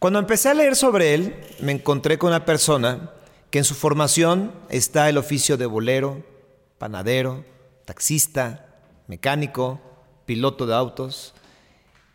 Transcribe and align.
Cuando 0.00 0.18
empecé 0.18 0.48
a 0.48 0.54
leer 0.54 0.76
sobre 0.76 1.12
él, 1.12 1.34
me 1.60 1.72
encontré 1.72 2.16
con 2.16 2.30
una 2.30 2.46
persona 2.46 3.10
que 3.50 3.58
en 3.58 3.64
su 3.64 3.74
formación 3.74 4.50
está 4.70 5.10
el 5.10 5.18
oficio 5.18 5.58
de 5.58 5.66
bolero, 5.66 6.24
panadero, 6.78 7.44
taxista, 7.84 8.66
mecánico, 9.08 9.78
piloto 10.24 10.66
de 10.66 10.74
autos. 10.74 11.34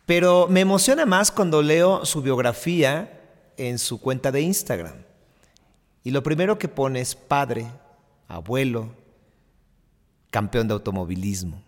Pero 0.08 0.48
me 0.50 0.62
emociona 0.62 1.06
más 1.06 1.30
cuando 1.30 1.62
leo 1.62 2.06
su 2.06 2.24
biografía 2.24 3.22
en 3.56 3.78
su 3.78 4.02
cuenta 4.02 4.32
de 4.32 4.42
Instagram. 4.42 5.04
Y 6.04 6.10
lo 6.10 6.24
primero 6.24 6.58
que 6.58 6.68
pone 6.68 7.02
es 7.02 7.14
padre, 7.14 7.68
abuelo, 8.28 8.90
campeón 10.32 10.68
de 10.68 10.74
automovilismo. 10.74 11.62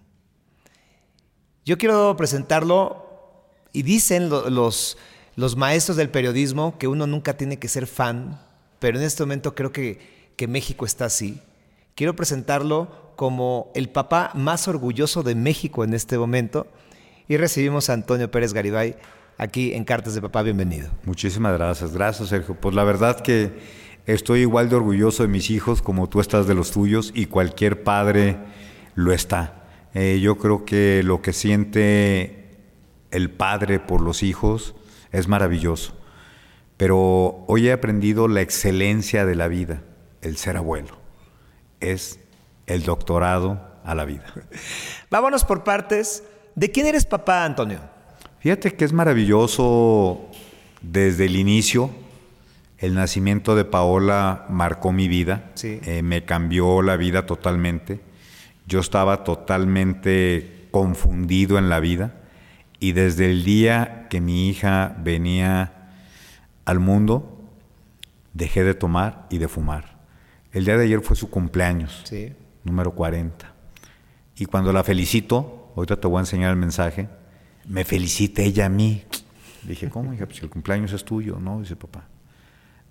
Yo 1.63 1.77
quiero 1.77 2.17
presentarlo 2.17 3.05
y 3.71 3.83
dicen 3.83 4.29
los, 4.29 4.97
los 5.37 5.55
maestros 5.55 5.95
del 5.97 6.09
periodismo 6.09 6.79
que 6.79 6.87
uno 6.87 7.05
nunca 7.05 7.37
tiene 7.37 7.59
que 7.59 7.67
ser 7.67 7.85
fan, 7.85 8.41
pero 8.79 8.97
en 8.97 9.05
este 9.05 9.21
momento 9.21 9.53
creo 9.53 9.71
que, 9.71 10.31
que 10.35 10.47
México 10.47 10.83
está 10.83 11.05
así. 11.05 11.39
Quiero 11.93 12.15
presentarlo 12.15 13.13
como 13.15 13.71
el 13.75 13.87
papá 13.87 14.31
más 14.33 14.67
orgulloso 14.67 15.21
de 15.21 15.35
México 15.35 15.83
en 15.83 15.93
este 15.93 16.17
momento 16.17 16.65
y 17.27 17.37
recibimos 17.37 17.89
a 17.89 17.93
Antonio 17.93 18.31
Pérez 18.31 18.51
Garibay 18.51 18.95
aquí 19.37 19.73
en 19.73 19.85
Cartas 19.85 20.15
de 20.15 20.21
Papá. 20.21 20.41
Bienvenido. 20.41 20.89
Muchísimas 21.05 21.53
gracias, 21.53 21.93
gracias 21.93 22.29
Sergio. 22.29 22.55
Pues 22.59 22.73
la 22.73 22.83
verdad 22.83 23.21
que 23.21 23.59
estoy 24.07 24.39
igual 24.39 24.69
de 24.69 24.77
orgulloso 24.77 25.21
de 25.21 25.29
mis 25.29 25.51
hijos 25.51 25.83
como 25.83 26.09
tú 26.09 26.19
estás 26.19 26.47
de 26.47 26.55
los 26.55 26.71
tuyos 26.71 27.11
y 27.13 27.27
cualquier 27.27 27.83
padre 27.83 28.37
lo 28.95 29.13
está. 29.13 29.67
Eh, 29.93 30.19
yo 30.19 30.39
creo 30.39 30.65
que 30.65 31.03
lo 31.03 31.21
que 31.21 31.31
siente 31.31 32.57
el 33.11 33.29
padre 33.29 33.79
por 33.79 34.01
los 34.01 34.23
hijos 34.23 34.73
es 35.19 35.27
maravilloso. 35.27 35.93
Pero 36.77 37.43
hoy 37.47 37.67
he 37.67 37.71
aprendido 37.71 38.27
la 38.27 38.41
excelencia 38.41 39.25
de 39.25 39.35
la 39.35 39.47
vida, 39.47 39.81
el 40.21 40.37
ser 40.37 40.57
abuelo. 40.57 40.97
Es 41.79 42.19
el 42.67 42.83
doctorado 42.83 43.61
a 43.83 43.95
la 43.95 44.05
vida. 44.05 44.25
Vámonos 45.09 45.43
por 45.43 45.63
partes. 45.63 46.23
¿De 46.55 46.71
quién 46.71 46.85
eres 46.85 47.05
papá, 47.05 47.45
Antonio? 47.45 47.79
Fíjate 48.39 48.75
que 48.75 48.85
es 48.85 48.93
maravilloso 48.93 50.29
desde 50.81 51.25
el 51.25 51.35
inicio. 51.35 51.89
El 52.77 52.93
nacimiento 52.93 53.55
de 53.55 53.65
Paola 53.65 54.45
marcó 54.49 54.91
mi 54.91 55.07
vida, 55.07 55.51
eh, 55.63 56.03
me 56.03 56.25
cambió 56.25 56.83
la 56.83 56.95
vida 56.95 57.25
totalmente. 57.25 58.01
Yo 58.67 58.81
estaba 58.81 59.23
totalmente 59.23 60.67
confundido 60.69 61.57
en 61.57 61.69
la 61.69 61.79
vida 61.79 62.13
y 62.79 62.91
desde 62.91 63.31
el 63.31 63.43
día 63.43 64.07
que 64.09 64.21
mi 64.21 64.49
hija 64.49 64.95
venía 64.99 65.91
al 66.65 66.79
mundo, 66.79 67.37
dejé 68.33 68.63
de 68.63 68.73
tomar 68.73 69.27
y 69.29 69.39
de 69.39 69.47
fumar. 69.47 69.97
El 70.51 70.65
día 70.65 70.77
de 70.77 70.85
ayer 70.85 71.01
fue 71.01 71.15
su 71.15 71.29
cumpleaños, 71.29 72.03
número 72.63 72.91
40. 72.93 73.53
Y 74.37 74.45
cuando 74.45 74.71
la 74.71 74.83
felicito, 74.83 75.71
ahorita 75.75 75.99
te 75.99 76.07
voy 76.07 76.17
a 76.17 76.21
enseñar 76.21 76.51
el 76.51 76.57
mensaje, 76.57 77.09
me 77.65 77.83
felicita 77.83 78.41
ella 78.41 78.67
a 78.67 78.69
mí. 78.69 79.03
Dije, 79.63 79.89
¿cómo, 79.89 80.13
hija? 80.13 80.25
Pues 80.25 80.41
el 80.41 80.49
cumpleaños 80.49 80.93
es 80.93 81.03
tuyo, 81.03 81.39
¿no? 81.39 81.59
Dice 81.59 81.75
papá. 81.75 82.05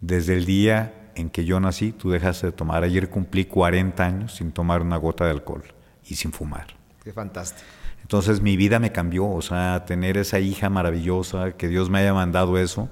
Desde 0.00 0.34
el 0.34 0.44
día 0.44 1.10
en 1.14 1.30
que 1.30 1.44
yo 1.44 1.58
nací, 1.60 1.92
tú 1.92 2.10
dejaste 2.10 2.46
de 2.46 2.52
tomar. 2.52 2.82
Ayer 2.84 3.08
cumplí 3.08 3.46
40 3.46 4.04
años 4.04 4.34
sin 4.34 4.52
tomar 4.52 4.82
una 4.82 4.96
gota 4.96 5.24
de 5.24 5.30
alcohol 5.30 5.64
y 6.04 6.16
sin 6.16 6.32
fumar. 6.32 6.66
Qué 7.02 7.12
fantástico. 7.12 7.64
Entonces 8.06 8.40
mi 8.40 8.56
vida 8.56 8.78
me 8.78 8.92
cambió, 8.92 9.28
o 9.28 9.42
sea, 9.42 9.84
tener 9.84 10.16
esa 10.16 10.38
hija 10.38 10.70
maravillosa, 10.70 11.56
que 11.56 11.66
Dios 11.66 11.90
me 11.90 11.98
haya 11.98 12.14
mandado 12.14 12.56
eso. 12.56 12.88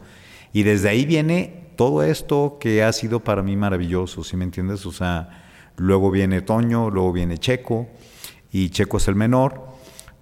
Y 0.53 0.65
desde 0.65 0.89
ahí 0.89 1.07
viene 1.07 1.71
todo 1.77 2.03
esto 2.03 2.57
que 2.59 2.83
ha 2.83 2.93
sido 2.93 3.21
para 3.21 3.41
mí 3.41 3.55
maravilloso, 3.57 4.25
¿sí 4.25 4.37
me 4.37 4.43
entiendes? 4.43 4.85
O 4.87 4.91
sea, 4.91 5.45
luego 5.77 6.11
viene 6.11 6.43
Toño, 6.43 6.91
luego 6.91 7.13
viene 7.13 7.39
Checo, 7.39 7.87
y 8.51 8.71
Checo 8.71 8.97
es 8.97 9.07
el 9.07 9.15
menor, 9.15 9.69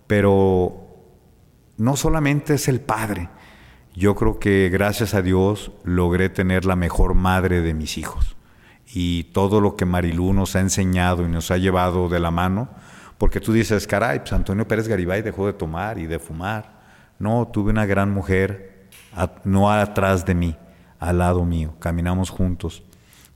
pero 0.06 0.86
no 1.78 1.96
solamente 1.96 2.52
es 2.52 2.68
el 2.68 2.82
padre, 2.82 3.30
yo 3.94 4.14
creo 4.14 4.38
que 4.38 4.68
gracias 4.70 5.14
a 5.14 5.22
Dios 5.22 5.72
logré 5.84 6.28
tener 6.28 6.66
la 6.66 6.76
mejor 6.76 7.14
madre 7.14 7.62
de 7.62 7.72
mis 7.72 7.96
hijos. 7.96 8.36
Y 8.92 9.24
todo 9.32 9.62
lo 9.62 9.74
que 9.74 9.86
Marilú 9.86 10.34
nos 10.34 10.54
ha 10.54 10.60
enseñado 10.60 11.24
y 11.24 11.30
nos 11.30 11.50
ha 11.50 11.56
llevado 11.56 12.10
de 12.10 12.20
la 12.20 12.30
mano, 12.30 12.68
porque 13.22 13.38
tú 13.38 13.52
dices, 13.52 13.86
caray, 13.86 14.18
pues 14.18 14.32
Antonio 14.32 14.66
Pérez 14.66 14.88
Garibay 14.88 15.22
dejó 15.22 15.46
de 15.46 15.52
tomar 15.52 15.96
y 15.96 16.06
de 16.06 16.18
fumar. 16.18 16.80
No, 17.20 17.46
tuve 17.46 17.70
una 17.70 17.86
gran 17.86 18.10
mujer, 18.10 18.88
no 19.44 19.70
atrás 19.70 20.26
de 20.26 20.34
mí, 20.34 20.56
al 20.98 21.18
lado 21.18 21.44
mío. 21.44 21.76
Caminamos 21.78 22.30
juntos, 22.30 22.82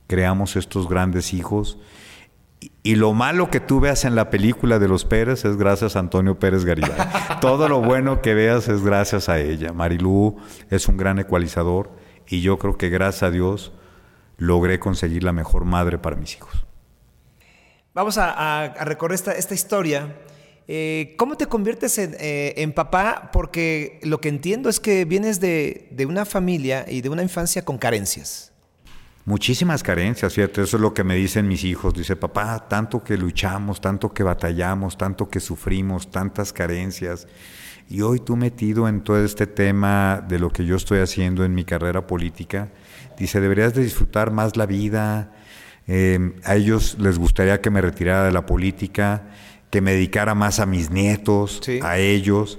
creamos 0.08 0.56
estos 0.56 0.88
grandes 0.88 1.32
hijos 1.32 1.78
y 2.82 2.96
lo 2.96 3.12
malo 3.12 3.48
que 3.48 3.60
tú 3.60 3.78
veas 3.78 4.04
en 4.04 4.16
la 4.16 4.28
película 4.28 4.80
de 4.80 4.88
los 4.88 5.04
Pérez 5.04 5.44
es 5.44 5.56
gracias 5.56 5.94
a 5.94 6.00
Antonio 6.00 6.36
Pérez 6.36 6.64
Garibay. 6.64 6.90
Todo 7.40 7.68
lo 7.68 7.80
bueno 7.80 8.22
que 8.22 8.34
veas 8.34 8.66
es 8.66 8.82
gracias 8.82 9.28
a 9.28 9.38
ella. 9.38 9.72
Marilú 9.72 10.36
es 10.68 10.88
un 10.88 10.96
gran 10.96 11.20
ecualizador 11.20 11.92
y 12.26 12.40
yo 12.40 12.58
creo 12.58 12.76
que 12.76 12.88
gracias 12.88 13.22
a 13.22 13.30
Dios 13.30 13.72
logré 14.36 14.80
conseguir 14.80 15.22
la 15.22 15.30
mejor 15.30 15.64
madre 15.64 15.96
para 15.96 16.16
mis 16.16 16.34
hijos. 16.34 16.66
Vamos 17.96 18.18
a, 18.18 18.74
recorrer 18.84 19.14
esta, 19.14 19.54
historia. 19.54 20.14
Eh, 20.68 21.14
¿Cómo 21.16 21.38
te 21.38 21.46
conviertes 21.46 21.96
eh, 21.96 22.52
en, 22.58 22.74
papá? 22.74 23.30
Porque 23.32 24.00
lo 24.02 24.20
que 24.20 24.28
entiendo 24.28 24.68
es 24.68 24.80
que 24.80 25.06
vienes 25.06 25.40
de, 25.40 25.88
una 26.06 26.26
familia 26.26 26.84
y 26.86 27.00
de 27.00 27.08
una 27.08 27.22
infancia 27.22 27.64
con 27.64 27.78
carencias. 27.78 28.52
Muchísimas 29.24 29.82
carencias, 29.82 30.34
¿cierto? 30.34 30.60
Eso 30.60 30.76
es 30.76 30.80
lo 30.82 30.92
que 30.92 31.04
me 31.04 31.16
dicen 31.16 31.48
mis 31.48 31.64
hijos. 31.64 31.94
Dice, 31.94 32.16
papá, 32.16 32.68
tanto 32.68 33.02
que 33.02 33.16
luchamos, 33.16 33.80
tanto 33.80 34.12
que 34.12 34.22
batallamos, 34.22 34.98
tanto 34.98 35.30
que 35.30 35.40
sufrimos, 35.40 36.10
tantas 36.10 36.52
carencias. 36.52 37.26
Y 37.88 38.02
hoy 38.02 38.20
tú 38.20 38.36
metido 38.36 38.88
en 38.88 39.00
todo 39.04 39.24
este 39.24 39.46
tema 39.46 40.22
de 40.28 40.38
lo 40.38 40.50
que 40.50 40.66
yo 40.66 40.76
estoy 40.76 40.98
haciendo 40.98 41.46
en 41.46 41.54
mi 41.54 41.64
carrera 41.64 42.06
política, 42.06 42.68
dice, 43.16 43.40
deberías 43.40 43.72
de 43.72 43.82
disfrutar 43.82 44.32
más 44.32 44.54
la 44.58 44.66
vida. 44.66 45.32
Em, 45.86 46.34
a 46.44 46.56
ellos 46.56 46.96
les 46.98 47.18
gustaría 47.18 47.60
que 47.60 47.70
me 47.70 47.80
retirara 47.80 48.24
de 48.24 48.32
la 48.32 48.46
política, 48.46 49.28
que 49.70 49.80
me 49.80 49.92
dedicara 49.92 50.34
más 50.34 50.58
a 50.58 50.66
mis 50.66 50.90
nietos, 50.90 51.60
a 51.82 51.98
ellos. 51.98 52.58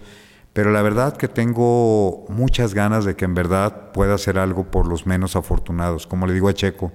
Pero 0.54 0.72
la 0.72 0.82
verdad 0.82 1.16
que 1.16 1.28
tengo 1.28 2.26
muchas 2.30 2.74
ganas 2.74 3.06
de 3.06 3.16
que 3.16 3.26
en 3.26 3.36
verdad 3.36 3.92
pueda 3.92 4.16
hacer 4.16 4.40
algo 4.40 4.72
por 4.72 4.88
los 4.88 5.06
menos 5.06 5.36
afortunados. 5.36 6.08
Como 6.08 6.26
le 6.26 6.34
digo 6.34 6.50
a 6.50 6.54
Checo, 6.54 6.92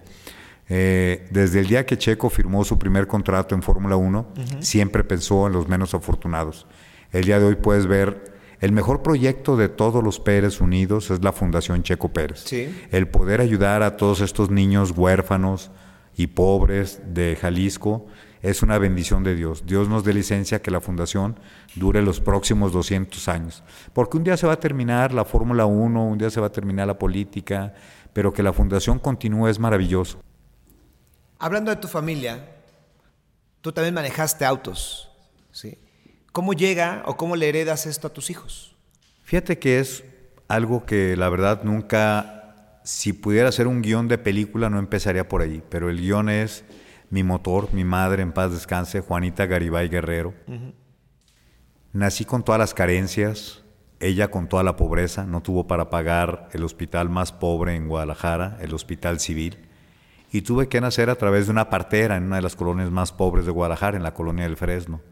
eh, 0.69 1.29
desde 1.31 1.61
el 1.61 1.69
día 1.69 1.87
que 1.87 1.99
Checo 1.99 2.31
firmó 2.31 2.65
su 2.65 2.79
primer 2.79 3.07
contrato 3.07 3.55
en 3.55 3.63
Fórmula 3.63 3.97
1, 3.97 4.27
siempre 4.61 5.05
pensó 5.05 5.47
en 5.47 5.53
los 5.53 5.69
menos 5.69 5.95
afortunados. 5.95 6.67
El 7.13 7.25
día 7.25 7.39
de 7.39 7.47
hoy 7.47 7.57
puedes 7.57 7.87
ver 7.87 8.33
el 8.61 8.73
mejor 8.73 9.03
proyecto 9.03 9.57
de 9.57 9.69
todos 9.69 10.03
los 10.03 10.21
Pérez 10.21 10.61
Unidos 10.61 11.11
es 11.11 11.23
la 11.23 11.33
Fundación 11.33 11.83
Checo 11.83 12.13
Pérez. 12.13 12.45
El 12.91 13.09
poder 13.09 13.41
ayudar 13.41 13.83
a 13.83 13.97
todos 13.97 14.21
estos 14.21 14.51
niños 14.51 14.93
huérfanos 14.97 15.71
y 16.17 16.29
pobres 16.29 17.01
de 17.07 17.37
Jalisco 17.37 18.07
es 18.43 18.63
una 18.63 18.79
bendición 18.79 19.23
de 19.23 19.37
Dios. 19.37 19.65
Dios 19.67 19.89
nos 19.89 20.05
dé 20.05 20.13
licencia 20.13 20.61
que 20.61 20.71
la 20.71 20.81
fundación 20.81 21.39
dure 21.77 22.03
los 22.03 22.21
próximos 22.21 22.73
200 22.73 23.29
años. 23.29 23.63
Porque 23.93 24.17
un 24.17 24.25
día 24.25 24.37
se 24.37 24.47
va 24.47 24.55
a 24.55 24.61
terminar 24.61 25.13
la 25.15 25.25
Fórmula 25.25 25.65
1, 25.65 26.05
un 26.05 26.19
día 26.19 26.31
se 26.31 26.41
va 26.41 26.49
a 26.49 26.53
terminar 26.53 26.87
la 26.89 26.99
política, 26.99 27.75
pero 28.13 28.33
que 28.33 28.43
la 28.43 28.53
fundación 28.53 28.99
continúe 28.99 29.49
es 29.49 29.59
maravilloso. 29.59 30.21
Hablando 31.39 31.71
de 31.71 31.77
tu 31.77 31.89
familia, 31.89 32.57
tú 33.61 33.73
también 33.73 33.95
manejaste 33.95 34.45
autos, 34.45 35.11
¿sí? 35.53 35.79
¿Cómo 36.33 36.53
llega 36.53 37.03
o 37.07 37.17
cómo 37.17 37.37
le 37.37 37.49
heredas 37.49 37.87
esto 37.87 38.09
a 38.09 38.13
tus 38.13 38.31
hijos? 38.31 38.75
Fíjate 39.23 39.59
que 39.59 39.79
es 39.79 40.05
algo 40.49 40.85
que 40.85 41.17
la 41.17 41.29
verdad 41.29 41.63
nunca, 41.63 42.42
si 42.85 43.13
pudiera 43.13 43.49
hacer 43.49 43.67
un 43.67 43.83
guion 43.83 44.09
de 44.09 44.19
película, 44.19 44.71
no 44.71 44.79
empezaría 44.79 45.29
por 45.29 45.43
ahí, 45.43 45.63
pero 45.69 45.91
el 45.91 46.01
guion 46.01 46.29
es 46.29 46.65
mi 47.11 47.23
motor, 47.23 47.73
mi 47.73 47.85
madre 47.85 48.23
en 48.23 48.33
paz 48.33 48.53
descanse, 48.53 49.01
Juanita 49.01 49.47
Garibay 49.47 49.89
Guerrero. 49.89 50.35
Nací 51.93 52.25
con 52.25 52.43
todas 52.43 52.59
las 52.59 52.75
carencias, 52.75 53.63
ella 54.01 54.31
con 54.31 54.49
toda 54.49 54.63
la 54.63 54.77
pobreza, 54.77 55.25
no 55.25 55.43
tuvo 55.43 55.67
para 55.67 55.91
pagar 55.91 56.49
el 56.53 56.65
hospital 56.65 57.11
más 57.11 57.31
pobre 57.33 57.77
en 57.77 57.87
Guadalajara, 57.87 58.57
el 58.61 58.73
Hospital 58.75 59.21
Civil, 59.21 59.59
y 60.33 60.43
tuve 60.43 60.69
que 60.69 60.81
nacer 60.81 61.11
a 61.11 61.17
través 61.17 61.47
de 61.47 61.53
una 61.53 61.69
partera 61.69 62.17
en 62.17 62.25
una 62.25 62.37
de 62.37 62.43
las 62.43 62.57
colonias 62.57 62.91
más 62.91 63.13
pobres 63.13 63.45
de 63.45 63.53
Guadalajara, 63.53 63.97
en 63.97 64.03
la 64.03 64.15
colonia 64.15 64.45
del 64.45 64.57
Fresno, 64.57 65.03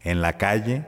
en 0.00 0.22
la 0.22 0.38
calle, 0.38 0.86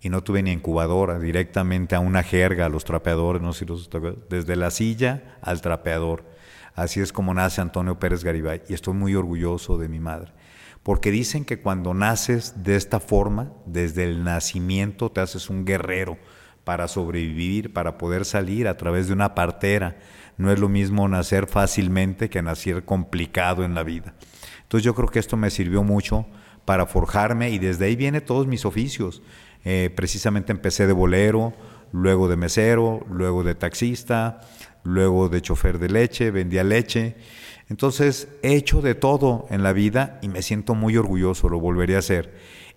y 0.00 0.08
no 0.08 0.22
tuve 0.22 0.42
ni 0.42 0.52
incubadora, 0.52 1.18
directamente 1.18 1.94
a 1.94 2.00
una 2.00 2.22
jerga, 2.22 2.66
a 2.66 2.68
los 2.70 2.84
trapeadores, 2.84 3.42
no 3.42 3.52
sé 3.52 3.60
si 3.60 3.66
los 3.66 3.90
desde 4.28 4.56
la 4.56 4.70
silla 4.70 5.36
al 5.42 5.60
trapeador. 5.60 6.24
Así 6.74 7.00
es 7.00 7.12
como 7.12 7.34
nace 7.34 7.60
Antonio 7.60 7.98
Pérez 7.98 8.24
Garibay 8.24 8.62
y 8.68 8.74
estoy 8.74 8.94
muy 8.94 9.14
orgulloso 9.14 9.76
de 9.76 9.88
mi 9.88 10.00
madre. 10.00 10.32
Porque 10.82 11.10
dicen 11.10 11.44
que 11.44 11.60
cuando 11.60 11.92
naces 11.92 12.62
de 12.64 12.76
esta 12.76 13.00
forma, 13.00 13.52
desde 13.66 14.04
el 14.04 14.24
nacimiento 14.24 15.10
te 15.10 15.20
haces 15.20 15.50
un 15.50 15.66
guerrero 15.66 16.16
para 16.64 16.88
sobrevivir, 16.88 17.72
para 17.72 17.98
poder 17.98 18.24
salir 18.24 18.68
a 18.68 18.76
través 18.76 19.08
de 19.08 19.12
una 19.12 19.34
partera. 19.34 19.98
No 20.38 20.50
es 20.50 20.58
lo 20.58 20.68
mismo 20.68 21.06
nacer 21.08 21.46
fácilmente 21.46 22.30
que 22.30 22.42
nacer 22.42 22.84
complicado 22.84 23.64
en 23.64 23.74
la 23.74 23.82
vida. 23.82 24.14
Entonces 24.62 24.84
yo 24.84 24.94
creo 24.94 25.08
que 25.08 25.18
esto 25.18 25.36
me 25.36 25.50
sirvió 25.50 25.82
mucho 25.82 26.26
para 26.64 26.86
forjarme 26.86 27.50
y 27.50 27.58
desde 27.58 27.86
ahí 27.86 27.96
vienen 27.96 28.24
todos 28.24 28.46
mis 28.46 28.64
oficios. 28.64 29.22
Eh, 29.64 29.90
precisamente 29.94 30.52
empecé 30.52 30.86
de 30.86 30.92
bolero, 30.92 31.52
luego 31.92 32.28
de 32.28 32.36
mesero, 32.36 33.04
luego 33.10 33.42
de 33.42 33.54
taxista, 33.54 34.40
luego 34.84 35.28
de 35.28 35.42
chofer 35.42 35.78
de 35.78 35.88
leche, 35.88 36.30
vendía 36.30 36.64
leche. 36.64 37.16
Entonces 37.68 38.28
he 38.42 38.54
hecho 38.54 38.82
de 38.82 38.94
todo 38.94 39.46
en 39.50 39.62
la 39.62 39.72
vida 39.72 40.18
y 40.22 40.28
me 40.28 40.42
siento 40.42 40.74
muy 40.74 40.96
orgulloso, 40.96 41.48
lo 41.48 41.60
volvería 41.60 41.96
a 41.96 42.00
hacer. 42.00 42.34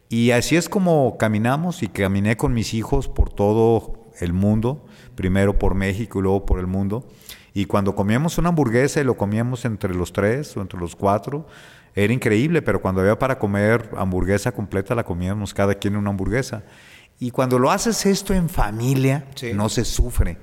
Y 0.10 0.32
así 0.32 0.56
es 0.56 0.70
como 0.70 1.18
caminamos 1.18 1.82
y 1.82 1.88
caminé 1.88 2.38
con 2.38 2.54
mis 2.54 2.74
hijos 2.74 3.08
por 3.08 3.34
todo 3.34 4.04
el 4.20 4.34
mundo, 4.34 4.86
primero 5.16 5.58
por 5.58 5.74
México 5.74 6.20
y 6.20 6.22
luego 6.22 6.46
por 6.46 6.60
el 6.60 6.68
mundo. 6.68 7.08
Y 7.56 7.66
cuando 7.66 7.96
comíamos 7.96 8.38
una 8.38 8.50
hamburguesa 8.50 9.02
y 9.02 9.04
lo 9.04 9.18
comíamos 9.18 9.66
entre 9.66 9.96
los 9.96 10.14
tres 10.14 10.56
o 10.58 10.62
entre 10.62 10.80
los 10.80 10.96
cuatro, 10.96 11.48
era 11.96 12.14
increíble, 12.14 12.62
pero 12.62 12.82
cuando 12.82 13.02
había 13.02 13.20
para 13.20 13.38
comer 13.38 13.90
hamburguesa 13.98 14.52
completa, 14.52 14.96
la 14.96 15.04
comíamos 15.04 15.54
cada 15.54 15.76
quien 15.76 15.96
una 15.96 16.10
hamburguesa. 16.10 16.64
Y 17.20 17.32
cuando 17.32 17.60
lo 17.60 17.72
haces 17.72 18.06
esto 18.06 18.34
en 18.34 18.50
familia, 18.50 19.26
no 19.54 19.70
se 19.70 19.86
sufre. 19.86 20.38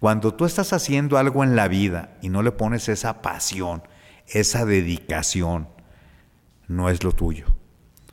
Cuando 0.00 0.34
tú 0.34 0.44
estás 0.44 0.72
haciendo 0.72 1.18
algo 1.18 1.44
en 1.44 1.56
la 1.56 1.68
vida 1.68 2.16
y 2.22 2.28
no 2.28 2.42
le 2.42 2.52
pones 2.52 2.88
esa 2.88 3.20
pasión, 3.20 3.82
esa 4.26 4.64
dedicación, 4.64 5.68
no 6.66 6.88
es 6.88 7.02
lo 7.04 7.12
tuyo. 7.12 7.46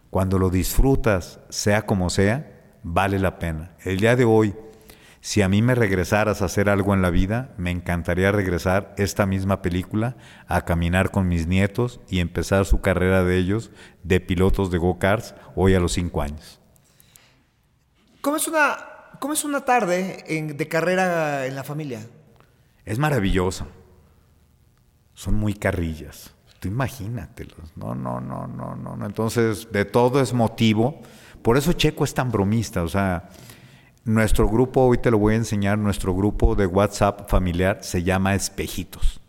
Cuando 0.10 0.40
lo 0.40 0.50
disfrutas, 0.50 1.40
sea 1.50 1.86
como 1.86 2.10
sea, 2.10 2.80
vale 2.84 3.20
la 3.20 3.40
pena. 3.40 3.76
El 3.84 4.00
día 4.00 4.16
de 4.16 4.26
hoy, 4.26 4.56
si 5.26 5.42
a 5.42 5.50
mí 5.50 5.64
me 5.64 5.74
regresaras 5.74 6.44
a 6.44 6.46
hacer 6.46 6.70
algo 6.70 6.94
en 6.94 7.02
la 7.02 7.10
vida, 7.10 7.50
me 7.58 7.72
encantaría 7.72 8.32
regresar 8.32 8.94
esta 8.96 9.26
misma 9.26 9.64
película 9.64 10.18
a 10.48 10.66
caminar 10.66 11.10
con 11.10 11.28
mis 11.28 11.48
nietos 11.48 12.00
y 12.08 12.20
empezar 12.20 12.64
su 12.66 12.80
carrera 12.80 13.24
de 13.24 13.36
ellos 13.36 13.72
de 14.04 14.20
pilotos 14.20 14.70
de 14.70 14.78
go-karts 14.78 15.34
hoy 15.56 15.74
a 15.74 15.80
los 15.80 15.94
cinco 15.94 16.22
años. 16.22 16.60
¿Cómo 18.22 18.38
es 18.38 18.48
una, 18.48 18.78
cómo 19.20 19.34
es 19.34 19.44
una 19.44 19.62
tarde 19.62 20.54
de 20.56 20.68
carrera 20.68 21.48
en 21.48 21.56
la 21.56 21.64
familia? 21.64 22.06
Es 22.86 23.00
maravilloso. 23.00 23.66
Son 25.16 25.34
muy 25.34 25.56
carrillas. 25.56 26.36
Tú 26.60 26.68
imagínatelos. 26.68 27.76
No, 27.76 27.96
no, 27.96 28.22
no, 28.22 28.46
no, 28.46 28.76
no. 28.76 29.04
Entonces, 29.04 29.70
de 29.72 29.86
todo 29.86 30.22
es 30.22 30.34
motivo. 30.34 31.02
Por 31.42 31.58
eso 31.58 31.74
Checo 31.74 32.04
es 32.04 32.14
tan 32.14 32.32
bromista. 32.32 32.84
O 32.84 32.88
sea, 32.88 33.28
nuestro 34.06 34.48
grupo, 34.48 34.82
hoy 34.82 35.00
te 35.00 35.12
lo 35.12 35.18
voy 35.18 35.34
a 35.34 35.38
enseñar, 35.38 35.78
nuestro 35.78 36.16
grupo 36.16 36.56
de 36.56 36.68
WhatsApp 36.68 37.28
familiar 37.30 37.80
se 37.82 38.04
llama 38.04 38.36
Espejitos. 38.36 39.20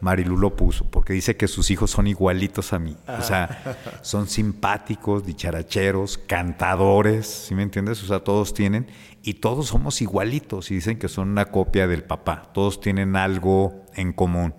Marilu 0.00 0.36
lo 0.36 0.56
puso, 0.56 0.84
porque 0.90 1.12
dice 1.12 1.36
que 1.36 1.46
sus 1.46 1.70
hijos 1.70 1.92
son 1.92 2.08
igualitos 2.08 2.72
a 2.72 2.80
mí. 2.80 2.96
O 3.06 3.22
sea, 3.22 3.78
son 4.02 4.26
simpáticos, 4.26 5.24
dicharacheros, 5.24 6.18
cantadores, 6.18 7.26
¿sí 7.26 7.54
me 7.54 7.62
entiendes? 7.62 8.02
O 8.02 8.06
sea, 8.06 8.20
todos 8.20 8.52
tienen, 8.52 8.88
y 9.22 9.34
todos 9.34 9.68
somos 9.68 10.02
igualitos, 10.02 10.72
y 10.72 10.74
dicen 10.74 10.98
que 10.98 11.08
son 11.08 11.28
una 11.28 11.46
copia 11.46 11.86
del 11.86 12.02
papá. 12.02 12.50
Todos 12.52 12.80
tienen 12.80 13.14
algo 13.14 13.84
en 13.94 14.12
común. 14.12 14.54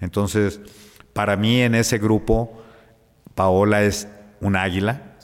Entonces, 0.00 0.60
para 1.14 1.36
mí 1.36 1.62
en 1.62 1.74
ese 1.74 1.98
grupo, 1.98 2.62
Paola 3.34 3.82
es 3.82 4.08
un 4.40 4.56
águila, 4.56 5.14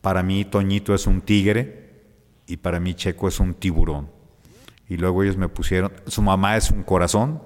para 0.00 0.24
mí 0.24 0.44
Toñito 0.44 0.94
es 0.94 1.06
un 1.06 1.20
tigre, 1.20 1.85
y 2.46 2.56
para 2.58 2.80
mí 2.80 2.94
Checo 2.94 3.28
es 3.28 3.40
un 3.40 3.54
tiburón. 3.54 4.10
Y 4.88 4.96
luego 4.96 5.22
ellos 5.22 5.36
me 5.36 5.48
pusieron, 5.48 5.92
su 6.06 6.22
mamá 6.22 6.56
es 6.56 6.70
un 6.70 6.82
corazón 6.84 7.42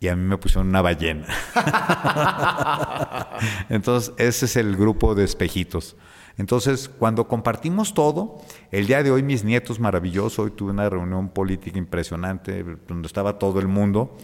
y 0.00 0.08
a 0.08 0.16
mí 0.16 0.22
me 0.22 0.36
pusieron 0.36 0.68
una 0.68 0.82
ballena. 0.82 1.26
Entonces, 3.68 4.12
ese 4.18 4.46
es 4.46 4.56
el 4.56 4.76
grupo 4.76 5.14
de 5.14 5.24
espejitos. 5.24 5.96
Entonces, 6.36 6.88
cuando 6.88 7.28
compartimos 7.28 7.94
todo, 7.94 8.38
el 8.72 8.88
día 8.88 9.04
de 9.04 9.12
hoy 9.12 9.22
mis 9.22 9.44
nietos 9.44 9.78
maravillosos, 9.78 10.40
hoy 10.40 10.50
tuve 10.50 10.72
una 10.72 10.90
reunión 10.90 11.28
política 11.28 11.78
impresionante 11.78 12.64
donde 12.88 13.06
estaba 13.06 13.38
todo 13.38 13.60
el 13.60 13.68
mundo 13.68 14.16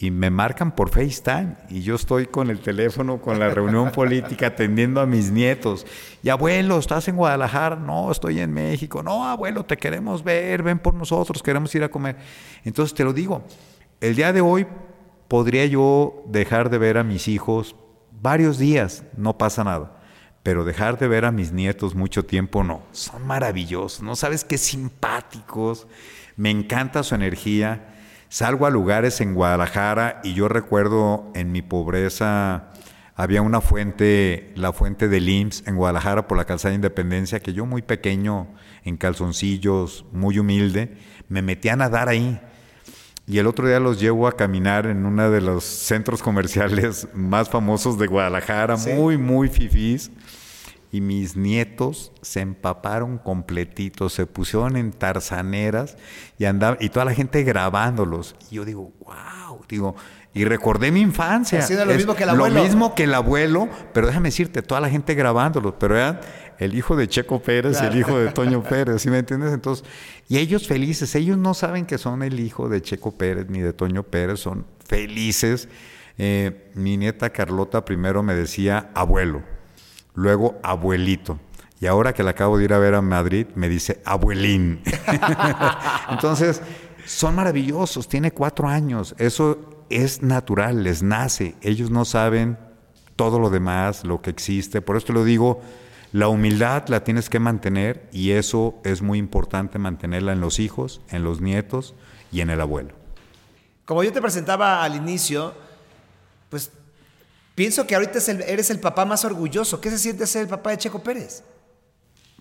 y 0.00 0.12
me 0.12 0.30
marcan 0.30 0.76
por 0.76 0.90
FaceTime 0.90 1.56
y 1.68 1.82
yo 1.82 1.96
estoy 1.96 2.26
con 2.26 2.50
el 2.50 2.60
teléfono, 2.60 3.20
con 3.20 3.40
la 3.40 3.50
reunión 3.50 3.90
política, 3.92 4.46
atendiendo 4.46 5.00
a 5.00 5.06
mis 5.06 5.32
nietos. 5.32 5.84
Y 6.22 6.28
abuelo, 6.28 6.78
¿estás 6.78 7.08
en 7.08 7.16
Guadalajara? 7.16 7.74
No, 7.74 8.12
estoy 8.12 8.38
en 8.38 8.52
México. 8.52 9.02
No, 9.02 9.24
abuelo, 9.28 9.64
te 9.64 9.76
queremos 9.76 10.22
ver, 10.22 10.62
ven 10.62 10.78
por 10.78 10.94
nosotros, 10.94 11.42
queremos 11.42 11.74
ir 11.74 11.82
a 11.82 11.88
comer. 11.88 12.16
Entonces 12.64 12.94
te 12.94 13.02
lo 13.02 13.12
digo, 13.12 13.42
el 14.00 14.14
día 14.14 14.32
de 14.32 14.40
hoy 14.40 14.68
podría 15.26 15.66
yo 15.66 16.22
dejar 16.28 16.70
de 16.70 16.78
ver 16.78 16.96
a 16.96 17.02
mis 17.02 17.26
hijos 17.26 17.74
varios 18.22 18.56
días, 18.56 19.02
no 19.16 19.36
pasa 19.36 19.64
nada. 19.64 19.96
Pero 20.44 20.64
dejar 20.64 20.96
de 20.98 21.08
ver 21.08 21.24
a 21.24 21.32
mis 21.32 21.50
nietos 21.50 21.96
mucho 21.96 22.24
tiempo, 22.24 22.62
no. 22.62 22.82
Son 22.92 23.26
maravillosos, 23.26 24.02
¿no? 24.02 24.14
Sabes 24.14 24.44
qué 24.44 24.58
simpáticos. 24.58 25.88
Me 26.36 26.50
encanta 26.50 27.02
su 27.02 27.16
energía 27.16 27.97
Salgo 28.28 28.66
a 28.66 28.70
lugares 28.70 29.20
en 29.22 29.34
Guadalajara 29.34 30.20
y 30.22 30.34
yo 30.34 30.48
recuerdo 30.48 31.30
en 31.34 31.50
mi 31.50 31.62
pobreza 31.62 32.68
había 33.14 33.42
una 33.42 33.60
fuente, 33.60 34.52
la 34.54 34.72
fuente 34.72 35.08
del 35.08 35.28
IMSS 35.28 35.66
en 35.66 35.76
Guadalajara 35.76 36.28
por 36.28 36.36
la 36.38 36.44
calzada 36.44 36.70
de 36.70 36.76
Independencia, 36.76 37.40
que 37.40 37.52
yo 37.52 37.66
muy 37.66 37.82
pequeño, 37.82 38.46
en 38.84 38.96
calzoncillos, 38.96 40.04
muy 40.12 40.38
humilde, 40.38 40.96
me 41.28 41.42
metí 41.42 41.68
a 41.68 41.74
nadar 41.74 42.08
ahí. 42.08 42.40
Y 43.26 43.38
el 43.38 43.48
otro 43.48 43.66
día 43.66 43.80
los 43.80 43.98
llevo 43.98 44.28
a 44.28 44.36
caminar 44.36 44.86
en 44.86 45.04
uno 45.04 45.30
de 45.30 45.40
los 45.40 45.64
centros 45.64 46.22
comerciales 46.22 47.08
más 47.14 47.48
famosos 47.48 47.98
de 47.98 48.06
Guadalajara, 48.06 48.76
muy, 48.76 49.18
muy 49.18 49.48
fifís 49.48 50.12
y 50.90 51.00
mis 51.00 51.36
nietos 51.36 52.12
se 52.22 52.40
empaparon 52.40 53.18
completitos, 53.18 54.14
se 54.14 54.26
pusieron 54.26 54.76
en 54.76 54.92
tarzaneras 54.92 55.96
y 56.38 56.46
andaba, 56.46 56.78
y 56.80 56.88
toda 56.88 57.04
la 57.04 57.14
gente 57.14 57.42
grabándolos. 57.42 58.36
Y 58.50 58.56
yo 58.56 58.64
digo, 58.64 58.92
wow, 59.00 59.60
digo, 59.68 59.96
y 60.32 60.44
recordé 60.44 60.90
mi 60.90 61.00
infancia. 61.00 61.66
lo 61.84 61.94
mismo 61.94 62.14
que 62.14 62.22
el 62.22 62.30
abuelo. 62.30 62.54
Lo 62.54 62.62
mismo 62.62 62.94
que 62.94 63.04
el 63.04 63.14
abuelo, 63.14 63.68
pero 63.92 64.06
déjame 64.06 64.28
decirte, 64.28 64.62
toda 64.62 64.80
la 64.80 64.88
gente 64.88 65.14
grabándolos, 65.14 65.74
pero 65.78 65.96
eran 65.96 66.20
el 66.58 66.74
hijo 66.74 66.96
de 66.96 67.06
Checo 67.06 67.42
Pérez 67.42 67.82
y 67.82 67.86
el 67.86 67.96
hijo 67.96 68.18
de 68.18 68.28
Toño 68.32 68.62
Pérez, 68.62 69.02
¿sí 69.02 69.10
me 69.10 69.18
entiendes? 69.18 69.52
Entonces, 69.52 69.84
y 70.26 70.38
ellos 70.38 70.66
felices, 70.66 71.14
ellos 71.14 71.36
no 71.36 71.52
saben 71.52 71.84
que 71.84 71.98
son 71.98 72.22
el 72.22 72.40
hijo 72.40 72.68
de 72.68 72.80
Checo 72.80 73.12
Pérez 73.12 73.46
ni 73.50 73.60
de 73.60 73.74
Toño 73.74 74.04
Pérez, 74.04 74.40
son 74.40 74.66
felices. 74.86 75.68
Eh, 76.16 76.70
mi 76.74 76.96
nieta 76.96 77.30
Carlota 77.30 77.84
primero 77.84 78.22
me 78.22 78.34
decía 78.34 78.90
abuelo 78.94 79.57
luego 80.18 80.58
abuelito. 80.64 81.38
Y 81.80 81.86
ahora 81.86 82.12
que 82.12 82.24
la 82.24 82.30
acabo 82.30 82.58
de 82.58 82.64
ir 82.64 82.72
a 82.72 82.78
ver 82.78 82.96
a 82.96 83.02
Madrid, 83.02 83.46
me 83.54 83.68
dice 83.68 84.02
abuelín. 84.04 84.82
Entonces, 86.10 86.60
son 87.06 87.36
maravillosos, 87.36 88.08
tiene 88.08 88.32
cuatro 88.32 88.68
años, 88.68 89.14
eso 89.18 89.84
es 89.90 90.22
natural, 90.22 90.82
les 90.82 91.04
nace, 91.04 91.54
ellos 91.62 91.90
no 91.90 92.04
saben 92.04 92.58
todo 93.14 93.38
lo 93.38 93.48
demás, 93.48 94.04
lo 94.04 94.20
que 94.20 94.30
existe. 94.30 94.82
Por 94.82 94.96
eso 94.96 95.06
te 95.06 95.12
lo 95.12 95.24
digo, 95.24 95.60
la 96.12 96.26
humildad 96.26 96.88
la 96.88 97.04
tienes 97.04 97.30
que 97.30 97.38
mantener 97.38 98.08
y 98.12 98.32
eso 98.32 98.74
es 98.84 99.02
muy 99.02 99.18
importante 99.18 99.78
mantenerla 99.78 100.32
en 100.32 100.40
los 100.40 100.58
hijos, 100.58 101.00
en 101.10 101.22
los 101.22 101.40
nietos 101.40 101.94
y 102.32 102.40
en 102.40 102.50
el 102.50 102.60
abuelo. 102.60 102.92
Como 103.84 104.02
yo 104.02 104.12
te 104.12 104.20
presentaba 104.20 104.82
al 104.82 104.96
inicio, 104.96 105.54
pues 106.50 106.72
Pienso 107.58 107.88
que 107.88 107.96
ahorita 107.96 108.20
eres 108.46 108.70
el 108.70 108.78
papá 108.78 109.04
más 109.04 109.24
orgulloso. 109.24 109.80
¿Qué 109.80 109.90
se 109.90 109.98
siente 109.98 110.28
ser 110.28 110.42
el 110.42 110.48
papá 110.48 110.70
de 110.70 110.78
Checo 110.78 111.00
Pérez? 111.00 111.42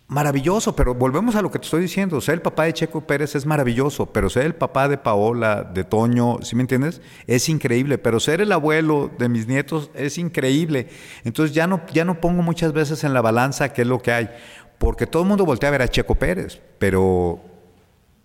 Maravilloso, 0.07 0.75
pero 0.75 0.93
volvemos 0.93 1.35
a 1.35 1.41
lo 1.41 1.49
que 1.49 1.57
te 1.57 1.65
estoy 1.65 1.81
diciendo. 1.81 2.21
Ser 2.21 2.35
el 2.35 2.41
papá 2.43 2.65
de 2.65 2.73
Checo 2.73 3.01
Pérez 3.01 3.33
es 3.33 3.43
maravilloso, 3.43 4.05
pero 4.05 4.29
ser 4.29 4.45
el 4.45 4.53
papá 4.53 4.87
de 4.87 4.99
Paola, 4.99 5.63
de 5.63 5.83
Toño, 5.83 6.37
¿sí 6.43 6.55
me 6.55 6.61
entiendes? 6.61 7.01
Es 7.25 7.49
increíble, 7.49 7.97
pero 7.97 8.19
ser 8.19 8.41
el 8.41 8.51
abuelo 8.51 9.09
de 9.17 9.27
mis 9.27 9.47
nietos 9.47 9.89
es 9.95 10.19
increíble. 10.19 10.87
Entonces 11.23 11.55
ya 11.55 11.65
no, 11.65 11.81
ya 11.91 12.05
no 12.05 12.21
pongo 12.21 12.43
muchas 12.43 12.71
veces 12.71 13.03
en 13.03 13.15
la 13.15 13.21
balanza 13.21 13.73
qué 13.73 13.81
es 13.81 13.87
lo 13.87 13.99
que 13.99 14.11
hay, 14.11 14.29
porque 14.77 15.07
todo 15.07 15.23
el 15.23 15.29
mundo 15.29 15.47
voltea 15.47 15.69
a 15.69 15.71
ver 15.71 15.81
a 15.81 15.87
Checo 15.87 16.13
Pérez, 16.13 16.61
pero 16.77 17.41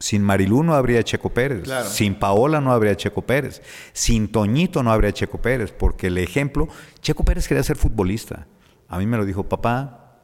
sin 0.03 0.25
Marilú 0.25 0.65
no 0.65 0.75
habría 0.75 1.05
Checo 1.05 1.29
Pérez, 1.29 1.63
sin 1.89 2.17
Paola 2.17 2.61
no 2.61 2.73
habría 2.73 2.97
Checo 2.97 3.23
Pérez, 3.23 3.63
sin 3.93 4.33
Toñito 4.33 4.83
no 4.83 4.91
habría 4.91 5.13
Checo 5.13 5.39
Pérez, 5.41 5.71
porque 5.71 6.09
el 6.09 6.19
ejemplo, 6.19 6.67
Checo 7.01 7.23
Pérez 7.23 7.47
quería 7.47 7.63
ser 7.63 7.77
futbolista. 7.77 8.49
A 8.89 8.99
mí 8.99 9.07
me 9.07 9.17
lo 9.17 9.25
dijo, 9.25 9.49
papá, 9.49 10.17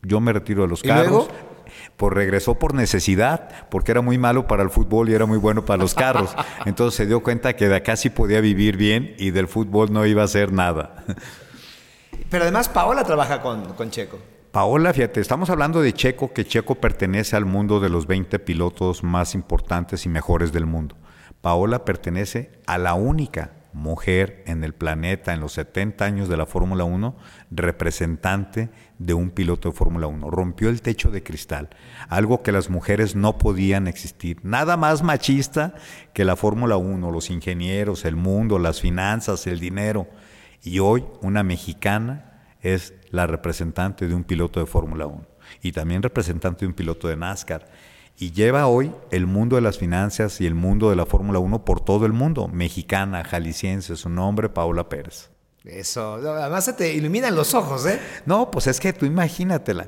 yo 0.00 0.18
me 0.20 0.32
retiro 0.32 0.62
de 0.62 0.68
los 0.68 0.82
carros. 0.82 1.28
Pues 1.98 2.12
regresó 2.12 2.58
por 2.58 2.72
necesidad, 2.72 3.68
porque 3.70 3.92
era 3.92 4.00
muy 4.00 4.16
malo 4.16 4.46
para 4.46 4.62
el 4.62 4.70
fútbol 4.70 5.10
y 5.10 5.14
era 5.14 5.26
muy 5.26 5.38
bueno 5.38 5.66
para 5.66 5.82
los 5.82 5.94
carros. 5.94 6.34
Entonces 6.64 6.96
se 6.96 7.06
dio 7.06 7.22
cuenta 7.22 7.54
que 7.54 7.68
de 7.68 7.76
acá 7.76 7.96
sí 7.96 8.08
podía 8.08 8.40
vivir 8.40 8.78
bien 8.78 9.14
y 9.18 9.30
del 9.30 9.46
fútbol 9.46 9.92
no 9.92 10.06
iba 10.06 10.22
a 10.22 10.24
hacer 10.24 10.52
nada. 10.52 11.04
Pero 12.30 12.44
además 12.44 12.70
Paola 12.70 13.04
trabaja 13.04 13.42
con, 13.42 13.74
con 13.74 13.90
Checo. 13.90 14.18
Paola, 14.52 14.92
fíjate, 14.92 15.18
estamos 15.22 15.48
hablando 15.48 15.80
de 15.80 15.94
Checo, 15.94 16.34
que 16.34 16.44
Checo 16.44 16.74
pertenece 16.74 17.36
al 17.36 17.46
mundo 17.46 17.80
de 17.80 17.88
los 17.88 18.06
20 18.06 18.38
pilotos 18.38 19.02
más 19.02 19.34
importantes 19.34 20.04
y 20.04 20.10
mejores 20.10 20.52
del 20.52 20.66
mundo. 20.66 20.94
Paola 21.40 21.86
pertenece 21.86 22.60
a 22.66 22.76
la 22.76 22.92
única 22.92 23.52
mujer 23.72 24.44
en 24.46 24.62
el 24.62 24.74
planeta 24.74 25.32
en 25.32 25.40
los 25.40 25.54
70 25.54 26.04
años 26.04 26.28
de 26.28 26.36
la 26.36 26.44
Fórmula 26.44 26.84
1, 26.84 27.16
representante 27.50 28.68
de 28.98 29.14
un 29.14 29.30
piloto 29.30 29.70
de 29.70 29.74
Fórmula 29.74 30.06
1. 30.06 30.30
Rompió 30.30 30.68
el 30.68 30.82
techo 30.82 31.10
de 31.10 31.22
cristal, 31.22 31.70
algo 32.10 32.42
que 32.42 32.52
las 32.52 32.68
mujeres 32.68 33.16
no 33.16 33.38
podían 33.38 33.86
existir. 33.88 34.36
Nada 34.42 34.76
más 34.76 35.02
machista 35.02 35.72
que 36.12 36.26
la 36.26 36.36
Fórmula 36.36 36.76
1, 36.76 37.10
los 37.10 37.30
ingenieros, 37.30 38.04
el 38.04 38.16
mundo, 38.16 38.58
las 38.58 38.82
finanzas, 38.82 39.46
el 39.46 39.60
dinero. 39.60 40.08
Y 40.62 40.80
hoy 40.80 41.06
una 41.22 41.42
mexicana 41.42 42.31
es 42.62 42.94
la 43.10 43.26
representante 43.26 44.08
de 44.08 44.14
un 44.14 44.24
piloto 44.24 44.60
de 44.60 44.66
Fórmula 44.66 45.06
1 45.06 45.26
y 45.62 45.72
también 45.72 46.02
representante 46.02 46.60
de 46.60 46.68
un 46.68 46.74
piloto 46.74 47.08
de 47.08 47.16
NASCAR 47.16 47.68
y 48.18 48.32
lleva 48.32 48.66
hoy 48.66 48.92
el 49.10 49.26
mundo 49.26 49.56
de 49.56 49.62
las 49.62 49.78
finanzas 49.78 50.40
y 50.40 50.46
el 50.46 50.54
mundo 50.54 50.90
de 50.90 50.96
la 50.96 51.06
Fórmula 51.06 51.38
1 51.38 51.64
por 51.64 51.80
todo 51.80 52.06
el 52.06 52.12
mundo. 52.12 52.48
Mexicana, 52.48 53.24
jalisciense, 53.24 53.96
su 53.96 54.08
nombre, 54.08 54.48
Paula 54.48 54.88
Pérez. 54.88 55.30
Eso, 55.64 56.14
además 56.14 56.64
se 56.64 56.72
te 56.72 56.92
iluminan 56.92 57.34
los 57.34 57.54
ojos, 57.54 57.86
¿eh? 57.86 58.00
No, 58.26 58.50
pues 58.50 58.66
es 58.66 58.80
que 58.80 58.92
tú 58.92 59.06
imagínatela. 59.06 59.86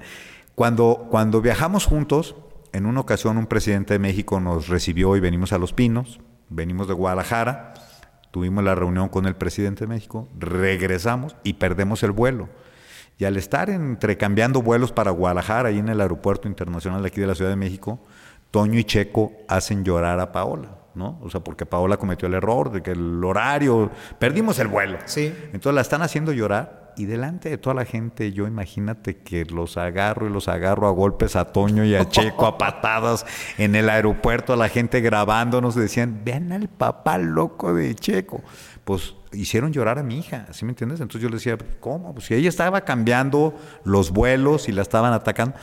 Cuando, 0.55 1.09
cuando 1.11 1.41
viajamos 1.41 1.87
juntos, 1.87 2.37
en 2.73 2.87
una 2.87 3.01
ocasión 3.01 3.39
un 3.39 3.47
presidente 3.47 3.95
de 3.95 3.99
México 3.99 4.41
nos 4.41 4.69
recibió 4.69 5.17
y 5.17 5.21
venimos 5.21 5.53
a 5.53 5.59
Los 5.59 5.73
Pinos, 5.73 6.21
venimos 6.49 6.89
de 6.89 6.95
Guadalajara, 6.95 7.75
tuvimos 8.31 8.65
la 8.65 8.75
reunión 8.75 9.09
con 9.09 9.27
el 9.27 9.37
presidente 9.37 9.85
de 9.85 9.89
México, 9.89 10.29
regresamos 10.39 11.37
y 11.43 11.55
perdemos 11.55 12.03
el 12.03 12.13
vuelo. 12.13 12.49
Y 13.19 13.25
al 13.25 13.37
estar 13.37 13.71
entrecambiando 13.71 14.61
vuelos 14.63 14.93
para 14.93 15.11
Guadalajara, 15.11 15.69
ahí 15.69 15.79
en 15.79 15.89
el 15.89 16.01
aeropuerto 16.01 16.49
internacional 16.49 17.03
de 17.03 17.09
aquí 17.09 17.21
de 17.21 17.27
la 17.27 17.35
Ciudad 17.35 17.51
de 17.51 17.57
México, 17.57 18.01
Toño 18.51 18.79
y 18.79 18.85
Checo 18.85 19.33
hacen 19.49 19.85
llorar 19.85 20.21
a 20.21 20.33
Paola, 20.33 20.77
¿no? 20.95 21.19
O 21.23 21.31
sea, 21.31 21.41
porque 21.41 21.67
Paola 21.67 21.97
cometió 21.97 22.27
el 22.29 22.35
error 22.35 22.73
de 22.73 22.83
que 22.83 22.93
el 22.93 23.23
horario, 23.25 23.91
perdimos 24.19 24.59
el 24.59 24.69
vuelo. 24.69 24.99
Sí. 25.07 25.33
Entonces 25.47 25.75
la 25.75 25.81
están 25.81 26.03
haciendo 26.03 26.33
llorar 26.33 26.85
y 26.97 27.07
delante 27.07 27.51
de 27.51 27.59
toda 27.59 27.75
la 27.75 27.85
gente, 27.85 28.33
yo 28.33 28.47
imagínate 28.47 29.17
que 29.19 29.45
los 29.45 29.77
agarro 29.77 30.29
y 30.29 30.31
los 30.31 30.49
agarro 30.49 30.87
a 30.87 30.91
golpes 30.91 31.37
a 31.37 31.47
Toño 31.47 31.85
y 31.85 31.95
a 31.95 32.09
Checo, 32.09 32.47
a 32.47 32.59
patadas 32.59 33.27
en 33.59 33.75
el 33.75 33.89
aeropuerto, 33.91 34.53
a 34.53 34.57
la 34.57 34.69
gente 34.69 35.01
grabándonos, 35.01 35.75
decían, 35.75 36.21
vean 36.25 36.53
al 36.53 36.69
papá 36.69 37.19
loco 37.19 37.75
de 37.75 37.95
Checo. 37.95 38.43
Pues 38.85 39.15
hicieron 39.33 39.73
llorar 39.73 39.99
a 39.99 40.03
mi 40.03 40.19
hija, 40.19 40.47
¿sí 40.53 40.65
me 40.65 40.73
entiendes? 40.73 41.01
Entonces 41.01 41.23
yo 41.23 41.29
le 41.29 41.37
decía, 41.37 41.57
¿cómo? 41.81 42.13
Pues 42.15 42.27
si 42.27 42.35
ella 42.35 42.49
estaba 42.49 42.83
cambiando 42.83 43.55
los 43.85 44.11
vuelos 44.11 44.69
y 44.69 44.73
la 44.73 44.83
estaban 44.83 45.13
atacando. 45.13 45.57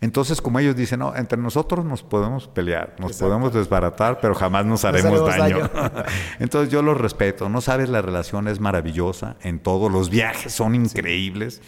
Entonces, 0.00 0.40
como 0.40 0.60
ellos 0.60 0.76
dicen, 0.76 1.00
no, 1.00 1.16
entre 1.16 1.38
nosotros 1.38 1.84
nos 1.84 2.04
podemos 2.04 2.46
pelear, 2.46 2.94
nos 3.00 3.16
podemos 3.16 3.52
desbaratar, 3.52 4.20
pero 4.20 4.34
jamás 4.34 4.64
nos 4.64 4.84
haremos 4.84 5.26
daño. 5.26 5.68
Entonces 6.38 6.70
yo 6.70 6.82
los 6.82 6.96
respeto, 6.96 7.48
no 7.48 7.60
sabes, 7.60 7.88
la 7.88 8.00
relación 8.00 8.46
es 8.46 8.60
maravillosa 8.60 9.36
en 9.42 9.58
todos, 9.58 9.90
los 9.90 10.08
viajes 10.08 10.52
son 10.54 10.76
increíbles, 10.76 11.62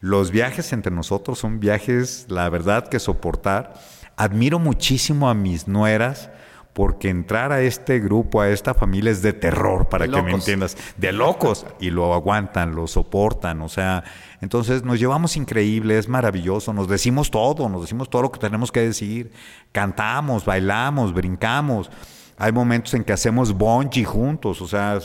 los 0.00 0.32
viajes 0.32 0.72
entre 0.72 0.92
nosotros 0.92 1.38
son 1.38 1.60
viajes, 1.60 2.26
la 2.28 2.48
verdad, 2.48 2.88
que 2.88 2.98
soportar. 2.98 3.74
Admiro 4.16 4.58
muchísimo 4.58 5.30
a 5.30 5.34
mis 5.34 5.68
nueras, 5.68 6.30
porque 6.78 7.08
entrar 7.08 7.50
a 7.50 7.60
este 7.60 7.98
grupo, 7.98 8.40
a 8.40 8.50
esta 8.50 8.72
familia 8.72 9.10
es 9.10 9.20
de 9.20 9.32
terror, 9.32 9.88
para 9.88 10.06
que 10.06 10.22
me 10.22 10.30
entiendas, 10.30 10.76
de 10.96 11.10
locos, 11.10 11.66
y 11.80 11.90
lo 11.90 12.14
aguantan, 12.14 12.76
lo 12.76 12.86
soportan, 12.86 13.62
o 13.62 13.68
sea, 13.68 14.04
entonces 14.40 14.84
nos 14.84 15.00
llevamos 15.00 15.36
increíble, 15.36 15.98
es 15.98 16.08
maravilloso, 16.08 16.72
nos 16.72 16.86
decimos 16.86 17.32
todo, 17.32 17.68
nos 17.68 17.80
decimos 17.80 18.08
todo 18.08 18.22
lo 18.22 18.30
que 18.30 18.38
tenemos 18.38 18.70
que 18.70 18.82
decir, 18.82 19.32
cantamos, 19.72 20.44
bailamos, 20.44 21.12
brincamos, 21.12 21.90
hay 22.36 22.52
momentos 22.52 22.94
en 22.94 23.02
que 23.02 23.12
hacemos 23.12 23.52
bonchi 23.52 24.04
juntos, 24.04 24.62
o 24.62 24.68
sea, 24.68 25.00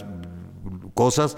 cosas, 0.93 1.37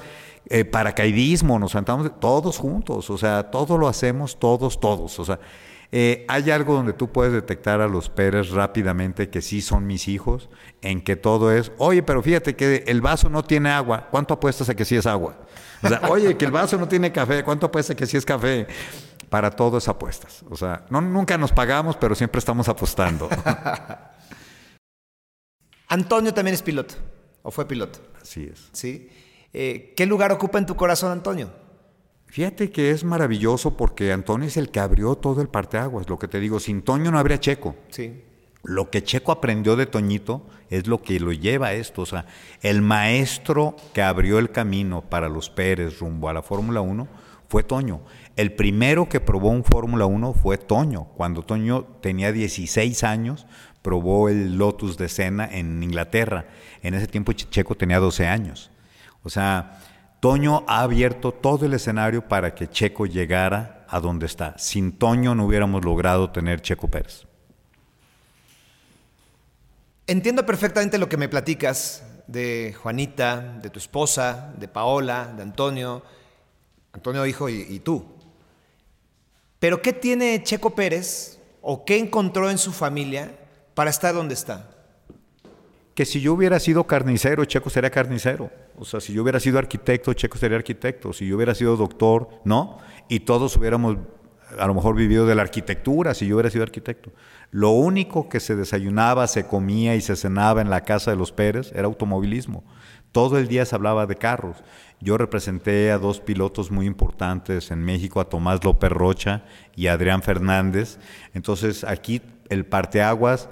eh, 0.49 0.65
paracaidismo, 0.65 1.57
nos 1.59 1.71
sentamos 1.71 2.11
todos 2.19 2.57
juntos, 2.57 3.09
o 3.09 3.17
sea, 3.17 3.51
todo 3.51 3.77
lo 3.77 3.87
hacemos 3.87 4.37
todos, 4.37 4.81
todos, 4.81 5.17
o 5.17 5.23
sea, 5.23 5.39
eh, 5.97 6.25
hay 6.27 6.51
algo 6.51 6.73
donde 6.73 6.91
tú 6.91 7.09
puedes 7.09 7.31
detectar 7.31 7.79
a 7.79 7.87
los 7.87 8.09
Pérez 8.09 8.49
rápidamente 8.49 9.29
que 9.29 9.41
sí 9.41 9.61
son 9.61 9.87
mis 9.87 10.09
hijos, 10.09 10.49
en 10.81 11.01
que 11.01 11.15
todo 11.15 11.53
es, 11.53 11.71
oye, 11.77 12.03
pero 12.03 12.21
fíjate 12.21 12.57
que 12.57 12.83
el 12.87 12.99
vaso 12.99 13.29
no 13.29 13.45
tiene 13.45 13.69
agua, 13.69 14.09
¿cuánto 14.11 14.33
apuestas 14.33 14.67
a 14.67 14.75
que 14.75 14.83
sí 14.83 14.97
es 14.97 15.05
agua? 15.05 15.37
O 15.81 15.87
sea, 15.87 16.01
oye, 16.09 16.35
que 16.35 16.43
el 16.43 16.51
vaso 16.51 16.77
no 16.77 16.89
tiene 16.89 17.13
café, 17.13 17.45
¿cuánto 17.45 17.67
apuestas 17.67 17.93
a 17.93 17.97
que 17.97 18.07
sí 18.07 18.17
es 18.17 18.25
café? 18.25 18.67
Para 19.29 19.51
todo 19.51 19.77
es 19.77 19.87
apuestas. 19.87 20.43
O 20.49 20.57
sea, 20.57 20.85
no, 20.89 20.99
nunca 20.99 21.37
nos 21.37 21.53
pagamos, 21.53 21.95
pero 21.95 22.13
siempre 22.13 22.39
estamos 22.39 22.67
apostando. 22.67 23.29
Antonio 25.87 26.33
también 26.33 26.55
es 26.55 26.61
piloto, 26.61 26.95
o 27.41 27.51
fue 27.51 27.69
piloto. 27.69 27.99
Así 28.21 28.49
es. 28.51 28.67
¿Sí? 28.73 29.09
Eh, 29.53 29.93
¿Qué 29.95 30.05
lugar 30.05 30.33
ocupa 30.33 30.57
en 30.57 30.65
tu 30.65 30.75
corazón, 30.75 31.13
Antonio? 31.13 31.53
Fíjate 32.35 32.69
que 32.69 32.91
es 32.91 33.05
maravilloso 33.05 33.77
porque 33.77 34.11
Antonio 34.11 34.49
es 34.49 34.57
el 34.57 34.69
que 34.69 34.81
abrió 34.81 35.15
todo 35.15 35.41
el 35.41 35.47
parteaguas. 35.47 36.09
Lo 36.09 36.19
que 36.19 36.27
te 36.27 36.41
digo, 36.41 36.59
sin 36.59 36.81
Toño 36.81 37.09
no 37.09 37.17
habría 37.17 37.39
Checo. 37.39 37.77
Sí. 37.87 38.23
Lo 38.61 38.89
que 38.89 39.05
Checo 39.05 39.31
aprendió 39.31 39.77
de 39.77 39.85
Toñito 39.85 40.45
es 40.69 40.85
lo 40.85 41.01
que 41.01 41.17
lo 41.21 41.31
lleva 41.31 41.67
a 41.67 41.73
esto. 41.75 42.01
O 42.01 42.05
sea, 42.05 42.25
el 42.61 42.81
maestro 42.81 43.77
que 43.93 44.01
abrió 44.01 44.37
el 44.37 44.51
camino 44.51 45.01
para 45.01 45.29
los 45.29 45.49
Pérez 45.49 45.99
rumbo 45.99 46.27
a 46.27 46.33
la 46.33 46.41
Fórmula 46.41 46.81
1 46.81 47.07
fue 47.47 47.63
Toño. 47.63 48.01
El 48.35 48.51
primero 48.51 49.07
que 49.07 49.21
probó 49.21 49.47
un 49.47 49.63
Fórmula 49.63 50.05
1 50.05 50.33
fue 50.33 50.57
Toño. 50.57 51.05
Cuando 51.15 51.41
Toño 51.41 51.85
tenía 52.01 52.33
16 52.33 53.05
años, 53.05 53.47
probó 53.81 54.27
el 54.27 54.57
Lotus 54.57 54.97
de 54.97 55.07
Senna 55.07 55.47
en 55.49 55.81
Inglaterra. 55.81 56.47
En 56.83 56.95
ese 56.95 57.07
tiempo 57.07 57.31
Checo 57.31 57.75
tenía 57.75 57.99
12 57.99 58.27
años. 58.27 58.71
O 59.23 59.29
sea, 59.29 59.79
Toño 60.25 60.63
ha 60.65 60.81
abierto 60.81 61.31
todo 61.31 61.67
el 61.67 61.75
escenario 61.75 62.27
para 62.27 62.55
que 62.55 62.67
Checo 62.67 63.05
llegara 63.05 63.85
a 63.87 63.99
donde 63.99 64.25
está. 64.25 64.57
Sin 64.57 64.93
Toño 64.93 65.35
no 65.35 65.45
hubiéramos 65.45 65.85
logrado 65.85 66.31
tener 66.31 66.63
Checo 66.63 66.87
Pérez. 66.87 67.27
Entiendo 70.07 70.43
perfectamente 70.43 70.97
lo 70.97 71.07
que 71.07 71.17
me 71.17 71.29
platicas 71.29 72.03
de 72.25 72.75
Juanita, 72.81 73.59
de 73.61 73.69
tu 73.69 73.77
esposa, 73.77 74.51
de 74.57 74.67
Paola, 74.67 75.31
de 75.37 75.43
Antonio, 75.43 76.01
Antonio 76.91 77.23
hijo 77.27 77.47
y, 77.47 77.61
y 77.61 77.79
tú. 77.81 78.03
Pero 79.59 79.79
¿qué 79.79 79.93
tiene 79.93 80.41
Checo 80.41 80.73
Pérez 80.73 81.37
o 81.61 81.85
qué 81.85 81.99
encontró 81.99 82.49
en 82.49 82.57
su 82.57 82.73
familia 82.73 83.31
para 83.75 83.91
estar 83.91 84.15
donde 84.15 84.33
está? 84.33 84.74
Que 85.95 86.05
si 86.05 86.19
yo 86.19 86.33
hubiera 86.33 86.59
sido 86.59 86.85
carnicero, 86.85 87.45
Checo 87.45 87.69
sería 87.69 87.89
carnicero. 87.89 88.51
O 88.77 88.83
sea, 88.83 88.99
si 88.99 89.13
yo 89.13 89.23
hubiera 89.23 89.39
sido 89.39 89.57
arquitecto, 89.57 90.13
Checo 90.13 90.37
sería 90.37 90.57
arquitecto. 90.57 91.13
Si 91.13 91.25
yo 91.25 91.37
hubiera 91.37 91.55
sido 91.55 91.77
doctor, 91.77 92.27
¿no? 92.43 92.77
Y 93.07 93.21
todos 93.21 93.55
hubiéramos 93.55 93.97
a 94.59 94.67
lo 94.67 94.73
mejor 94.73 94.95
vivido 94.95 95.25
de 95.25 95.35
la 95.35 95.41
arquitectura, 95.41 96.13
si 96.13 96.27
yo 96.27 96.35
hubiera 96.35 96.49
sido 96.49 96.63
arquitecto. 96.63 97.11
Lo 97.49 97.71
único 97.71 98.27
que 98.27 98.39
se 98.39 98.55
desayunaba, 98.55 99.27
se 99.27 99.47
comía 99.47 99.95
y 99.95 100.01
se 100.01 100.17
cenaba 100.17 100.61
en 100.61 100.69
la 100.69 100.81
casa 100.81 101.11
de 101.11 101.17
los 101.17 101.31
Pérez 101.31 101.71
era 101.73 101.85
automovilismo. 101.85 102.63
Todo 103.13 103.37
el 103.37 103.47
día 103.47 103.65
se 103.65 103.75
hablaba 103.75 104.05
de 104.05 104.17
carros. 104.17 104.57
Yo 104.99 105.17
representé 105.17 105.91
a 105.91 105.97
dos 105.97 106.19
pilotos 106.19 106.71
muy 106.71 106.85
importantes 106.85 107.71
en 107.71 107.79
México, 107.79 108.19
a 108.19 108.27
Tomás 108.27 108.63
López 108.65 108.91
Rocha 108.91 109.45
y 109.75 109.87
a 109.87 109.93
Adrián 109.93 110.21
Fernández. 110.21 110.99
Entonces 111.33 111.85
aquí 111.85 112.21
el 112.49 112.65
parteaguas 112.65 113.49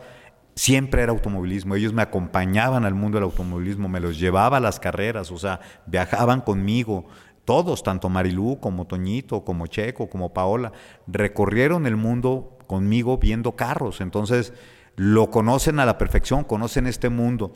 siempre 0.55 1.01
era 1.01 1.11
automovilismo. 1.11 1.75
Ellos 1.75 1.93
me 1.93 2.01
acompañaban 2.01 2.85
al 2.85 2.93
mundo 2.93 3.17
del 3.17 3.25
automovilismo, 3.25 3.89
me 3.89 3.99
los 3.99 4.19
llevaba 4.19 4.57
a 4.57 4.61
las 4.61 4.79
carreras, 4.79 5.31
o 5.31 5.37
sea, 5.37 5.59
viajaban 5.85 6.41
conmigo. 6.41 7.05
Todos, 7.45 7.83
tanto 7.83 8.09
Marilú 8.09 8.59
como 8.59 8.87
Toñito, 8.87 9.43
como 9.43 9.67
Checo, 9.67 10.09
como 10.09 10.33
Paola, 10.33 10.71
recorrieron 11.07 11.85
el 11.85 11.97
mundo 11.97 12.57
conmigo 12.67 13.17
viendo 13.17 13.55
carros. 13.55 13.99
Entonces, 13.99 14.53
lo 14.95 15.29
conocen 15.29 15.79
a 15.79 15.85
la 15.85 15.97
perfección, 15.97 16.43
conocen 16.43 16.87
este 16.87 17.09
mundo. 17.09 17.51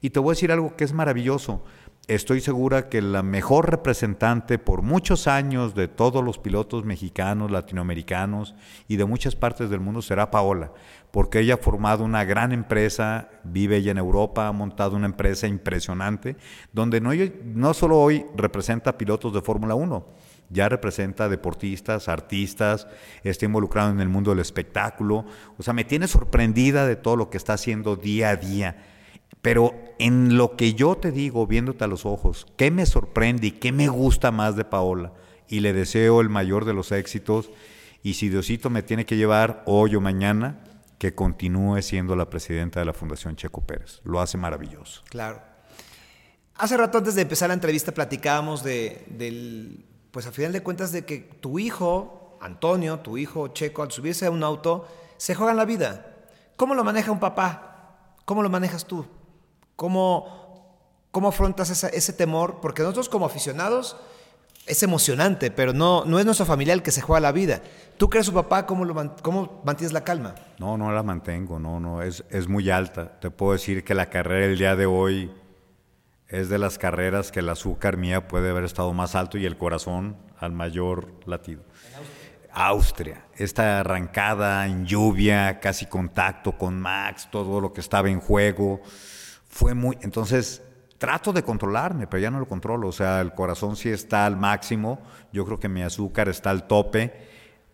Y 0.00 0.10
te 0.10 0.20
voy 0.20 0.30
a 0.30 0.34
decir 0.34 0.52
algo 0.52 0.76
que 0.76 0.84
es 0.84 0.92
maravilloso. 0.92 1.64
Estoy 2.08 2.40
segura 2.40 2.88
que 2.88 3.00
la 3.00 3.22
mejor 3.22 3.70
representante 3.70 4.58
por 4.58 4.82
muchos 4.82 5.28
años 5.28 5.76
de 5.76 5.86
todos 5.86 6.24
los 6.24 6.36
pilotos 6.36 6.84
mexicanos, 6.84 7.52
latinoamericanos 7.52 8.56
y 8.88 8.96
de 8.96 9.04
muchas 9.04 9.36
partes 9.36 9.70
del 9.70 9.78
mundo 9.78 10.02
será 10.02 10.32
Paola, 10.32 10.72
porque 11.12 11.38
ella 11.38 11.54
ha 11.54 11.58
formado 11.58 12.02
una 12.02 12.24
gran 12.24 12.50
empresa, 12.50 13.30
vive 13.44 13.76
ella 13.76 13.92
en 13.92 13.98
Europa, 13.98 14.48
ha 14.48 14.52
montado 14.52 14.96
una 14.96 15.06
empresa 15.06 15.46
impresionante, 15.46 16.36
donde 16.72 17.00
no, 17.00 17.72
solo 17.72 18.00
hoy 18.00 18.26
representa 18.36 18.98
pilotos 18.98 19.32
de 19.32 19.40
Fórmula 19.40 19.76
1, 19.76 20.04
ya 20.50 20.68
representa 20.68 21.28
deportistas, 21.28 22.08
artistas, 22.08 22.88
está 23.22 23.44
involucrado 23.44 23.92
en 23.92 24.00
el 24.00 24.08
mundo 24.08 24.32
del 24.32 24.40
espectáculo, 24.40 25.24
o 25.56 25.62
sea, 25.62 25.72
me 25.72 25.84
tiene 25.84 26.08
sorprendida 26.08 26.84
de 26.84 26.96
todo 26.96 27.14
lo 27.14 27.30
que 27.30 27.36
está 27.36 27.52
haciendo 27.52 27.94
día 27.94 28.30
a 28.30 28.36
día. 28.36 28.86
Pero 29.42 29.74
en 29.98 30.36
lo 30.36 30.56
que 30.56 30.74
yo 30.74 30.94
te 30.94 31.10
digo, 31.10 31.46
viéndote 31.46 31.84
a 31.84 31.88
los 31.88 32.06
ojos, 32.06 32.46
¿qué 32.56 32.70
me 32.70 32.86
sorprende 32.86 33.48
y 33.48 33.52
qué 33.52 33.72
me 33.72 33.88
gusta 33.88 34.30
más 34.30 34.54
de 34.56 34.64
Paola? 34.64 35.12
Y 35.48 35.60
le 35.60 35.72
deseo 35.72 36.20
el 36.20 36.28
mayor 36.28 36.64
de 36.64 36.72
los 36.72 36.92
éxitos 36.92 37.50
Y 38.04 38.14
si 38.14 38.28
Diosito 38.28 38.70
me 38.70 38.82
tiene 38.82 39.04
que 39.04 39.16
llevar 39.16 39.62
hoy 39.66 39.94
o 39.94 40.00
mañana, 40.00 40.64
que 40.98 41.14
continúe 41.14 41.82
siendo 41.82 42.16
la 42.16 42.30
presidenta 42.30 42.80
de 42.80 42.86
la 42.86 42.92
Fundación 42.92 43.36
Checo 43.36 43.60
Pérez. 43.60 44.00
Lo 44.04 44.20
hace 44.20 44.38
maravilloso. 44.38 45.02
Claro. 45.08 45.40
Hace 46.54 46.76
rato 46.76 46.98
antes 46.98 47.16
de 47.16 47.22
empezar 47.22 47.48
la 47.48 47.54
entrevista 47.54 47.92
platicábamos 47.92 48.62
de, 48.62 49.04
del, 49.08 49.84
pues 50.12 50.26
a 50.26 50.32
final 50.32 50.52
de 50.52 50.62
cuentas 50.62 50.92
de 50.92 51.04
que 51.04 51.18
tu 51.18 51.58
hijo, 51.58 52.38
Antonio, 52.40 53.00
tu 53.00 53.18
hijo 53.18 53.48
Checo, 53.48 53.82
al 53.82 53.90
subirse 53.90 54.26
a 54.26 54.30
un 54.30 54.44
auto, 54.44 54.86
se 55.16 55.34
juega 55.34 55.50
en 55.50 55.58
la 55.58 55.64
vida. 55.64 56.06
¿Cómo 56.56 56.74
lo 56.76 56.84
maneja 56.84 57.10
un 57.10 57.18
papá? 57.18 58.14
¿Cómo 58.24 58.42
lo 58.44 58.50
manejas 58.50 58.84
tú? 58.84 59.04
¿Cómo, 59.82 60.28
cómo 61.10 61.26
afrontas 61.26 61.68
ese 61.82 62.12
temor? 62.12 62.60
Porque 62.62 62.82
nosotros 62.82 63.08
como 63.08 63.26
aficionados 63.26 63.96
es 64.64 64.80
emocionante, 64.84 65.50
pero 65.50 65.72
no, 65.72 66.04
no 66.04 66.20
es 66.20 66.24
nuestro 66.24 66.46
familiar 66.46 66.76
el 66.76 66.84
que 66.84 66.92
se 66.92 67.00
juega 67.00 67.18
la 67.18 67.32
vida. 67.32 67.62
¿Tú 67.98 68.08
crees 68.08 68.26
su 68.26 68.32
papá? 68.32 68.64
¿Cómo, 68.64 68.84
lo, 68.84 68.94
¿Cómo 69.22 69.60
mantienes 69.64 69.92
la 69.92 70.04
calma? 70.04 70.36
No, 70.60 70.78
no 70.78 70.92
la 70.92 71.02
mantengo, 71.02 71.58
no, 71.58 71.80
no, 71.80 72.00
es, 72.00 72.22
es 72.30 72.46
muy 72.46 72.70
alta. 72.70 73.18
Te 73.18 73.32
puedo 73.32 73.54
decir 73.54 73.82
que 73.82 73.96
la 73.96 74.06
carrera 74.06 74.46
del 74.46 74.56
día 74.56 74.76
de 74.76 74.86
hoy 74.86 75.32
es 76.28 76.48
de 76.48 76.58
las 76.60 76.78
carreras 76.78 77.32
que 77.32 77.40
el 77.40 77.48
azúcar 77.48 77.96
mía 77.96 78.28
puede 78.28 78.50
haber 78.50 78.62
estado 78.62 78.92
más 78.92 79.16
alto 79.16 79.36
y 79.36 79.46
el 79.46 79.58
corazón 79.58 80.16
al 80.38 80.52
mayor 80.52 81.12
latido. 81.26 81.64
Austria, 82.52 83.24
esta 83.34 83.80
arrancada 83.80 84.64
en 84.66 84.86
lluvia, 84.86 85.58
casi 85.58 85.86
contacto 85.86 86.56
con 86.56 86.78
Max, 86.78 87.28
todo 87.32 87.60
lo 87.60 87.72
que 87.72 87.80
estaba 87.80 88.10
en 88.10 88.20
juego, 88.20 88.80
fue 89.52 89.74
muy... 89.74 89.96
Entonces, 90.00 90.62
trato 90.98 91.32
de 91.32 91.44
controlarme, 91.44 92.08
pero 92.08 92.22
ya 92.22 92.30
no 92.30 92.40
lo 92.40 92.48
controlo, 92.48 92.88
o 92.88 92.92
sea, 92.92 93.20
el 93.20 93.34
corazón 93.34 93.76
sí 93.76 93.90
está 93.90 94.26
al 94.26 94.36
máximo, 94.36 95.00
yo 95.32 95.44
creo 95.44 95.60
que 95.60 95.68
mi 95.68 95.82
azúcar 95.82 96.28
está 96.28 96.50
al 96.50 96.66
tope, 96.66 97.12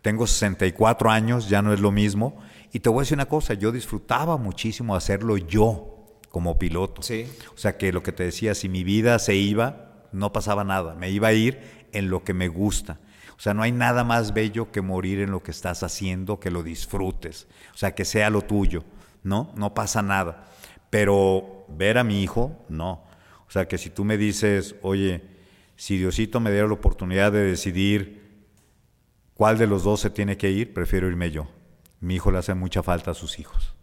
tengo 0.02 0.26
64 0.26 1.11
años, 1.11 1.49
ya 1.49 1.62
no 1.62 1.73
es 1.73 1.80
lo 1.80 1.92
mismo, 1.92 2.38
y 2.73 2.80
te 2.80 2.88
voy 2.88 2.99
a 2.99 3.02
decir 3.02 3.16
una 3.16 3.26
cosa, 3.26 3.54
yo 3.54 3.70
disfrutaba 3.70 4.37
muchísimo 4.37 4.97
hacerlo 4.97 5.37
yo, 5.37 5.94
como 6.30 6.58
piloto. 6.58 7.00
Sí. 7.02 7.26
O 7.54 7.58
sea 7.58 7.78
que 7.78 7.92
lo 7.92 8.02
que 8.02 8.12
te 8.12 8.25
decía, 8.25 8.54
si 8.54 8.68
mi 8.68 8.85
vida 8.85 9.18
se 9.18 9.35
iba, 9.35 10.06
no 10.12 10.32
pasaba 10.32 10.64
nada. 10.64 10.94
Me 10.94 11.11
iba 11.11 11.28
a 11.28 11.32
ir 11.32 11.88
en 11.92 12.11
lo 12.11 12.25
que 12.25 12.35
me 12.35 12.49
gusta. 12.49 12.99
O 13.37 13.40
sea, 13.40 13.54
no 13.54 13.62
hay 13.62 13.73
nada 13.73 14.04
más 14.04 14.35
bello 14.35 14.70
que 14.70 14.82
morir 14.82 15.20
en 15.20 15.30
lo 15.30 15.42
que 15.42 15.52
estás 15.52 15.82
haciendo, 15.82 16.38
que 16.38 16.50
lo 16.50 16.62
disfrutes. 16.62 17.47
O 17.73 17.78
sea, 17.78 17.94
que 17.94 18.04
sea 18.04 18.30
lo 18.30 18.42
tuyo. 18.42 18.85
¿No? 19.23 19.52
No 19.56 19.75
pasa 19.75 20.02
nada. 20.02 20.44
Pero 20.90 21.58
ver 21.68 21.98
a 21.98 22.04
mi 22.04 22.22
hijo, 22.22 22.64
no. 22.68 23.04
O 23.46 23.50
sea, 23.50 23.66
que 23.66 23.78
si 23.78 23.90
tú 23.90 24.04
me 24.04 24.16
dices, 24.16 24.76
oye, 24.82 25.22
si 25.76 25.96
Diosito 25.96 26.40
me 26.40 26.50
diera 26.50 26.66
la 26.66 26.75
oportunidad 26.75 27.32
de 27.32 27.44
decidir 27.44 28.46
cuál 29.34 29.58
de 29.58 29.66
los 29.66 29.84
dos 29.84 30.00
se 30.00 30.10
tiene 30.10 30.37
que 30.37 30.50
ir, 30.50 30.75
prefiero 30.75 31.08
irme 31.08 31.30
yo. 31.30 31.48
Mi 32.00 32.16
hijo 32.16 32.30
le 32.30 32.38
hace 32.38 32.54
mucha 32.54 32.82
falta 32.82 33.12
a 33.12 33.14
sus 33.14 33.38
hijos. 33.38 33.75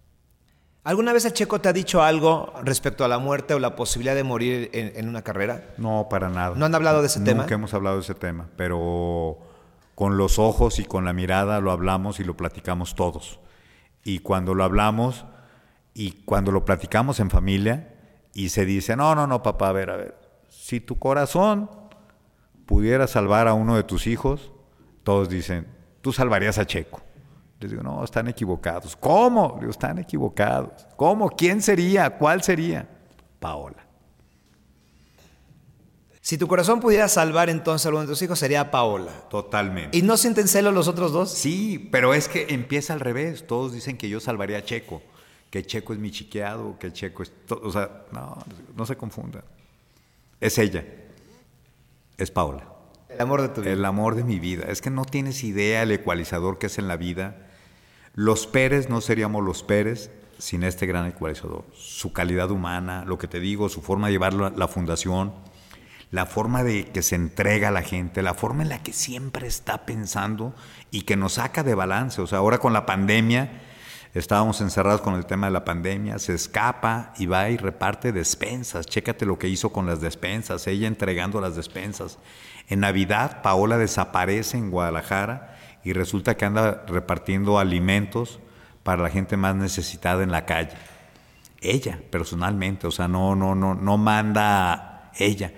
¿Alguna 0.84 1.14
vez 1.14 1.26
el 1.26 1.34
Checo 1.34 1.60
te 1.60 1.68
ha 1.68 1.74
dicho 1.74 2.04
algo 2.04 2.54
respecto 2.64 3.04
a 3.04 3.08
la 3.08 3.18
muerte 3.18 3.56
o 3.56 3.60
la 3.60 3.76
posibilidad 3.76 4.14
de 4.14 4.24
morir 4.24 4.70
en, 4.74 5.10
una 5.10 5.24
carrera? 5.24 5.74
No, 5.78 6.08
para 6.10 6.30
nada. 6.30 6.56
¿No 6.56 6.66
han 6.66 6.76
hablado 6.76 7.02
de 7.02 7.08
ese 7.08 7.22
tema? 7.22 7.42
Nunca 7.42 7.56
hemos 7.56 7.74
hablado 7.74 7.96
de 7.96 8.04
ese 8.04 8.14
tema, 8.14 8.50
pero 8.56 9.40
con 9.96 10.18
los 10.18 10.38
ojos 10.38 10.78
y 10.78 10.86
con 10.86 11.06
la 11.06 11.14
mirada 11.14 11.60
lo 11.60 11.72
hablamos 11.72 12.20
y 12.20 12.24
lo 12.24 12.38
platicamos 12.38 12.94
todos. 12.94 13.40
Y 14.04 14.20
cuando 14.20 14.54
lo 14.54 14.64
hablamos 14.64 15.26
y 15.96 16.12
cuando 16.12 16.52
lo 16.52 16.66
platicamos 16.66 17.22
en 17.22 17.30
familia 17.30 17.96
y 18.34 18.50
se 18.50 18.66
dice, 18.66 18.98
no, 18.98 19.16
no, 19.16 19.26
no, 19.26 19.42
papá, 19.42 19.70
a 19.70 19.72
ver, 19.72 19.90
a 19.90 19.96
ver, 19.96 20.16
si 20.50 20.82
tu 20.82 21.00
corazón 21.00 21.70
pudiera 22.66 23.08
salvar 23.08 23.48
a 23.48 23.54
uno 23.54 23.78
de 23.78 23.84
tus 23.84 24.06
hijos, 24.06 24.52
todos 25.04 25.30
dicen, 25.30 25.68
tú 26.02 26.12
salvarías 26.12 26.58
a 26.58 26.68
Checo. 26.68 27.02
Les 27.62 27.72
digo, 27.72 27.82
no, 27.82 28.04
están 28.04 28.28
equivocados. 28.28 28.98
¿Cómo? 28.98 29.56
digo, 29.60 29.72
están 29.72 29.98
equivocados. 29.98 30.86
¿Cómo? 30.98 31.30
¿Quién 31.30 31.62
sería? 31.62 32.18
¿Cuál 32.18 32.44
sería? 32.44 32.90
Paola. 33.40 33.88
Si 36.20 36.38
tu 36.38 36.48
corazón 36.48 36.82
pudiera 36.82 37.08
salvar 37.08 37.50
entonces 37.50 37.86
a 37.86 37.90
uno 37.90 38.02
de 38.02 38.08
tus 38.08 38.22
hijos, 38.22 38.38
sería 38.38 38.70
Paola. 38.70 39.14
Totalmente. 39.30 39.98
¿Y 39.98 40.02
no 40.02 40.18
sienten 40.18 40.50
celo 40.50 40.72
los 40.72 40.90
otros 40.90 41.14
dos? 41.14 41.32
Sí, 41.32 41.88
pero 41.92 42.14
es 42.14 42.28
que 42.28 42.48
empieza 42.50 42.94
al 42.94 43.00
revés. 43.00 43.48
Todos 43.48 43.72
dicen 43.72 43.96
que 43.96 44.10
yo 44.10 44.20
salvaría 44.20 44.58
a 44.58 44.66
Checo, 44.66 45.02
que 45.50 45.66
Checo 45.66 45.94
es 45.94 46.00
mi 46.00 46.12
chiqueado, 46.12 46.78
que 46.80 46.92
Checo 46.92 47.24
es... 47.24 47.32
O 47.50 47.72
sea, 47.72 48.06
no, 48.12 48.38
no 48.76 48.86
se 48.86 48.98
confunda. 48.98 49.44
Es 50.42 50.58
ella. 50.58 50.86
Es 52.18 52.32
Paola. 52.32 52.68
El 53.10 53.22
amor 53.22 53.42
de 53.42 53.50
tu 53.50 53.62
vida. 53.62 53.72
El 53.72 53.86
amor 53.86 54.16
de 54.16 54.24
mi 54.24 54.40
vida. 54.40 54.66
Es 54.68 54.82
que 54.82 54.90
no 54.90 55.06
tienes 55.06 55.44
idea 55.44 55.84
el 55.84 55.92
ecualizador 55.92 56.58
que 56.58 56.68
es 56.68 56.78
en 56.78 56.88
la 56.88 56.98
vida. 56.98 57.48
Los 58.14 58.48
Pérez 58.48 58.90
no 58.90 59.02
seríamos 59.02 59.44
los 59.44 59.64
Pérez 59.64 60.12
sin 60.38 60.64
este 60.64 60.86
gran 60.86 61.06
ecualizador. 61.06 61.66
Su 61.74 62.14
calidad 62.14 62.52
humana, 62.52 63.04
lo 63.06 63.18
que 63.18 63.28
te 63.28 63.40
digo, 63.40 63.70
su 63.70 63.82
forma 63.82 64.08
de 64.08 64.14
llevarlo 64.14 64.46
a 64.46 64.50
la 64.52 64.68
fundación, 64.68 65.34
la 66.12 66.26
forma 66.26 66.64
de 66.64 66.86
que 66.86 67.02
se 67.02 67.16
entrega 67.16 67.70
a 67.70 67.72
la 67.72 67.82
gente, 67.82 68.22
la 68.22 68.34
forma 68.34 68.64
en 68.64 68.70
la 68.70 68.84
que 68.84 68.94
siempre 68.94 69.48
está 69.48 69.86
pensando 69.86 70.54
y 70.92 71.02
que 71.02 71.16
nos 71.16 71.34
saca 71.34 71.64
de 71.64 71.76
balance. 71.76 72.22
O 72.22 72.28
sea, 72.28 72.40
ahora 72.40 72.60
con 72.60 72.74
la 72.74 72.86
pandemia, 72.86 73.62
estábamos 74.20 74.62
encerrados 74.62 75.02
con 75.02 75.16
el 75.16 75.26
tema 75.26 75.48
de 75.48 75.54
la 75.54 75.66
pandemia, 75.66 76.20
se 76.20 76.34
escapa 76.34 77.14
y 77.18 77.26
va 77.26 77.50
y 77.50 77.58
reparte 77.58 78.14
despensas. 78.14 78.86
Chécate 78.86 79.26
lo 79.26 79.38
que 79.38 79.50
hizo 79.50 79.72
con 79.72 79.86
las 79.86 80.00
despensas, 80.00 80.68
ella 80.68 80.88
entregando 80.88 81.42
las 81.42 81.56
despensas. 81.56 82.18
En 82.70 82.80
Navidad, 82.80 83.42
Paola 83.42 83.78
desaparece 83.78 84.58
en 84.58 84.72
Guadalajara 84.72 85.58
y 85.84 85.94
resulta 85.94 86.38
que 86.38 86.46
anda 86.46 86.86
repartiendo 86.88 87.60
alimentos 87.60 88.40
para 88.84 89.04
la 89.04 89.10
gente 89.10 89.36
más 89.36 89.56
necesitada 89.56 90.24
en 90.24 90.32
la 90.32 90.46
calle. 90.46 90.78
Ella, 91.60 92.00
personalmente, 92.10 92.88
o 92.88 92.92
sea, 92.92 93.08
no, 93.08 93.36
no, 93.36 93.54
no, 93.54 93.76
no 93.76 93.98
manda 93.98 95.12
ella. 95.18 95.52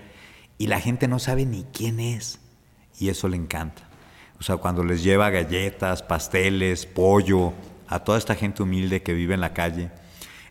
Y 0.58 0.66
la 0.66 0.80
gente 0.80 1.06
no 1.06 1.20
sabe 1.20 1.46
ni 1.46 1.64
quién 1.72 2.00
es. 2.00 2.40
Y 2.98 3.08
eso 3.08 3.28
le 3.28 3.36
encanta. 3.36 3.82
O 4.40 4.42
sea, 4.42 4.56
cuando 4.56 4.82
les 4.82 5.02
lleva 5.02 5.30
galletas, 5.30 6.02
pasteles, 6.02 6.86
pollo, 6.86 7.52
a 7.88 8.00
toda 8.00 8.18
esta 8.18 8.34
gente 8.34 8.62
humilde 8.62 9.02
que 9.02 9.14
vive 9.14 9.34
en 9.34 9.40
la 9.40 9.54
calle. 9.54 9.90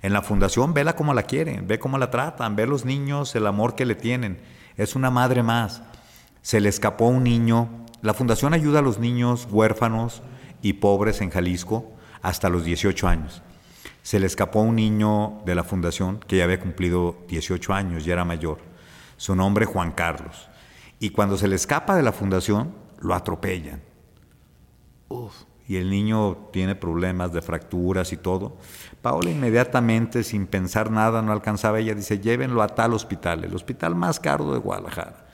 En 0.02 0.14
la 0.14 0.22
fundación, 0.22 0.74
vela 0.74 0.96
como 0.96 1.14
la 1.14 1.24
quieren, 1.24 1.68
ve 1.68 1.80
cómo 1.80 1.98
la 1.98 2.12
tratan, 2.12 2.56
ve 2.56 2.68
los 2.68 2.86
niños, 2.86 3.36
el 3.36 3.48
amor 3.48 3.76
que 3.76 3.86
le 3.86 3.96
tienen. 3.96 4.40
Es 4.76 4.96
una 4.96 5.10
madre 5.10 5.44
más 5.44 5.82
se 6.48 6.62
le 6.62 6.70
escapó 6.70 7.08
un 7.08 7.26
niño. 7.26 7.68
La 8.02 8.14
fundación 8.14 8.54
ayuda 8.54 8.80
a 8.80 8.82
los 8.82 9.00
niños 9.00 9.50
huérfanos 9.52 10.22
y 10.62 10.72
pobres 10.72 11.20
en 11.20 11.30
Jalisco 11.30 11.92
hasta 12.22 12.48
los 12.48 12.64
18 12.64 13.06
años. 13.06 13.42
Se 14.02 14.18
le 14.18 14.28
escapó 14.28 14.62
un 14.62 14.78
niño 14.78 15.42
de 15.46 15.56
la 15.56 15.66
fundación 15.66 16.22
que 16.26 16.38
ya 16.38 16.46
había 16.46 16.62
cumplido 16.62 17.18
18 17.28 17.74
años, 17.74 18.06
ya 18.06 18.14
era 18.14 18.24
mayor. 18.24 18.60
Su 19.18 19.36
nombre 19.36 19.66
Juan 19.66 19.92
Carlos. 19.92 20.48
Y 21.02 21.10
cuando 21.10 21.38
se 21.38 21.50
le 21.50 21.58
escapa 21.58 21.98
de 21.98 22.04
la 22.04 22.14
fundación, 22.14 22.74
lo 23.02 23.14
atropellan. 23.14 23.82
Y 25.68 25.76
el 25.78 25.90
niño 25.90 26.50
tiene 26.52 26.76
problemas 26.76 27.34
de 27.34 27.42
fracturas 27.42 28.14
y 28.14 28.18
todo. 28.18 28.58
Paola 29.02 29.30
inmediatamente, 29.30 30.24
sin 30.24 30.48
pensar 30.48 30.92
nada, 30.92 31.22
no 31.22 31.32
alcanzaba 31.32 31.80
ella, 31.80 31.94
dice, 31.94 32.20
llévenlo 32.20 32.62
a 32.62 32.68
tal 32.68 32.94
hospital, 32.94 33.44
el 33.44 33.56
hospital 33.56 33.96
más 33.96 34.20
caro 34.20 34.54
de 34.54 34.60
Guadalajara 34.60 35.28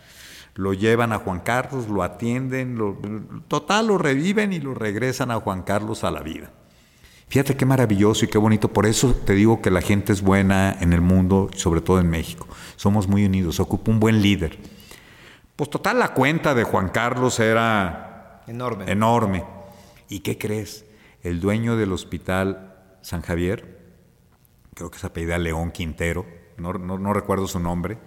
lo 0.56 0.74
llevan 0.74 1.14
a 1.14 1.20
Juan 1.20 1.40
Carlos, 1.40 1.88
lo 1.88 2.04
atienden, 2.04 2.78
lo, 2.78 2.98
total 3.48 3.88
lo 3.88 3.98
reviven 3.98 4.54
y 4.54 4.60
lo 4.60 4.74
regresan 4.74 5.32
a 5.32 5.40
Juan 5.40 5.64
Carlos 5.64 6.04
a 6.04 6.12
la 6.12 6.22
vida. 6.22 6.52
Fíjate 7.28 7.56
qué 7.56 7.66
maravilloso 7.66 8.26
y 8.26 8.28
qué 8.28 8.38
bonito. 8.38 8.68
Por 8.68 8.86
eso 8.86 9.14
te 9.14 9.34
digo 9.34 9.62
que 9.62 9.72
la 9.72 9.82
gente 9.82 10.14
es 10.14 10.22
buena 10.22 10.78
en 10.80 10.94
el 10.94 11.02
mundo, 11.02 11.50
sobre 11.56 11.82
todo 11.82 12.00
en 12.00 12.10
México. 12.10 12.48
Somos 12.76 13.08
muy 13.08 13.26
unidos, 13.26 13.60
ocupa 13.60 13.90
un 13.90 14.00
buen 14.00 14.22
líder. 14.22 14.60
Pues 15.56 15.70
total, 15.70 15.98
la 15.98 16.14
cuenta 16.14 16.54
de 16.54 16.64
Juan 16.64 16.90
Carlos 16.90 17.40
era 17.40 18.44
enorme. 18.46 18.92
enorme. 18.92 19.44
¿Y 20.10 20.20
qué 20.20 20.38
crees? 20.38 20.86
El 21.22 21.40
dueño 21.40 21.78
del 21.78 21.92
hospital 21.92 22.74
San 23.04 23.22
Javier, 23.22 23.80
creo 24.74 24.90
que 24.90 24.98
se 24.98 25.08
apellida 25.08 25.38
León 25.38 25.72
Quintero, 25.72 26.26
no, 26.58 27.14
recuerdo 27.14 27.48
su 27.48 27.60
nombre, 27.60 27.98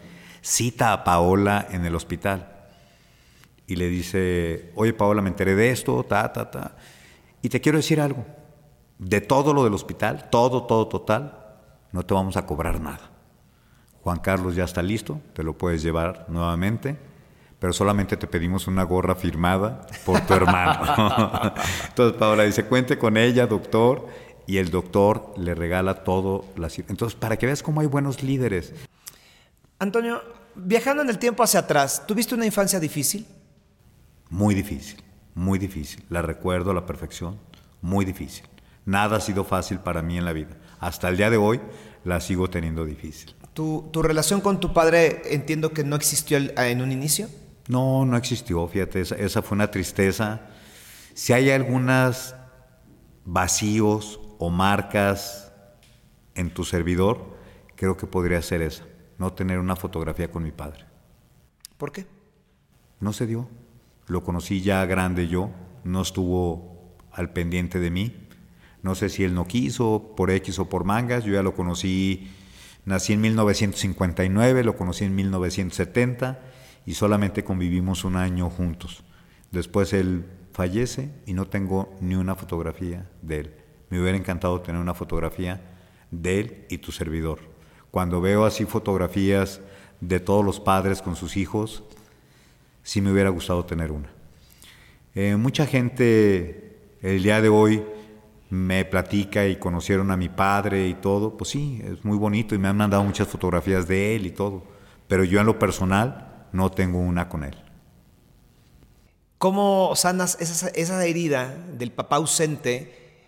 cita 0.41 0.93
a 0.93 1.05
Paola 1.05 1.67
en 1.71 1.85
el 1.85 1.95
hospital 1.95 2.53
y 3.67 3.77
le 3.77 3.89
dice, 3.89 4.73
oye 4.75 4.93
Paola, 4.93 5.23
me 5.23 5.29
enteré 5.29 5.55
de 5.55 5.71
esto, 5.71 6.03
ta, 6.05 6.33
ta, 6.33 6.51
ta, 6.51 6.77
y 7.43 7.49
te 7.49 7.61
quiero 7.61 7.79
decir 7.79 8.01
algo, 8.01 8.25
de 8.99 9.21
todo 9.21 9.53
lo 9.53 9.65
del 9.65 9.75
hospital, 9.75 10.31
todo, 10.31 10.65
todo 10.65 10.89
total, 10.89 11.39
no 11.93 12.05
te 12.05 12.15
vamos 12.15 12.37
a 12.37 12.47
cobrar 12.47 12.81
nada. 12.81 13.11
Juan 14.03 14.21
Carlos 14.21 14.55
ya 14.55 14.65
está 14.65 14.83
listo, 14.83 15.21
te 15.35 15.43
lo 15.43 15.59
puedes 15.59 15.83
llevar 15.83 16.27
nuevamente, 16.29 16.97
pero 17.59 17.73
solamente 17.73 18.17
te 18.17 18.27
pedimos 18.27 18.67
una 18.67 18.83
gorra 18.83 19.15
firmada 19.15 19.87
por 20.05 20.21
tu 20.21 20.35
hermano. 20.35 21.55
Entonces 21.89 22.19
Paola 22.19 22.43
dice, 22.43 22.65
cuente 22.65 22.99
con 22.99 23.17
ella, 23.17 23.47
doctor, 23.47 24.07
y 24.47 24.59
el 24.59 24.71
doctor 24.71 25.35
le 25.37 25.55
regala 25.55 26.05
todo. 26.05 26.45
Entonces, 26.89 27.19
para 27.19 27.37
que 27.37 27.47
veas 27.47 27.63
cómo 27.63 27.81
hay 27.81 27.87
buenos 27.87 28.23
líderes. 28.23 28.73
Antonio, 29.79 30.23
viajando 30.55 31.03
en 31.03 31.11
el 31.11 31.19
tiempo 31.19 31.43
hacia 31.43 31.61
atrás, 31.61 32.07
¿tuviste 32.07 32.35
una 32.35 32.47
infancia 32.47 32.79
difícil? 32.79 33.27
Muy 34.31 34.55
difícil, 34.55 35.03
muy 35.35 35.59
difícil. 35.59 36.05
La 36.09 36.23
recuerdo 36.23 36.71
a 36.71 36.75
la 36.75 36.87
perfección, 36.87 37.39
muy 37.81 38.05
difícil. 38.05 38.47
Nada 38.85 39.17
ha 39.17 39.21
sido 39.21 39.45
fácil 39.45 39.79
para 39.79 40.03
mí 40.03 40.17
en 40.17 40.25
la 40.25 40.33
vida. 40.33 40.57
Hasta 40.79 41.09
el 41.09 41.17
día 41.17 41.31
de 41.31 41.39
hoy 41.39 41.61
la 42.05 42.21
sigo 42.21 42.49
teniendo 42.49 42.85
difícil. 42.85 43.35
¿Tu, 43.53 43.89
tu 43.93 44.03
relación 44.03 44.41
con 44.41 44.61
tu 44.61 44.73
padre 44.73 45.23
entiendo 45.35 45.73
que 45.73 45.83
no 45.83 45.97
existió 45.97 46.39
en 46.39 46.83
un 46.83 46.93
inicio? 46.93 47.29
No, 47.69 48.05
no 48.05 48.17
existió, 48.17 48.67
fíjate, 48.69 49.01
esa, 49.01 49.17
esa 49.17 49.43
fue 49.43 49.57
una 49.57 49.71
tristeza. 49.71 50.43
Si 51.15 51.33
hay 51.33 51.51
algunos 51.51 52.35
vacíos 53.25 54.21
o 54.39 54.51
marcas 54.51 55.53
en 56.35 56.51
tu 56.51 56.65
servidor, 56.65 57.37
creo 57.75 57.97
que 57.97 58.07
podría 58.07 58.41
ser 58.43 58.63
esa, 58.63 58.85
no 59.19 59.33
tener 59.33 59.59
una 59.59 59.75
fotografía 59.75 60.31
con 60.31 60.45
mi 60.45 60.53
padre. 60.53 60.85
¿Por 61.77 61.91
qué? 61.91 62.07
No 63.01 63.13
se 63.13 63.27
dio. 63.27 63.49
Lo 64.07 64.23
conocí 64.23 64.61
ya 64.61 64.85
grande 64.87 65.27
yo, 65.27 65.51
no 65.83 66.03
estuvo 66.03 66.95
al 67.11 67.33
pendiente 67.33 67.81
de 67.81 67.91
mí. 67.91 68.29
No 68.83 68.95
sé 68.95 69.09
si 69.09 69.25
él 69.25 69.35
no 69.35 69.47
quiso, 69.47 70.15
por 70.17 70.31
X 70.31 70.61
o 70.61 70.69
por 70.69 70.85
mangas. 70.85 71.25
Yo 71.25 71.33
ya 71.33 71.43
lo 71.43 71.55
conocí, 71.55 72.31
nací 72.85 73.15
en 73.15 73.21
1959, 73.23 74.63
lo 74.63 74.77
conocí 74.77 75.05
en 75.05 75.17
1970 75.17 76.41
y 76.87 76.95
solamente 76.95 77.45
convivimos 77.45 78.05
un 78.05 78.17
año 78.17 78.49
juntos. 78.49 79.03
Después 79.51 79.93
él 79.93 80.25
fallece 80.53 81.11
y 81.27 81.35
no 81.35 81.47
tengo 81.47 81.95
ni 82.01 82.15
una 82.15 82.37
fotografía 82.37 83.11
de 83.21 83.41
él. 83.41 83.55
Me 83.91 84.01
hubiera 84.01 84.17
encantado 84.17 84.61
tener 84.61 84.81
una 84.81 84.95
fotografía 84.95 85.61
de 86.11 86.41
él 86.41 86.65
y 86.71 86.79
tu 86.79 86.93
servidor. 86.93 87.41
Cuando 87.91 88.21
veo 88.21 88.45
así 88.45 88.65
fotografías 88.65 89.61
de 90.01 90.21
todos 90.21 90.45
los 90.45 90.61
padres 90.61 91.03
con 91.03 91.17
sus 91.17 91.37
hijos, 91.37 91.83
sí 92.83 93.01
me 93.01 93.13
hubiera 93.13 93.31
gustado 93.31 93.65
tener 93.65 93.91
una. 93.91 94.09
Eh, 95.15 95.37
mucha 95.37 95.67
gente 95.67 96.79
el 97.03 97.23
día 97.23 97.41
de 97.41 97.49
hoy 97.49 97.83
me 98.51 98.85
platica 98.85 99.47
y 99.47 99.57
conocieron 99.57 100.11
a 100.11 100.17
mi 100.17 100.29
padre 100.29 100.87
y 100.87 100.95
todo, 100.95 101.37
pues 101.37 101.51
sí, 101.51 101.83
es 101.85 102.05
muy 102.05 102.17
bonito 102.17 102.55
y 102.55 102.59
me 102.59 102.69
han 102.69 102.77
mandado 102.77 103.03
muchas 103.03 103.27
fotografías 103.27 103.89
de 103.89 104.15
él 104.15 104.27
y 104.27 104.31
todo, 104.31 104.63
pero 105.09 105.25
yo 105.25 105.41
en 105.41 105.47
lo 105.47 105.59
personal 105.59 106.26
no 106.53 106.71
tengo 106.71 106.99
una 106.99 107.29
con 107.29 107.45
él. 107.45 107.57
¿Cómo 109.39 109.93
sanas 109.95 110.39
esa, 110.41 110.69
esa 110.69 111.05
herida 111.05 111.55
del 111.77 111.93
papá 111.93 112.17
ausente 112.17 113.25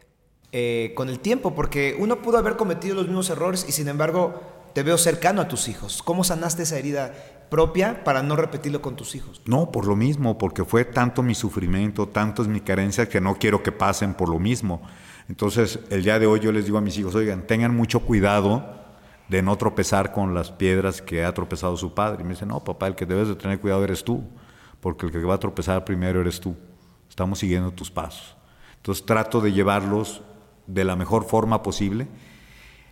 eh, 0.53 0.93
con 0.97 1.09
el 1.09 1.21
tiempo? 1.21 1.55
Porque 1.55 1.97
uno 1.99 2.23
pudo 2.23 2.39
haber 2.39 2.57
cometido 2.57 2.95
los 2.95 3.07
mismos 3.07 3.29
errores 3.29 3.67
y 3.69 3.73
sin 3.73 3.89
embargo 3.89 4.41
te 4.73 4.83
veo 4.83 4.97
cercano 4.97 5.43
a 5.43 5.49
tus 5.49 5.69
hijos. 5.69 6.03
¿Cómo 6.03 6.25
sanaste 6.25 6.63
esa 6.63 6.79
herida 6.79 7.13
propia 7.51 8.05
para 8.05 8.23
no 8.23 8.37
repetirlo 8.37 8.81
con 8.81 8.97
tus 8.97 9.15
hijos? 9.15 9.43
No, 9.45 9.71
por 9.71 9.87
lo 9.87 9.97
mismo, 9.97 10.39
porque 10.39 10.65
fue 10.65 10.85
tanto 10.85 11.23
mi 11.23 11.35
sufrimiento, 11.35 12.09
tanto 12.09 12.43
es 12.43 12.49
mi 12.49 12.61
carencia 12.61 13.09
que 13.09 13.21
no 13.21 13.37
quiero 13.37 13.63
que 13.63 13.73
pasen 13.73 14.15
por 14.15 14.29
lo 14.29 14.39
mismo. 14.39 14.81
Entonces, 15.29 15.81
el 15.91 16.05
día 16.05 16.19
de 16.19 16.27
hoy 16.27 16.41
yo 16.41 16.53
les 16.53 16.65
digo 16.65 16.79
a 16.79 16.81
mis 16.81 16.97
hijos, 16.97 17.15
oigan, 17.15 17.47
tengan 17.47 17.75
mucho 17.75 18.01
cuidado 18.01 18.78
de 19.29 19.43
no 19.43 19.57
tropezar 19.57 20.12
con 20.12 20.35
las 20.35 20.51
piedras 20.51 21.03
que 21.03 21.25
ha 21.25 21.33
tropezado 21.35 21.77
su 21.77 21.95
padre. 21.95 22.23
Y 22.23 22.25
me 22.25 22.31
dicen, 22.31 22.49
no, 22.49 22.64
papá, 22.64 22.87
el 22.87 22.95
que 22.95 23.07
debes 23.07 23.29
de 23.29 23.37
tener 23.37 23.61
cuidado 23.61 23.85
eres 23.85 24.05
tú, 24.05 24.25
porque 24.81 25.07
el 25.07 25.12
que 25.12 25.19
va 25.19 25.35
a 25.35 25.41
tropezar 25.41 25.85
primero 25.85 26.21
eres 26.21 26.41
tú. 26.41 26.57
Estamos 27.09 27.38
siguiendo 27.38 27.71
tus 27.73 27.91
pasos. 27.91 28.37
Entonces 28.77 29.05
trato 29.05 29.41
de 29.41 29.53
llevarlos 29.53 30.23
de 30.67 30.85
la 30.85 30.97
mejor 30.97 31.25
forma 31.25 31.62
posible. 31.62 32.07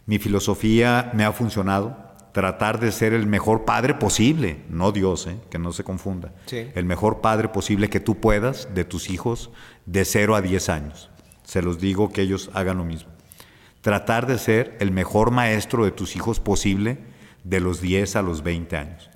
Mi 0.04 0.18
filosofía 0.18 1.10
me 1.14 1.24
ha 1.24 1.32
funcionado, 1.32 1.96
tratar 2.32 2.80
de 2.80 2.92
ser 2.92 3.14
el 3.14 3.26
mejor 3.26 3.64
padre 3.64 3.94
posible, 3.94 4.62
no 4.68 4.92
Dios, 4.92 5.26
¿eh? 5.26 5.38
que 5.50 5.58
no 5.58 5.72
se 5.72 5.84
confunda, 5.84 6.34
el 6.50 6.84
mejor 6.84 7.20
padre 7.22 7.48
posible 7.48 7.88
que 7.88 7.98
tú 7.98 8.20
puedas 8.20 8.68
de 8.74 8.84
tus 8.84 9.08
hijos 9.08 9.50
de 9.86 10.04
0 10.04 10.36
a 10.36 10.42
10 10.42 10.68
años. 10.68 11.10
Se 11.44 11.62
los 11.62 11.78
digo 11.80 12.10
que 12.10 12.22
ellos 12.22 12.50
hagan 12.52 12.78
lo 12.78 12.84
mismo. 12.84 13.15
Tratar 13.86 14.26
de 14.26 14.36
ser 14.36 14.76
el 14.80 14.90
mejor 14.90 15.30
maestro 15.30 15.84
de 15.84 15.92
tus 15.92 16.16
hijos 16.16 16.40
posible 16.40 16.98
de 17.44 17.60
los 17.60 17.80
10 17.80 18.16
a 18.16 18.22
los 18.22 18.42
20 18.42 18.76
años. 18.76 19.10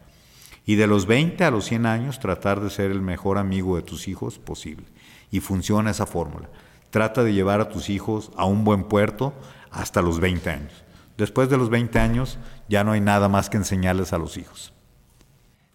Y 0.64 0.76
de 0.76 0.86
los 0.86 1.06
20 1.06 1.42
a 1.42 1.50
los 1.50 1.64
100 1.64 1.86
años 1.86 2.20
tratar 2.20 2.60
de 2.60 2.70
ser 2.70 2.92
el 2.92 3.02
mejor 3.02 3.36
amigo 3.38 3.74
de 3.74 3.82
tus 3.82 4.06
hijos 4.06 4.38
posible. 4.38 4.86
Y 5.32 5.40
funciona 5.40 5.90
esa 5.90 6.06
fórmula. 6.06 6.50
Trata 6.90 7.24
de 7.24 7.32
llevar 7.32 7.60
a 7.60 7.68
tus 7.68 7.90
hijos 7.90 8.30
a 8.36 8.44
un 8.44 8.62
buen 8.62 8.84
puerto 8.84 9.34
hasta 9.72 10.02
los 10.02 10.20
20 10.20 10.48
años. 10.48 10.84
Después 11.18 11.50
de 11.50 11.56
los 11.56 11.68
20 11.68 11.98
años 11.98 12.38
ya 12.68 12.84
no 12.84 12.92
hay 12.92 13.00
nada 13.00 13.28
más 13.28 13.50
que 13.50 13.56
enseñarles 13.56 14.12
a 14.12 14.18
los 14.18 14.36
hijos. 14.36 14.72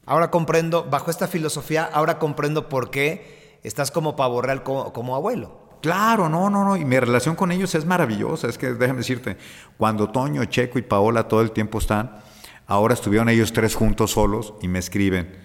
Ahora 0.05 0.31
comprendo, 0.31 0.85
bajo 0.89 1.11
esta 1.11 1.27
filosofía, 1.27 1.83
ahora 1.83 2.17
comprendo 2.17 2.69
por 2.69 2.91
qué 2.91 3.59
estás 3.61 3.91
como 3.91 4.15
pavo 4.15 4.41
real 4.41 4.63
como 4.63 5.15
abuelo. 5.17 5.64
Claro, 5.85 6.29
no, 6.29 6.49
no, 6.49 6.65
no. 6.65 6.75
Y 6.75 6.83
mi 6.83 6.99
relación 6.99 7.35
con 7.35 7.51
ellos 7.51 7.75
es 7.75 7.85
maravillosa. 7.85 8.47
Es 8.47 8.57
que 8.57 8.73
déjame 8.73 8.97
decirte, 8.97 9.37
cuando 9.77 10.09
Toño, 10.09 10.43
Checo 10.45 10.79
y 10.79 10.81
Paola 10.81 11.27
todo 11.27 11.41
el 11.41 11.51
tiempo 11.51 11.77
están, 11.77 12.15
ahora 12.65 12.95
estuvieron 12.95 13.29
ellos 13.29 13.53
tres 13.53 13.75
juntos 13.75 14.09
solos 14.09 14.55
y 14.63 14.67
me 14.67 14.79
escriben, 14.79 15.37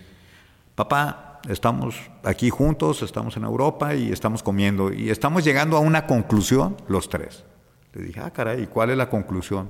papá, 0.75 1.43
estamos 1.47 1.95
aquí 2.25 2.49
juntos, 2.49 3.03
estamos 3.03 3.37
en 3.37 3.45
Europa 3.45 3.95
y 3.95 4.13
estamos 4.13 4.43
comiendo 4.43 4.91
y 4.91 5.11
estamos 5.11 5.45
llegando 5.45 5.77
a 5.77 5.81
una 5.81 6.07
conclusión 6.07 6.75
los 6.89 7.11
tres. 7.11 7.45
Le 7.93 8.05
dije, 8.05 8.21
ah, 8.21 8.31
caray, 8.31 8.63
¿y 8.63 8.67
cuál 8.67 8.89
es 8.89 8.97
la 8.97 9.11
conclusión? 9.11 9.69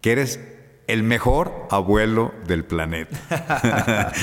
Que 0.00 0.10
eres 0.10 0.40
el 0.88 1.04
mejor 1.04 1.68
abuelo 1.70 2.34
del 2.48 2.64
planeta. 2.64 3.16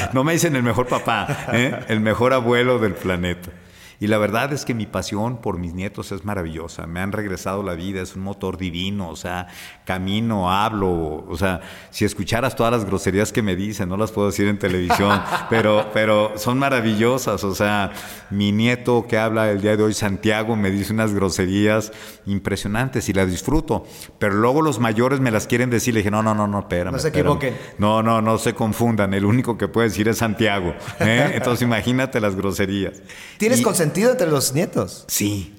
no 0.11 0.25
me 0.25 0.33
dicen 0.33 0.53
el 0.57 0.63
mejor 0.63 0.87
papá, 0.87 1.45
¿eh? 1.53 1.79
el 1.87 2.01
mejor 2.01 2.33
abuelo 2.33 2.77
del 2.77 2.93
planeta. 2.93 3.51
Y 3.99 4.07
la 4.07 4.17
verdad 4.17 4.51
es 4.53 4.65
que 4.65 4.73
mi 4.73 4.85
pasión 4.85 5.37
por 5.37 5.57
mis 5.57 5.73
nietos 5.73 6.11
es 6.11 6.25
maravillosa. 6.25 6.87
Me 6.87 6.99
han 6.99 7.11
regresado 7.11 7.63
la 7.63 7.73
vida, 7.73 8.01
es 8.01 8.15
un 8.15 8.23
motor 8.23 8.57
divino. 8.57 9.09
O 9.09 9.15
sea, 9.15 9.47
camino, 9.85 10.51
hablo. 10.51 11.25
O 11.27 11.37
sea, 11.37 11.61
si 11.91 12.05
escucharas 12.05 12.55
todas 12.55 12.71
las 12.71 12.85
groserías 12.85 13.31
que 13.31 13.41
me 13.41 13.55
dicen, 13.55 13.89
no 13.89 13.97
las 13.97 14.11
puedo 14.11 14.27
decir 14.27 14.47
en 14.47 14.59
televisión, 14.59 15.21
pero, 15.49 15.89
pero 15.93 16.33
son 16.37 16.59
maravillosas. 16.59 17.43
O 17.43 17.55
sea, 17.55 17.91
mi 18.29 18.51
nieto 18.51 19.05
que 19.07 19.17
habla 19.17 19.51
el 19.51 19.61
día 19.61 19.77
de 19.77 19.83
hoy, 19.83 19.93
Santiago, 19.93 20.55
me 20.55 20.71
dice 20.71 20.93
unas 20.93 21.13
groserías 21.13 21.91
impresionantes 22.25 23.07
y 23.09 23.13
las 23.13 23.29
disfruto. 23.29 23.85
Pero 24.19 24.35
luego 24.35 24.61
los 24.61 24.79
mayores 24.79 25.19
me 25.19 25.31
las 25.31 25.47
quieren 25.47 25.69
decir. 25.69 25.93
Le 25.93 26.01
dije, 26.01 26.11
no, 26.11 26.21
no, 26.21 26.35
no, 26.35 26.47
no, 26.47 26.59
espérame. 26.59 26.93
No 26.93 26.99
se 26.99 27.09
equivoquen. 27.09 27.55
No, 27.77 28.03
no, 28.03 28.21
no 28.21 28.37
se 28.37 28.53
confundan. 28.53 29.13
El 29.13 29.25
único 29.25 29.57
que 29.57 29.67
puede 29.67 29.89
decir 29.89 30.07
es 30.07 30.17
Santiago. 30.17 30.73
¿eh? 30.99 31.31
Entonces 31.35 31.61
imagínate 31.61 32.19
las 32.19 32.35
groserías. 32.35 33.01
¿Tienes 33.37 33.61
sentido 33.85 34.11
entre 34.11 34.27
los 34.27 34.53
nietos. 34.53 35.05
Sí. 35.07 35.55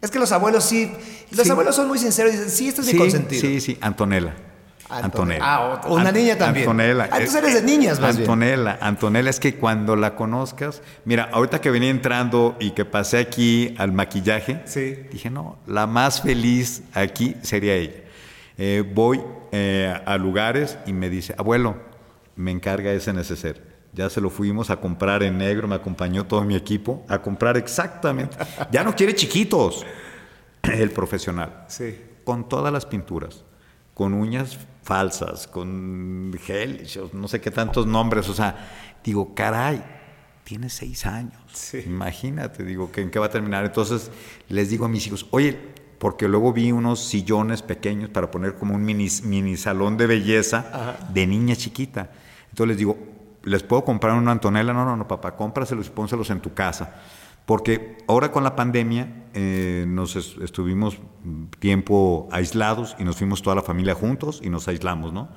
Es 0.00 0.10
que 0.10 0.18
los 0.18 0.32
abuelos 0.32 0.64
sí. 0.64 0.90
Los 1.30 1.48
abuelos 1.50 1.76
son 1.76 1.88
muy 1.88 1.98
sinceros 1.98 2.32
y 2.32 2.36
dicen, 2.36 2.50
sí, 2.50 2.68
esto 2.68 2.80
es 2.80 2.92
mi 2.92 2.98
consentido. 2.98 3.40
Sí, 3.40 3.60
sí, 3.60 3.78
Antonella. 3.80 4.34
Antonella. 4.88 5.40
Ah, 5.42 5.80
una 5.88 6.10
niña 6.10 6.38
también. 6.38 6.64
Antonella. 6.66 7.04
Ah, 7.10 7.18
entonces 7.18 7.34
eres 7.34 7.54
de 7.54 7.62
niñas, 7.62 8.00
más 8.00 8.16
Antonella. 8.16 8.78
Antonella 8.80 9.28
es 9.28 9.38
que 9.38 9.56
cuando 9.56 9.96
la 9.96 10.14
conozcas, 10.14 10.80
mira, 11.04 11.28
ahorita 11.30 11.60
que 11.60 11.70
venía 11.70 11.90
entrando 11.90 12.56
y 12.58 12.70
que 12.70 12.86
pasé 12.86 13.18
aquí 13.18 13.74
al 13.76 13.92
maquillaje, 13.92 14.64
dije, 15.12 15.28
no, 15.28 15.58
la 15.66 15.86
más 15.86 16.22
feliz 16.22 16.82
aquí 16.94 17.36
sería 17.42 17.74
ella. 17.74 18.04
Eh, 18.56 18.82
voy 18.94 19.20
eh, 19.52 19.94
a 20.06 20.16
lugares 20.16 20.78
y 20.86 20.94
me 20.94 21.10
dice, 21.10 21.34
abuelo, 21.36 21.76
me 22.36 22.50
encarga 22.50 22.90
ese 22.92 23.12
neceser. 23.12 23.67
Ya 23.92 24.10
se 24.10 24.20
lo 24.20 24.30
fuimos 24.30 24.70
a 24.70 24.76
comprar 24.76 25.22
en 25.22 25.38
negro, 25.38 25.66
me 25.66 25.74
acompañó 25.74 26.26
todo 26.26 26.42
mi 26.44 26.54
equipo 26.54 27.04
a 27.08 27.20
comprar 27.20 27.56
exactamente. 27.56 28.36
Ya 28.70 28.84
no 28.84 28.94
quiere 28.94 29.14
chiquitos, 29.14 29.84
el 30.62 30.90
profesional. 30.90 31.64
Sí. 31.68 31.98
Con 32.24 32.48
todas 32.48 32.72
las 32.72 32.86
pinturas, 32.86 33.44
con 33.94 34.14
uñas 34.14 34.58
falsas, 34.82 35.46
con 35.46 36.32
gel, 36.42 36.86
no 37.12 37.28
sé 37.28 37.40
qué 37.40 37.50
tantos 37.50 37.86
nombres. 37.86 38.28
O 38.28 38.34
sea, 38.34 38.98
digo, 39.02 39.34
caray, 39.34 39.82
tiene 40.44 40.70
seis 40.70 41.04
años. 41.04 41.74
Imagínate, 41.86 42.64
digo, 42.64 42.90
¿en 42.94 43.10
qué 43.10 43.18
va 43.18 43.26
a 43.26 43.30
terminar? 43.30 43.64
Entonces 43.64 44.10
les 44.48 44.70
digo 44.70 44.84
a 44.84 44.88
mis 44.88 45.06
hijos, 45.06 45.26
oye, 45.30 45.58
porque 45.98 46.28
luego 46.28 46.52
vi 46.52 46.72
unos 46.72 47.00
sillones 47.00 47.62
pequeños 47.62 48.08
para 48.10 48.30
poner 48.30 48.54
como 48.54 48.74
un 48.74 48.84
mini, 48.84 49.08
mini 49.24 49.56
salón 49.56 49.96
de 49.96 50.06
belleza 50.06 50.96
de 51.12 51.26
niña 51.26 51.56
chiquita. 51.56 52.10
Entonces 52.50 52.68
les 52.68 52.78
digo, 52.78 52.96
¿les 53.48 53.62
puedo 53.62 53.84
comprar 53.84 54.14
una 54.14 54.32
Antonella? 54.32 54.72
No, 54.72 54.84
no, 54.84 54.96
no, 54.96 55.08
papá, 55.08 55.36
cómpraselos 55.36 55.86
y 55.88 55.90
pónselos 55.90 56.30
en 56.30 56.40
tu 56.40 56.54
casa. 56.54 56.96
Porque 57.46 57.96
ahora 58.06 58.30
con 58.30 58.44
la 58.44 58.54
pandemia 58.54 59.24
eh, 59.32 59.86
nos 59.88 60.16
estuvimos 60.16 60.98
tiempo 61.58 62.28
aislados 62.30 62.94
y 62.98 63.04
nos 63.04 63.16
fuimos 63.16 63.40
toda 63.40 63.56
la 63.56 63.62
familia 63.62 63.94
juntos 63.94 64.40
y 64.44 64.50
nos 64.50 64.68
aislamos, 64.68 65.14
¿no? 65.14 65.30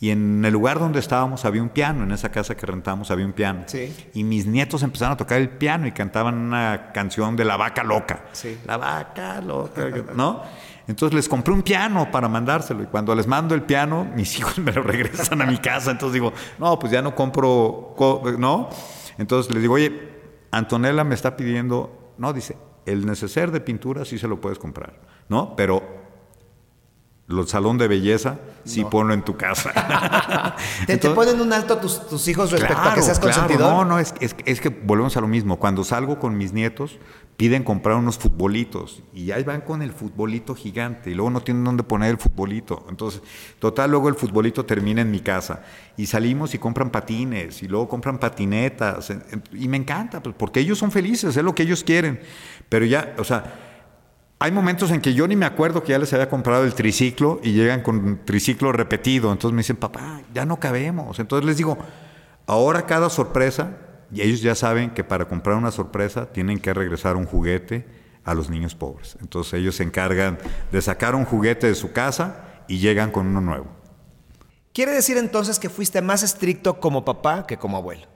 Y 0.00 0.10
en 0.10 0.44
el 0.44 0.52
lugar 0.52 0.78
donde 0.78 1.00
estábamos 1.00 1.44
había 1.44 1.60
un 1.60 1.70
piano, 1.70 2.04
en 2.04 2.12
esa 2.12 2.30
casa 2.30 2.56
que 2.56 2.64
rentamos 2.64 3.10
había 3.10 3.26
un 3.26 3.32
piano. 3.32 3.64
Sí. 3.66 3.92
Y 4.14 4.22
mis 4.22 4.46
nietos 4.46 4.84
empezaron 4.84 5.14
a 5.14 5.16
tocar 5.16 5.40
el 5.40 5.48
piano 5.48 5.88
y 5.88 5.92
cantaban 5.92 6.36
una 6.36 6.92
canción 6.92 7.34
de 7.34 7.44
la 7.44 7.56
vaca 7.56 7.82
loca. 7.82 8.26
Sí. 8.30 8.56
La 8.64 8.76
vaca 8.76 9.40
loca, 9.40 9.90
¿no? 10.14 10.42
Entonces 10.88 11.14
les 11.14 11.28
compré 11.28 11.52
un 11.52 11.62
piano 11.62 12.10
para 12.10 12.28
mandárselo 12.28 12.82
y 12.82 12.86
cuando 12.86 13.14
les 13.14 13.26
mando 13.26 13.54
el 13.54 13.62
piano, 13.62 14.10
mis 14.16 14.36
hijos 14.38 14.58
me 14.58 14.72
lo 14.72 14.82
regresan 14.82 15.40
a 15.42 15.46
mi 15.46 15.58
casa. 15.58 15.92
Entonces 15.92 16.14
digo, 16.14 16.32
no, 16.58 16.78
pues 16.78 16.90
ya 16.90 17.02
no 17.02 17.14
compro, 17.14 17.94
¿no? 18.38 18.70
Entonces 19.18 19.52
les 19.52 19.62
digo, 19.62 19.74
oye, 19.74 20.18
Antonella 20.50 21.04
me 21.04 21.14
está 21.14 21.36
pidiendo, 21.36 22.14
no, 22.16 22.32
dice, 22.32 22.56
el 22.86 23.04
neceser 23.04 23.50
de 23.52 23.60
pintura 23.60 24.04
sí 24.04 24.18
se 24.18 24.26
lo 24.26 24.40
puedes 24.40 24.58
comprar, 24.58 24.98
¿no? 25.28 25.54
Pero 25.56 25.98
el 27.28 27.46
salón 27.46 27.76
de 27.76 27.88
belleza, 27.88 28.38
sí 28.64 28.84
ponlo 28.84 29.12
en 29.12 29.22
tu 29.22 29.36
casa. 29.36 30.56
¿Te, 30.86 30.98
ponen 31.10 31.38
un 31.40 31.52
alto 31.52 31.76
tus, 31.76 32.06
tus 32.06 32.26
hijos 32.28 32.50
respecto 32.50 32.82
a 32.82 32.94
que 32.94 33.02
seas 33.02 33.20
consentidor? 33.20 33.70
No, 33.70 33.84
no, 33.84 33.98
es, 33.98 34.14
es, 34.20 34.60
que 34.60 34.70
volvemos 34.70 35.14
a 35.18 35.20
lo 35.20 35.28
mismo. 35.28 35.58
Cuando 35.58 35.84
salgo 35.84 36.18
con 36.18 36.38
mis 36.38 36.54
nietos, 36.54 36.98
piden 37.38 37.62
comprar 37.62 37.96
unos 37.96 38.18
futbolitos 38.18 39.00
y 39.14 39.30
ahí 39.30 39.44
van 39.44 39.62
con 39.62 39.80
el 39.80 39.92
futbolito 39.92 40.54
gigante 40.54 41.10
y 41.10 41.14
luego 41.14 41.30
no 41.30 41.40
tienen 41.40 41.64
dónde 41.64 41.84
poner 41.84 42.10
el 42.10 42.18
futbolito. 42.18 42.84
Entonces, 42.90 43.22
total, 43.60 43.92
luego 43.92 44.10
el 44.10 44.16
futbolito 44.16 44.66
termina 44.66 45.00
en 45.00 45.10
mi 45.10 45.20
casa 45.20 45.62
y 45.96 46.06
salimos 46.06 46.54
y 46.54 46.58
compran 46.58 46.90
patines 46.90 47.62
y 47.62 47.68
luego 47.68 47.88
compran 47.88 48.18
patinetas 48.18 49.10
y 49.52 49.68
me 49.68 49.76
encanta, 49.76 50.20
pues, 50.20 50.34
porque 50.36 50.60
ellos 50.60 50.78
son 50.78 50.90
felices, 50.90 51.36
es 51.36 51.44
lo 51.44 51.54
que 51.54 51.62
ellos 51.62 51.84
quieren. 51.84 52.20
Pero 52.68 52.84
ya, 52.84 53.14
o 53.18 53.24
sea 53.24 53.66
hay 54.40 54.52
momentos 54.52 54.92
en 54.92 55.00
que 55.00 55.14
yo 55.14 55.26
ni 55.26 55.34
me 55.34 55.46
acuerdo 55.46 55.82
que 55.82 55.90
ya 55.90 55.98
les 55.98 56.12
había 56.12 56.28
comprado 56.28 56.64
el 56.64 56.74
triciclo 56.74 57.40
y 57.42 57.52
llegan 57.52 57.82
con 57.82 58.20
triciclo 58.24 58.70
repetido. 58.70 59.32
Entonces 59.32 59.52
me 59.52 59.60
dicen, 59.60 59.76
papá, 59.76 60.22
ya 60.32 60.44
no 60.44 60.60
cabemos. 60.60 61.18
Entonces 61.18 61.44
les 61.44 61.56
digo, 61.56 61.76
ahora 62.46 62.86
cada 62.86 63.10
sorpresa, 63.10 63.76
y 64.12 64.22
ellos 64.22 64.40
ya 64.40 64.54
saben 64.54 64.90
que 64.90 65.04
para 65.04 65.28
comprar 65.28 65.56
una 65.56 65.70
sorpresa 65.70 66.26
tienen 66.32 66.58
que 66.58 66.72
regresar 66.72 67.16
un 67.16 67.26
juguete 67.26 67.86
a 68.24 68.34
los 68.34 68.50
niños 68.50 68.74
pobres. 68.74 69.16
Entonces 69.20 69.54
ellos 69.54 69.76
se 69.76 69.82
encargan 69.82 70.38
de 70.72 70.82
sacar 70.82 71.14
un 71.14 71.24
juguete 71.24 71.66
de 71.66 71.74
su 71.74 71.92
casa 71.92 72.62
y 72.68 72.78
llegan 72.78 73.10
con 73.10 73.26
uno 73.26 73.40
nuevo. 73.40 73.66
¿Quiere 74.72 74.92
decir 74.92 75.16
entonces 75.16 75.58
que 75.58 75.68
fuiste 75.68 76.00
más 76.02 76.22
estricto 76.22 76.78
como 76.78 77.04
papá 77.04 77.46
que 77.46 77.56
como 77.56 77.76
abuelo? 77.76 78.06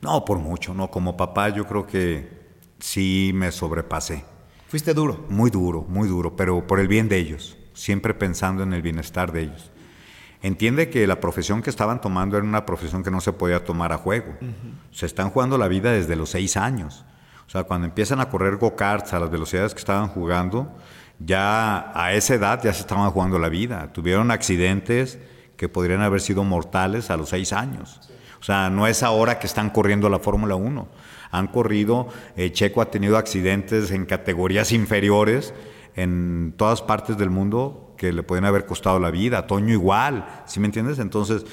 No, 0.00 0.24
por 0.24 0.38
mucho, 0.38 0.72
no. 0.72 0.90
Como 0.90 1.16
papá 1.16 1.50
yo 1.50 1.66
creo 1.66 1.86
que 1.86 2.40
sí 2.78 3.32
me 3.34 3.52
sobrepasé. 3.52 4.24
Fuiste 4.68 4.94
duro. 4.94 5.26
Muy 5.28 5.50
duro, 5.50 5.84
muy 5.88 6.08
duro, 6.08 6.36
pero 6.36 6.66
por 6.66 6.80
el 6.80 6.88
bien 6.88 7.08
de 7.08 7.18
ellos, 7.18 7.58
siempre 7.74 8.14
pensando 8.14 8.62
en 8.62 8.72
el 8.72 8.82
bienestar 8.82 9.32
de 9.32 9.42
ellos. 9.42 9.69
Entiende 10.42 10.88
que 10.88 11.06
la 11.06 11.20
profesión 11.20 11.62
que 11.62 11.70
estaban 11.70 12.00
tomando 12.00 12.36
era 12.36 12.46
una 12.46 12.64
profesión 12.64 13.02
que 13.02 13.10
no 13.10 13.20
se 13.20 13.32
podía 13.32 13.64
tomar 13.64 13.92
a 13.92 13.98
juego. 13.98 14.36
Se 14.90 15.06
están 15.06 15.30
jugando 15.30 15.58
la 15.58 15.68
vida 15.68 15.92
desde 15.92 16.16
los 16.16 16.30
seis 16.30 16.56
años. 16.56 17.04
O 17.46 17.50
sea, 17.50 17.64
cuando 17.64 17.86
empiezan 17.86 18.20
a 18.20 18.28
correr 18.28 18.56
go-karts 18.56 19.12
a 19.12 19.20
las 19.20 19.30
velocidades 19.30 19.74
que 19.74 19.80
estaban 19.80 20.08
jugando, 20.08 20.72
ya 21.18 21.92
a 21.94 22.12
esa 22.14 22.34
edad 22.34 22.62
ya 22.62 22.72
se 22.72 22.80
estaban 22.80 23.10
jugando 23.10 23.38
la 23.38 23.48
vida. 23.48 23.92
Tuvieron 23.92 24.30
accidentes 24.30 25.18
que 25.56 25.68
podrían 25.68 26.00
haber 26.00 26.20
sido 26.20 26.44
mortales 26.44 27.10
a 27.10 27.16
los 27.16 27.28
seis 27.28 27.52
años. 27.52 28.00
O 28.40 28.44
sea, 28.44 28.70
no 28.70 28.86
es 28.86 29.02
ahora 29.02 29.38
que 29.38 29.46
están 29.46 29.68
corriendo 29.68 30.08
la 30.08 30.20
Fórmula 30.20 30.54
1 30.54 30.88
han 31.30 31.46
corrido. 31.48 32.08
Eh, 32.36 32.52
Checo 32.52 32.82
ha 32.82 32.90
tenido 32.90 33.16
accidentes 33.16 33.90
en 33.90 34.06
categorías 34.06 34.72
inferiores 34.72 35.54
en 36.02 36.54
todas 36.56 36.82
partes 36.82 37.18
del 37.18 37.30
mundo 37.30 37.94
que 37.96 38.12
le 38.12 38.22
pueden 38.22 38.44
haber 38.44 38.66
costado 38.66 38.98
la 38.98 39.10
vida. 39.10 39.46
Toño 39.46 39.72
igual, 39.72 40.42
¿sí 40.46 40.60
me 40.60 40.66
entiendes? 40.66 40.98
Entonces, 40.98 41.44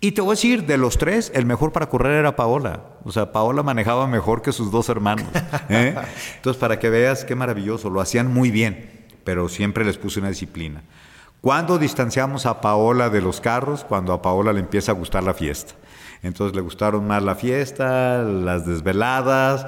y 0.00 0.12
te 0.12 0.20
voy 0.20 0.30
a 0.30 0.34
decir, 0.34 0.66
de 0.66 0.76
los 0.76 0.98
tres, 0.98 1.30
el 1.32 1.46
mejor 1.46 1.70
para 1.70 1.88
correr 1.88 2.14
era 2.18 2.34
Paola. 2.34 2.80
O 3.04 3.12
sea, 3.12 3.30
Paola 3.30 3.62
manejaba 3.62 4.08
mejor 4.08 4.42
que 4.42 4.50
sus 4.50 4.72
dos 4.72 4.88
hermanos. 4.88 5.28
¿eh? 5.68 5.94
Entonces, 6.36 6.60
para 6.60 6.80
que 6.80 6.90
veas 6.90 7.24
qué 7.24 7.36
maravilloso, 7.36 7.88
lo 7.88 8.00
hacían 8.00 8.32
muy 8.32 8.50
bien, 8.50 9.06
pero 9.22 9.48
siempre 9.48 9.84
les 9.84 9.98
puse 9.98 10.18
una 10.18 10.30
disciplina. 10.30 10.82
¿Cuándo 11.40 11.78
distanciamos 11.78 12.46
a 12.46 12.60
Paola 12.60 13.10
de 13.10 13.20
los 13.20 13.40
carros? 13.40 13.84
Cuando 13.84 14.12
a 14.12 14.22
Paola 14.22 14.52
le 14.52 14.58
empieza 14.58 14.90
a 14.90 14.96
gustar 14.96 15.22
la 15.22 15.34
fiesta. 15.34 15.74
Entonces 16.22 16.56
le 16.56 16.62
gustaron 16.62 17.06
más 17.06 17.22
la 17.22 17.36
fiesta, 17.36 18.24
las 18.24 18.66
desveladas. 18.66 19.66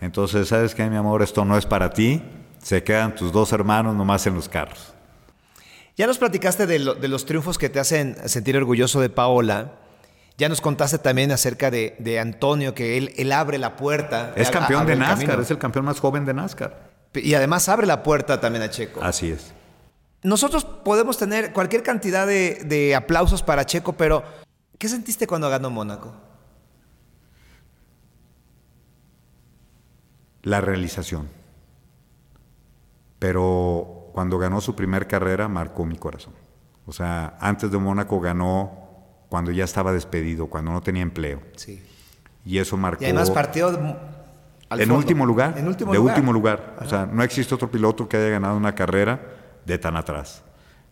Entonces, 0.00 0.48
¿sabes 0.48 0.74
qué, 0.74 0.90
mi 0.90 0.96
amor? 0.96 1.22
Esto 1.22 1.44
no 1.44 1.56
es 1.56 1.66
para 1.66 1.90
ti. 1.90 2.22
Se 2.66 2.82
quedan 2.82 3.14
tus 3.14 3.30
dos 3.30 3.52
hermanos 3.52 3.94
nomás 3.94 4.26
en 4.26 4.34
los 4.34 4.48
carros. 4.48 4.92
Ya 5.96 6.08
nos 6.08 6.18
platicaste 6.18 6.66
de, 6.66 6.80
los 6.80 7.24
triunfos 7.24 7.58
que 7.58 7.68
te 7.68 7.78
hacen 7.78 8.16
sentir 8.28 8.56
orgulloso 8.56 9.00
de 9.00 9.08
Paola. 9.08 9.74
Ya 10.36 10.48
nos 10.48 10.60
contaste 10.60 10.98
también 10.98 11.30
acerca 11.30 11.70
de, 11.70 12.18
Antonio, 12.20 12.74
que 12.74 12.98
él, 12.98 13.12
él, 13.18 13.30
abre 13.30 13.58
la 13.58 13.76
puerta. 13.76 14.32
Es 14.34 14.50
campeón 14.50 14.84
de 14.84 14.96
NASCAR, 14.96 15.38
es 15.38 15.52
el 15.52 15.58
campeón 15.58 15.84
más 15.84 16.00
joven 16.00 16.24
de 16.24 16.34
NASCAR. 16.34 16.90
Y 17.14 17.34
además 17.34 17.68
abre 17.68 17.86
la 17.86 18.02
puerta 18.02 18.40
también 18.40 18.64
a 18.64 18.68
Checo. 18.68 19.00
Así 19.00 19.30
es. 19.30 19.52
Nosotros 20.24 20.64
podemos 20.64 21.16
tener 21.18 21.52
cualquier 21.52 21.84
cantidad 21.84 22.26
de, 22.26 22.64
de 22.64 22.96
aplausos 22.96 23.44
para 23.44 23.64
Checo, 23.64 23.92
pero 23.92 24.24
¿Qué 24.76 24.88
sentiste 24.88 25.28
cuando 25.28 25.48
ganó 25.48 25.70
Mónaco? 25.70 26.12
La 30.42 30.60
realización. 30.60 31.45
Pero 33.18 34.10
cuando 34.12 34.38
ganó 34.38 34.60
su 34.60 34.74
primer 34.74 35.06
carrera 35.06 35.48
marcó 35.48 35.84
mi 35.84 35.96
corazón. 35.96 36.34
O 36.86 36.92
sea, 36.92 37.36
antes 37.40 37.70
de 37.70 37.78
Mónaco 37.78 38.20
ganó 38.20 38.86
cuando 39.28 39.50
ya 39.50 39.64
estaba 39.64 39.92
despedido, 39.92 40.46
cuando 40.46 40.72
no 40.72 40.80
tenía 40.80 41.02
empleo. 41.02 41.42
Sí. 41.56 41.82
Y 42.44 42.58
eso 42.58 42.76
marcó. 42.76 43.02
Y 43.02 43.06
además 43.06 43.30
partió 43.30 43.70
en 44.70 44.90
último 44.90 45.26
lugar. 45.26 45.58
En 45.58 45.66
último 45.66 45.92
de 45.92 45.98
último 45.98 46.32
lugar. 46.32 46.76
O 46.80 46.88
sea, 46.88 47.06
no 47.06 47.22
existe 47.22 47.54
otro 47.54 47.70
piloto 47.70 48.08
que 48.08 48.16
haya 48.16 48.28
ganado 48.28 48.56
una 48.56 48.74
carrera 48.74 49.20
de 49.64 49.78
tan 49.78 49.96
atrás. 49.96 50.42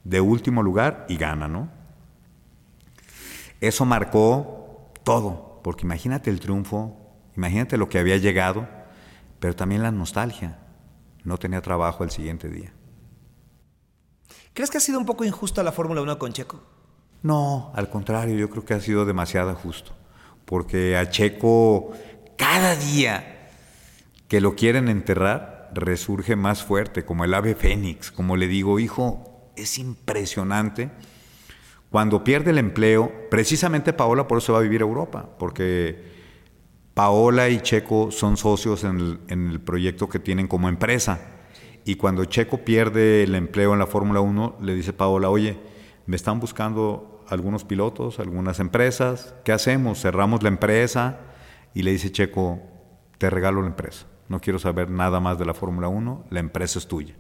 De 0.03 0.21
último 0.21 0.63
lugar 0.63 1.07
y 1.09 1.17
gana, 1.17 1.49
¿no? 1.49 1.69
Eso 3.61 3.85
marcó 3.85 4.93
todo, 5.05 5.61
porque 5.63 5.87
imagínate 5.87 6.29
el 6.29 6.41
triunfo, 6.41 6.99
imagínate 7.37 7.79
lo 7.79 7.89
que 7.89 7.99
había 7.99 8.17
llegado, 8.17 8.69
pero 9.39 9.57
también 9.57 9.83
la 9.83 9.91
nostalgia. 9.91 10.59
No 11.25 11.39
tenía 11.39 11.61
trabajo 11.61 12.05
el 12.05 12.11
siguiente 12.11 12.49
día. 12.49 12.73
¿Crees 14.53 14.71
que 14.71 14.79
ha 14.79 14.81
sido 14.81 14.99
un 14.99 15.07
poco 15.07 15.25
injusta 15.25 15.63
la 15.63 15.73
Fórmula 15.73 16.01
1 16.03 16.19
con 16.19 16.33
Checo? 16.33 16.63
No, 17.23 17.73
al 17.75 17.91
contrario, 17.91 18.37
yo 18.37 18.51
creo 18.51 18.65
que 18.65 18.75
ha 18.75 18.81
sido 18.81 19.05
demasiado 19.05 19.55
justo, 19.55 19.93
porque 20.45 20.97
a 20.97 21.09
Checo 21.09 21.93
cada 22.37 22.77
día 22.77 23.51
que 24.29 24.41
lo 24.41 24.55
quieren 24.55 24.89
enterrar 24.89 25.71
resurge 25.75 26.37
más 26.37 26.63
fuerte, 26.63 27.05
como 27.05 27.25
el 27.25 27.35
ave 27.35 27.55
fénix, 27.55 28.13
como 28.13 28.37
le 28.37 28.47
digo, 28.47 28.79
hijo, 28.79 29.51
es 29.57 29.79
impresionante 29.79 30.91
cuando 31.95 32.25
pierde 32.25 32.51
el 32.51 32.59
empleo, 32.59 33.13
precisamente 33.31 33.93
Paola 33.93 34.27
por 34.27 34.39
eso 34.39 34.53
va 34.53 34.59
a 34.59 34.63
vivir 34.63 34.81
a 34.81 34.85
Europa, 34.85 35.29
porque 35.39 36.14
Paola 36.95 37.49
y 37.49 37.61
Checo 37.61 38.13
son 38.13 38.37
socios 38.37 38.85
en 38.85 39.19
el, 39.29 39.61
proyecto 39.61 40.09
que 40.09 40.21
tienen 40.21 40.47
como 40.47 40.69
empresa. 40.69 41.21
Y 41.85 41.97
cuando 41.97 42.25
Checo 42.25 42.59
pierde 42.59 43.25
el 43.25 43.35
empleo 43.35 43.73
en 43.73 43.81
la 43.81 43.87
Fórmula 43.87 44.21
1, 44.21 44.59
le 44.63 44.75
dice 44.75 44.93
Paola, 44.93 45.29
oye, 45.29 45.59
me 46.07 46.15
están 46.15 46.39
buscando 46.39 47.25
algunos 47.29 47.65
pilotos, 47.65 48.21
algunas 48.21 48.61
empresas, 48.61 49.35
¿qué 49.45 49.53
hacemos? 49.53 50.01
Cerramos 50.01 50.43
la 50.43 50.49
empresa 50.49 51.19
y 51.75 51.83
le 51.83 51.91
dice 51.91 52.13
Checo, 52.13 52.61
te 53.19 53.29
regalo 53.29 53.61
la 53.61 53.69
empresa, 53.69 54.07
no 54.29 54.41
quiero 54.41 54.59
saber 54.59 54.91
nada 54.91 55.19
más 55.19 55.39
de 55.39 55.47
la 55.47 55.55
Fórmula 55.55 55.89
1, 55.89 56.27
la 56.31 56.41
empresa 56.41 56.79
es 56.79 56.87
tuya. 56.87 57.15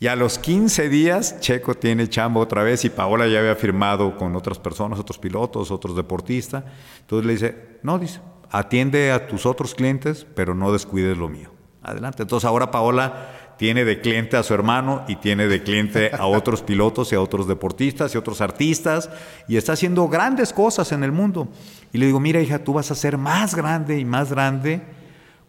Y 0.00 0.06
a 0.06 0.16
los 0.16 0.38
15 0.38 0.88
días, 0.88 1.40
Checo 1.40 1.74
tiene 1.74 2.08
chamba 2.08 2.40
otra 2.40 2.62
vez 2.62 2.84
y 2.84 2.90
Paola 2.90 3.26
ya 3.26 3.40
había 3.40 3.56
firmado 3.56 4.16
con 4.16 4.36
otras 4.36 4.58
personas, 4.58 4.98
otros 4.98 5.18
pilotos, 5.18 5.72
otros 5.72 5.96
deportistas. 5.96 6.64
Entonces 7.00 7.26
le 7.26 7.32
dice, 7.32 7.78
no, 7.82 7.98
dice, 7.98 8.20
atiende 8.50 9.12
a 9.12 9.26
tus 9.26 9.46
otros 9.46 9.74
clientes, 9.74 10.26
pero 10.34 10.54
no 10.54 10.72
descuides 10.72 11.16
lo 11.16 11.28
mío. 11.28 11.50
Adelante. 11.82 12.22
Entonces 12.22 12.46
ahora 12.46 12.70
Paola 12.70 13.54
tiene 13.58 13.84
de 13.84 14.00
cliente 14.00 14.36
a 14.36 14.42
su 14.42 14.54
hermano 14.54 15.04
y 15.08 15.16
tiene 15.16 15.48
de 15.48 15.62
cliente 15.62 16.12
a 16.16 16.26
otros 16.26 16.62
pilotos 16.62 17.12
y 17.12 17.16
a 17.16 17.20
otros 17.20 17.48
deportistas 17.48 18.14
y 18.14 18.18
otros 18.18 18.40
artistas 18.40 19.10
y 19.48 19.56
está 19.56 19.72
haciendo 19.72 20.08
grandes 20.08 20.52
cosas 20.52 20.92
en 20.92 21.02
el 21.02 21.12
mundo. 21.12 21.48
Y 21.92 21.98
le 21.98 22.06
digo, 22.06 22.20
mira 22.20 22.40
hija, 22.40 22.60
tú 22.60 22.74
vas 22.74 22.90
a 22.90 22.94
ser 22.94 23.18
más 23.18 23.54
grande 23.54 23.98
y 23.98 24.04
más 24.04 24.30
grande 24.30 24.82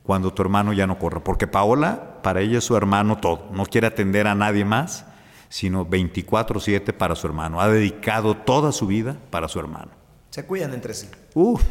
cuando 0.04 0.34
tu 0.34 0.42
hermano 0.42 0.74
ya 0.74 0.88
no 0.88 0.98
corre. 0.98 1.20
Porque 1.20 1.46
Paola, 1.46 2.22
para 2.24 2.42
ella 2.42 2.58
es 2.58 2.64
su 2.64 2.76
hermano 2.76 3.18
todo. 3.18 3.48
No 3.52 3.66
quiere 3.66 3.86
atender 3.86 4.26
a 4.26 4.34
nadie 4.34 4.66
más, 4.66 5.06
sino 5.50 5.86
24/7 5.86 6.94
para 6.94 7.16
su 7.16 7.28
hermano. 7.28 7.62
Ha 7.62 7.70
dedicado 7.70 8.36
toda 8.36 8.72
su 8.72 8.88
vida 8.88 9.18
para 9.30 9.48
su 9.48 9.60
hermano. 9.60 9.92
Se 10.32 10.46
cuidan 10.46 10.74
entre 10.74 10.96
sí. 10.96 11.10
Uf, 11.36 11.64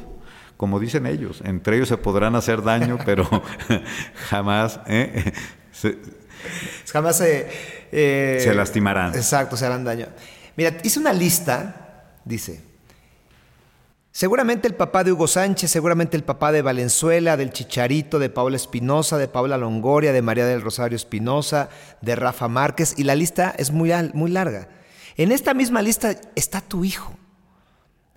como 0.59 0.79
dicen 0.79 1.07
ellos, 1.07 1.41
entre 1.47 1.77
ellos 1.77 1.89
se 1.89 1.97
podrán 1.97 2.37
hacer 2.37 2.63
daño, 2.63 2.99
pero 3.07 3.27
jamás... 4.29 4.81
¿eh? 4.87 5.33
jamás 6.93 7.17
se... 7.17 7.49
Eh, 7.91 8.41
se 8.43 8.53
lastimarán. 8.53 9.15
Exacto, 9.15 9.57
se 9.57 9.65
harán 9.65 9.85
daño. 9.85 10.09
Mira, 10.57 10.77
hice 10.83 11.01
una 11.01 11.15
lista, 11.15 12.11
dice, 12.27 12.69
Seguramente 14.19 14.67
el 14.67 14.75
papá 14.75 15.05
de 15.05 15.13
Hugo 15.13 15.29
Sánchez, 15.29 15.71
seguramente 15.71 16.17
el 16.17 16.25
papá 16.25 16.51
de 16.51 16.61
Valenzuela, 16.61 17.37
del 17.37 17.53
Chicharito, 17.53 18.19
de 18.19 18.29
Paula 18.29 18.57
Espinosa, 18.57 19.17
de 19.17 19.29
Paula 19.29 19.57
Longoria, 19.57 20.13
de 20.13 20.23
María 20.23 20.45
del 20.45 20.61
Rosario 20.61 20.97
Espinosa, 20.97 21.69
de 22.01 22.17
Rafa 22.17 22.49
Márquez, 22.49 22.95
y 22.97 23.05
la 23.05 23.15
lista 23.15 23.55
es 23.57 23.71
muy, 23.71 23.93
muy 24.15 24.33
larga. 24.33 24.67
En 25.17 25.31
esta 25.31 25.55
misma 25.55 25.83
lista 25.83 26.17
está 26.35 26.61
tu 26.61 26.85
hijo. 26.85 27.15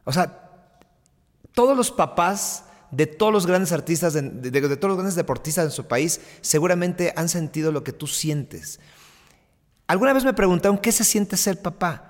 O 0.04 0.12
sea, 0.12 0.51
todos 1.54 1.76
los 1.76 1.92
papás 1.92 2.66
de 2.92 3.08
todos 3.08 3.32
los 3.32 3.48
grandes 3.48 3.72
artistas, 3.72 4.14
de, 4.14 4.22
todos 4.78 4.90
los 4.90 4.98
grandes 4.98 5.16
deportistas 5.16 5.66
en 5.66 5.72
su 5.72 5.88
país, 5.88 6.20
seguramente 6.42 7.14
han 7.16 7.30
sentido 7.30 7.72
lo 7.72 7.84
que 7.84 7.94
tú 7.94 8.08
sientes. 8.08 8.80
Alguna 9.88 10.14
vez 10.14 10.26
me 10.26 10.34
preguntaron 10.34 10.78
qué 10.78 10.92
se 10.92 11.04
siente 11.04 11.38
ser 11.38 11.62
papá. 11.62 12.08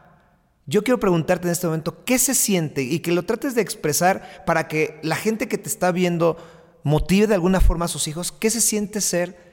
Yo 0.66 0.84
quiero 0.84 1.00
preguntarte 1.00 1.48
en 1.48 1.52
este 1.52 1.68
momento, 1.68 2.04
¿qué 2.04 2.20
se 2.20 2.36
siente? 2.36 2.82
Y 2.84 3.00
que 3.00 3.12
lo 3.12 3.24
trates 3.24 3.56
de 3.56 3.62
expresar 3.62 4.44
para 4.46 4.68
que 4.68 5.00
la 5.04 5.16
gente 5.16 5.48
que 5.48 5.58
te 5.58 5.70
está 5.70 5.92
viendo 5.92 6.38
motive 6.84 7.28
de 7.28 7.36
alguna 7.36 7.60
forma 7.60 7.86
a 7.86 7.88
sus 7.88 8.08
hijos. 8.08 8.32
¿Qué 8.32 8.50
se 8.50 8.62
siente 8.62 9.02
ser 9.02 9.52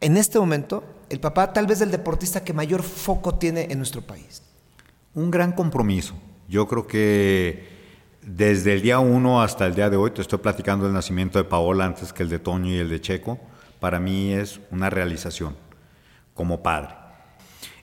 en 0.00 0.16
este 0.16 0.38
momento 0.38 0.84
el 1.08 1.20
papá 1.20 1.52
tal 1.52 1.66
vez 1.66 1.78
del 1.78 1.90
deportista 1.90 2.44
que 2.44 2.52
mayor 2.52 2.82
foco 2.82 3.36
tiene 3.36 3.68
en 3.70 3.78
nuestro 3.78 4.02
país? 4.02 4.42
Un 5.14 5.30
gran 5.30 5.52
compromiso. 5.52 6.14
Yo 6.48 6.66
creo 6.68 6.86
que 6.86 7.75
desde 8.26 8.72
el 8.72 8.82
día 8.82 8.98
uno 8.98 9.40
hasta 9.40 9.66
el 9.68 9.76
día 9.76 9.88
de 9.88 9.96
hoy, 9.96 10.10
te 10.10 10.20
estoy 10.20 10.40
platicando 10.40 10.84
el 10.84 10.92
nacimiento 10.92 11.38
de 11.38 11.44
Paola 11.44 11.84
antes 11.84 12.12
que 12.12 12.24
el 12.24 12.28
de 12.28 12.40
Toño 12.40 12.74
y 12.74 12.78
el 12.78 12.88
de 12.88 13.00
Checo, 13.00 13.38
para 13.78 14.00
mí 14.00 14.32
es 14.32 14.60
una 14.72 14.90
realización 14.90 15.56
como 16.34 16.60
padre. 16.60 16.96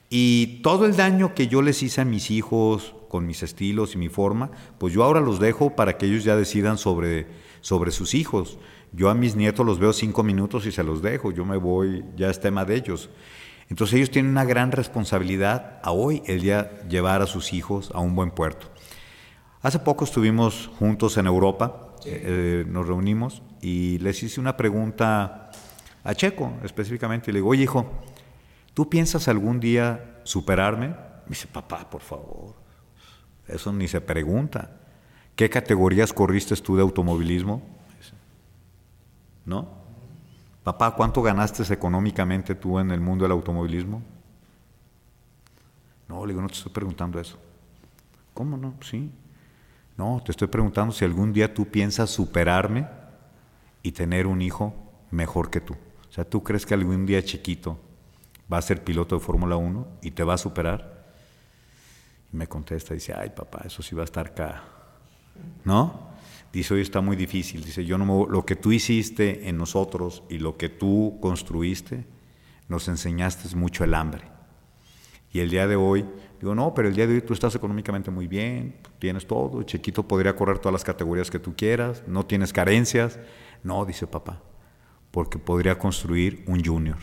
Y 0.09 0.59
todo 0.61 0.85
el 0.85 0.97
daño 0.97 1.33
que 1.33 1.47
yo 1.47 1.61
les 1.61 1.81
hice 1.81 2.01
a 2.01 2.05
mis 2.05 2.29
hijos 2.29 2.93
con 3.07 3.25
mis 3.25 3.41
estilos 3.41 3.95
y 3.95 3.97
mi 3.97 4.09
forma, 4.09 4.51
pues 4.79 4.93
yo 4.93 5.05
ahora 5.05 5.21
los 5.21 5.39
dejo 5.39 5.77
para 5.77 5.97
que 5.97 6.07
ellos 6.07 6.25
ya 6.25 6.35
decidan 6.35 6.77
sobre, 6.77 7.25
sobre 7.61 7.91
sus 7.91 8.13
hijos. 8.13 8.59
Yo 8.91 9.09
a 9.09 9.15
mis 9.15 9.37
nietos 9.37 9.65
los 9.65 9.79
veo 9.79 9.93
cinco 9.93 10.23
minutos 10.23 10.65
y 10.65 10.73
se 10.73 10.83
los 10.83 11.01
dejo, 11.01 11.31
yo 11.31 11.45
me 11.45 11.55
voy, 11.55 12.03
ya 12.17 12.29
es 12.29 12.41
tema 12.41 12.65
de 12.65 12.75
ellos. 12.75 13.09
Entonces 13.69 13.95
ellos 13.95 14.11
tienen 14.11 14.31
una 14.31 14.43
gran 14.43 14.73
responsabilidad 14.73 15.79
hoy, 15.85 16.21
el 16.25 16.41
día, 16.41 16.81
llevar 16.89 17.21
a 17.21 17.27
sus 17.27 17.53
hijos 17.53 17.91
a 17.93 18.01
un 18.01 18.13
buen 18.13 18.31
puerto. 18.31 18.72
Hace 19.63 19.79
poco 19.79 20.03
estuvimos 20.03 20.69
juntos 20.77 21.15
en 21.15 21.25
Europa, 21.25 21.95
eh, 22.05 22.65
nos 22.67 22.85
reunimos 22.85 23.41
y 23.61 23.97
les 23.99 24.21
hice 24.21 24.41
una 24.41 24.57
pregunta 24.57 25.51
a 26.03 26.13
Checo 26.13 26.51
específicamente 26.65 27.31
y 27.31 27.33
le 27.33 27.39
digo, 27.39 27.47
oye 27.47 27.63
hijo, 27.63 27.85
¿tú 28.73 28.89
piensas 28.89 29.29
algún 29.29 29.61
día 29.61 30.19
superarme? 30.25 30.89
Me 30.89 31.29
dice, 31.29 31.47
papá, 31.47 31.89
por 31.89 32.01
favor, 32.01 32.55
eso 33.47 33.71
ni 33.71 33.87
se 33.87 34.01
pregunta. 34.01 34.69
¿Qué 35.33 35.49
categorías 35.49 36.11
corriste 36.11 36.57
tú 36.57 36.75
de 36.75 36.81
automovilismo? 36.81 37.61
¿no? 39.45 39.69
Papá, 40.65 40.91
¿cuánto 40.91 41.21
ganaste 41.21 41.73
económicamente 41.73 42.55
tú 42.55 42.79
en 42.79 42.91
el 42.91 42.99
mundo 42.99 43.23
del 43.23 43.31
automovilismo? 43.31 44.01
No, 46.09 46.25
le 46.25 46.33
digo, 46.33 46.41
no 46.41 46.49
te 46.49 46.55
estoy 46.55 46.73
preguntando 46.73 47.17
eso. 47.17 47.37
¿Cómo 48.33 48.57
no? 48.57 48.73
Sí. 48.81 49.09
No, 49.97 50.21
te 50.25 50.31
estoy 50.31 50.47
preguntando 50.47 50.93
si 50.93 51.05
algún 51.05 51.33
día 51.33 51.53
tú 51.53 51.67
piensas 51.67 52.09
superarme 52.09 52.87
y 53.83 53.91
tener 53.91 54.27
un 54.27 54.41
hijo 54.41 54.73
mejor 55.11 55.49
que 55.49 55.61
tú. 55.61 55.73
O 55.73 56.11
sea, 56.11 56.23
¿tú 56.23 56.43
crees 56.43 56.65
que 56.65 56.73
algún 56.73 57.05
día 57.05 57.23
chiquito 57.23 57.79
va 58.51 58.57
a 58.57 58.61
ser 58.61 58.83
piloto 58.83 59.15
de 59.15 59.21
Fórmula 59.21 59.55
1 59.55 59.87
y 60.01 60.11
te 60.11 60.23
va 60.23 60.33
a 60.35 60.37
superar? 60.37 61.05
Y 62.31 62.37
me 62.37 62.47
contesta, 62.47 62.93
dice, 62.93 63.13
ay 63.13 63.29
papá, 63.29 63.61
eso 63.65 63.83
sí 63.83 63.95
va 63.95 64.01
a 64.01 64.05
estar 64.05 64.27
acá. 64.27 64.63
¿No? 65.63 66.11
Dice, 66.51 66.75
hoy 66.75 66.81
está 66.81 67.01
muy 67.01 67.15
difícil. 67.15 67.63
Dice, 67.63 67.83
yo 67.83 67.97
no 67.97 68.27
lo 68.29 68.45
que 68.45 68.55
tú 68.55 68.71
hiciste 68.71 69.49
en 69.49 69.57
nosotros 69.57 70.23
y 70.29 70.37
lo 70.37 70.55
que 70.55 70.69
tú 70.69 71.17
construiste, 71.19 72.05
nos 72.69 72.87
enseñaste 72.87 73.55
mucho 73.55 73.83
el 73.83 73.95
hambre. 73.95 74.23
Y 75.31 75.39
el 75.39 75.49
día 75.49 75.67
de 75.67 75.75
hoy, 75.75 76.05
digo, 76.43 76.55
no, 76.55 76.73
pero 76.73 76.89
el 76.89 76.95
día 76.95 77.07
de 77.07 77.15
hoy 77.15 77.21
tú 77.21 77.31
estás 77.31 77.55
económicamente 77.55 78.11
muy 78.11 78.27
bien, 78.27 78.75
tienes 78.99 79.25
todo, 79.25 79.63
Chiquito 79.63 80.05
podría 80.05 80.35
correr 80.35 80.59
todas 80.59 80.73
las 80.73 80.83
categorías 80.83 81.31
que 81.31 81.39
tú 81.39 81.55
quieras, 81.55 82.03
no 82.05 82.25
tienes 82.25 82.51
carencias. 82.51 83.17
No, 83.63 83.85
dice 83.85 84.07
papá, 84.07 84.41
porque 85.11 85.39
podría 85.39 85.79
construir 85.79 86.43
un 86.47 86.61
junior 86.61 86.97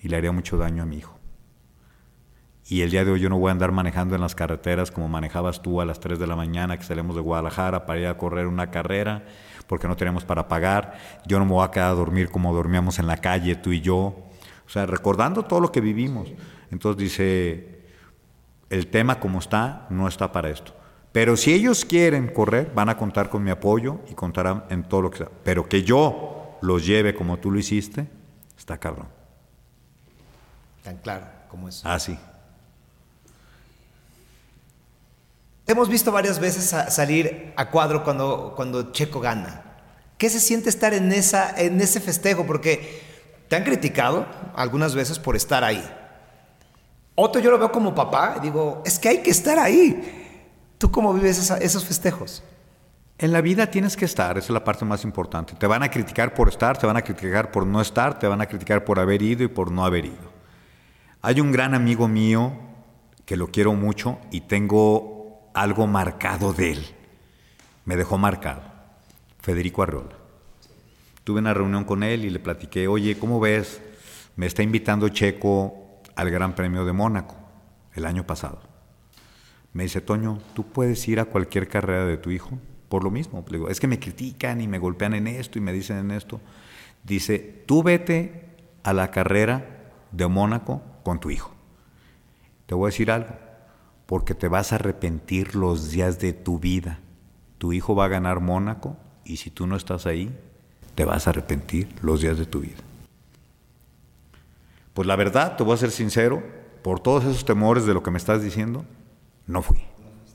y 0.00 0.08
le 0.08 0.16
haría 0.16 0.32
mucho 0.32 0.56
daño 0.56 0.82
a 0.82 0.86
mi 0.86 0.98
hijo. 0.98 1.16
Y 2.66 2.82
el 2.82 2.90
día 2.90 3.04
de 3.04 3.12
hoy 3.12 3.20
yo 3.20 3.28
no 3.28 3.38
voy 3.38 3.50
a 3.50 3.52
andar 3.52 3.70
manejando 3.70 4.16
en 4.16 4.20
las 4.20 4.34
carreteras 4.34 4.90
como 4.90 5.08
manejabas 5.08 5.62
tú 5.62 5.80
a 5.80 5.84
las 5.84 6.00
3 6.00 6.18
de 6.18 6.26
la 6.26 6.34
mañana 6.34 6.76
que 6.76 6.82
salimos 6.82 7.14
de 7.14 7.22
Guadalajara 7.22 7.86
para 7.86 8.00
ir 8.00 8.06
a 8.08 8.18
correr 8.18 8.48
una 8.48 8.72
carrera 8.72 9.24
porque 9.68 9.86
no 9.86 9.96
tenemos 9.96 10.24
para 10.24 10.48
pagar. 10.48 10.98
Yo 11.26 11.38
no 11.38 11.44
me 11.44 11.52
voy 11.52 11.64
a 11.64 11.70
quedar 11.70 11.92
a 11.92 11.94
dormir 11.94 12.28
como 12.28 12.52
dormíamos 12.52 12.98
en 12.98 13.06
la 13.06 13.18
calle 13.18 13.54
tú 13.54 13.70
y 13.70 13.80
yo. 13.80 14.16
O 14.66 14.68
sea, 14.68 14.86
recordando 14.86 15.44
todo 15.44 15.60
lo 15.60 15.70
que 15.70 15.80
vivimos. 15.80 16.32
Entonces 16.72 17.00
dice, 17.00 17.79
el 18.70 18.86
tema 18.86 19.20
como 19.20 19.38
está 19.38 19.86
no 19.90 20.08
está 20.08 20.32
para 20.32 20.48
esto. 20.48 20.74
Pero 21.12 21.36
si 21.36 21.52
ellos 21.52 21.84
quieren 21.84 22.32
correr, 22.32 22.72
van 22.72 22.88
a 22.88 22.96
contar 22.96 23.28
con 23.28 23.42
mi 23.42 23.50
apoyo 23.50 24.00
y 24.08 24.14
contarán 24.14 24.64
en 24.70 24.84
todo 24.84 25.02
lo 25.02 25.10
que 25.10 25.18
sea. 25.18 25.28
Pero 25.44 25.68
que 25.68 25.82
yo 25.82 26.58
los 26.62 26.86
lleve 26.86 27.14
como 27.14 27.38
tú 27.38 27.50
lo 27.50 27.58
hiciste, 27.58 28.08
está 28.56 28.78
cabrón. 28.78 29.08
Tan 30.84 30.96
claro 30.98 31.26
como 31.48 31.68
eso. 31.68 31.86
Ah, 31.86 31.98
sí. 31.98 32.16
hemos 35.66 35.88
visto 35.88 36.10
varias 36.10 36.40
veces 36.40 36.74
salir 36.92 37.52
a 37.56 37.70
cuadro 37.70 38.02
cuando, 38.02 38.54
cuando 38.56 38.92
Checo 38.92 39.20
gana. 39.20 39.62
¿Qué 40.18 40.28
se 40.28 40.40
siente 40.40 40.68
estar 40.68 40.92
en, 40.94 41.12
esa, 41.12 41.54
en 41.56 41.80
ese 41.80 42.00
festejo? 42.00 42.44
Porque 42.44 43.02
te 43.48 43.56
han 43.56 43.64
criticado 43.64 44.26
algunas 44.54 44.94
veces 44.94 45.18
por 45.18 45.36
estar 45.36 45.64
ahí. 45.64 45.82
Otro 47.22 47.38
yo 47.38 47.50
lo 47.50 47.58
veo 47.58 47.70
como 47.70 47.94
papá 47.94 48.36
y 48.38 48.40
digo, 48.40 48.82
es 48.82 48.98
que 48.98 49.10
hay 49.10 49.18
que 49.18 49.30
estar 49.30 49.58
ahí. 49.58 50.38
¿Tú 50.78 50.90
cómo 50.90 51.12
vives 51.12 51.50
esos 51.50 51.84
festejos? 51.84 52.42
En 53.18 53.30
la 53.30 53.42
vida 53.42 53.70
tienes 53.70 53.94
que 53.94 54.06
estar, 54.06 54.38
esa 54.38 54.46
es 54.46 54.50
la 54.50 54.64
parte 54.64 54.86
más 54.86 55.04
importante. 55.04 55.52
Te 55.52 55.66
van 55.66 55.82
a 55.82 55.90
criticar 55.90 56.32
por 56.32 56.48
estar, 56.48 56.78
te 56.78 56.86
van 56.86 56.96
a 56.96 57.02
criticar 57.02 57.50
por 57.50 57.66
no 57.66 57.82
estar, 57.82 58.18
te 58.18 58.26
van 58.26 58.40
a 58.40 58.46
criticar 58.46 58.86
por 58.86 58.98
haber 58.98 59.20
ido 59.20 59.44
y 59.44 59.48
por 59.48 59.70
no 59.70 59.84
haber 59.84 60.06
ido. 60.06 60.32
Hay 61.20 61.42
un 61.42 61.52
gran 61.52 61.74
amigo 61.74 62.08
mío 62.08 62.54
que 63.26 63.36
lo 63.36 63.48
quiero 63.48 63.74
mucho 63.74 64.18
y 64.30 64.40
tengo 64.40 65.50
algo 65.52 65.86
marcado 65.86 66.54
de 66.54 66.72
él. 66.72 66.86
Me 67.84 67.96
dejó 67.96 68.16
marcado. 68.16 68.62
Federico 69.40 69.82
Arreola. 69.82 70.16
Tuve 71.24 71.40
una 71.40 71.52
reunión 71.52 71.84
con 71.84 72.02
él 72.02 72.24
y 72.24 72.30
le 72.30 72.38
platiqué, 72.38 72.88
oye, 72.88 73.18
¿cómo 73.18 73.40
ves? 73.40 73.82
Me 74.36 74.46
está 74.46 74.62
invitando 74.62 75.10
Checo 75.10 75.89
al 76.20 76.30
Gran 76.30 76.54
Premio 76.54 76.84
de 76.84 76.92
Mónaco 76.92 77.34
el 77.94 78.04
año 78.04 78.26
pasado. 78.26 78.60
Me 79.72 79.84
dice, 79.84 80.02
Toño, 80.02 80.38
¿tú 80.52 80.66
puedes 80.66 81.08
ir 81.08 81.18
a 81.18 81.24
cualquier 81.24 81.66
carrera 81.66 82.04
de 82.04 82.18
tu 82.18 82.30
hijo? 82.30 82.58
Por 82.90 83.04
lo 83.04 83.10
mismo. 83.10 83.42
Le 83.48 83.56
digo, 83.56 83.70
es 83.70 83.80
que 83.80 83.86
me 83.86 83.98
critican 83.98 84.60
y 84.60 84.68
me 84.68 84.78
golpean 84.78 85.14
en 85.14 85.26
esto 85.26 85.58
y 85.58 85.62
me 85.62 85.72
dicen 85.72 85.96
en 85.96 86.10
esto. 86.10 86.38
Dice, 87.04 87.64
tú 87.66 87.82
vete 87.82 88.50
a 88.82 88.92
la 88.92 89.10
carrera 89.10 89.92
de 90.12 90.26
Mónaco 90.26 90.82
con 91.04 91.20
tu 91.20 91.30
hijo. 91.30 91.52
Te 92.66 92.74
voy 92.74 92.88
a 92.88 92.92
decir 92.92 93.10
algo 93.10 93.34
porque 94.04 94.34
te 94.34 94.48
vas 94.48 94.72
a 94.72 94.74
arrepentir 94.74 95.54
los 95.54 95.90
días 95.90 96.18
de 96.18 96.34
tu 96.34 96.58
vida. 96.58 96.98
Tu 97.56 97.72
hijo 97.72 97.94
va 97.94 98.04
a 98.04 98.08
ganar 98.08 98.40
Mónaco 98.40 98.98
y 99.24 99.38
si 99.38 99.50
tú 99.50 99.66
no 99.66 99.74
estás 99.74 100.04
ahí, 100.04 100.36
te 100.94 101.06
vas 101.06 101.26
a 101.26 101.30
arrepentir 101.30 101.88
los 102.02 102.20
días 102.20 102.36
de 102.36 102.44
tu 102.44 102.60
vida. 102.60 102.89
Pues 104.94 105.06
la 105.06 105.16
verdad, 105.16 105.56
te 105.56 105.62
voy 105.62 105.74
a 105.74 105.78
ser 105.78 105.90
sincero, 105.90 106.42
por 106.82 107.00
todos 107.00 107.24
esos 107.24 107.44
temores 107.44 107.86
de 107.86 107.94
lo 107.94 108.02
que 108.02 108.10
me 108.10 108.18
estás 108.18 108.42
diciendo, 108.42 108.84
no 109.46 109.62
fui, 109.62 109.84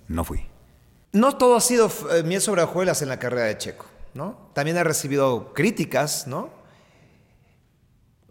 no 0.07 0.23
fui. 0.23 0.45
No 1.11 1.37
todo 1.37 1.55
ha 1.55 1.61
sido 1.61 1.89
eh, 2.11 2.23
miel 2.23 2.41
sobre 2.41 2.61
hojuelas 2.61 3.01
en 3.01 3.09
la 3.09 3.19
carrera 3.19 3.45
de 3.45 3.57
Checo, 3.57 3.85
¿no? 4.13 4.49
También 4.53 4.77
ha 4.77 4.83
recibido 4.83 5.53
críticas, 5.53 6.27
¿no? 6.27 6.49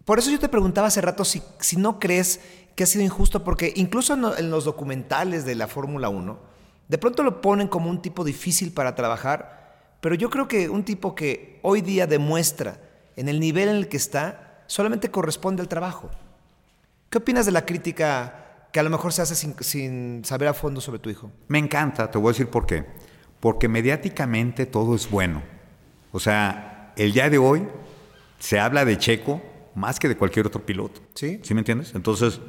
Por 0.05 0.19
eso 0.19 0.29
yo 0.29 0.39
te 0.39 0.49
preguntaba 0.49 0.87
hace 0.87 1.01
rato 1.01 1.25
si, 1.25 1.41
si 1.59 1.77
no 1.77 1.99
crees 1.99 2.39
que 2.75 2.83
ha 2.83 2.87
sido 2.87 3.03
injusto 3.03 3.43
porque 3.43 3.73
incluso 3.75 4.13
en 4.13 4.51
los 4.51 4.65
documentales 4.65 5.45
de 5.45 5.55
la 5.55 5.67
Fórmula 5.67 6.09
1, 6.09 6.37
de 6.87 6.97
pronto 6.97 7.23
lo 7.23 7.41
ponen 7.41 7.67
como 7.67 7.89
un 7.89 8.01
tipo 8.01 8.23
difícil 8.23 8.71
para 8.71 8.93
trabajar, 8.93 9.97
pero 10.01 10.13
yo 10.13 10.29
creo 10.29 10.47
que 10.47 10.69
un 10.69 10.83
tipo 10.83 11.15
que 11.15 11.59
hoy 11.63 11.81
día 11.81 12.05
demuestra 12.05 12.79
en 13.15 13.29
el 13.29 13.39
nivel 13.39 13.69
en 13.69 13.75
el 13.77 13.87
que 13.87 13.97
está, 13.97 14.63
solamente 14.67 15.09
corresponde 15.09 15.61
al 15.61 15.67
trabajo. 15.67 16.11
¿Qué 17.15 17.19
opinas 17.19 17.45
de 17.45 17.53
la 17.53 17.65
crítica 17.65 18.67
que 18.73 18.79
a 18.81 18.83
lo 18.83 18.89
mejor 18.89 19.13
se 19.13 19.21
hace 19.21 19.35
sin, 19.35 19.55
sin 19.61 20.25
saber 20.25 20.49
a 20.49 20.53
fondo 20.53 20.81
sobre 20.81 20.99
tu 20.99 21.09
hijo? 21.09 21.31
Me 21.47 21.59
encanta, 21.59 22.11
te 22.11 22.17
voy 22.17 22.27
a 22.27 22.31
decir 22.33 22.49
por 22.49 22.65
qué. 22.65 22.83
Porque 23.39 23.69
mediáticamente 23.69 24.65
todo 24.65 24.93
es 24.95 25.09
bueno. 25.09 25.41
O 26.11 26.19
sea, 26.19 26.91
el 26.97 27.13
día 27.13 27.29
de 27.29 27.37
hoy 27.37 27.65
se 28.37 28.59
habla 28.59 28.83
de 28.83 28.97
Checo 28.97 29.41
más 29.75 29.97
que 29.97 30.09
de 30.09 30.17
cualquier 30.17 30.47
otro 30.47 30.65
piloto. 30.65 30.99
¿Sí? 31.13 31.39
¿Sí 31.41 31.53
me 31.53 31.61
entiendes? 31.61 31.95
Entonces, 31.95 32.41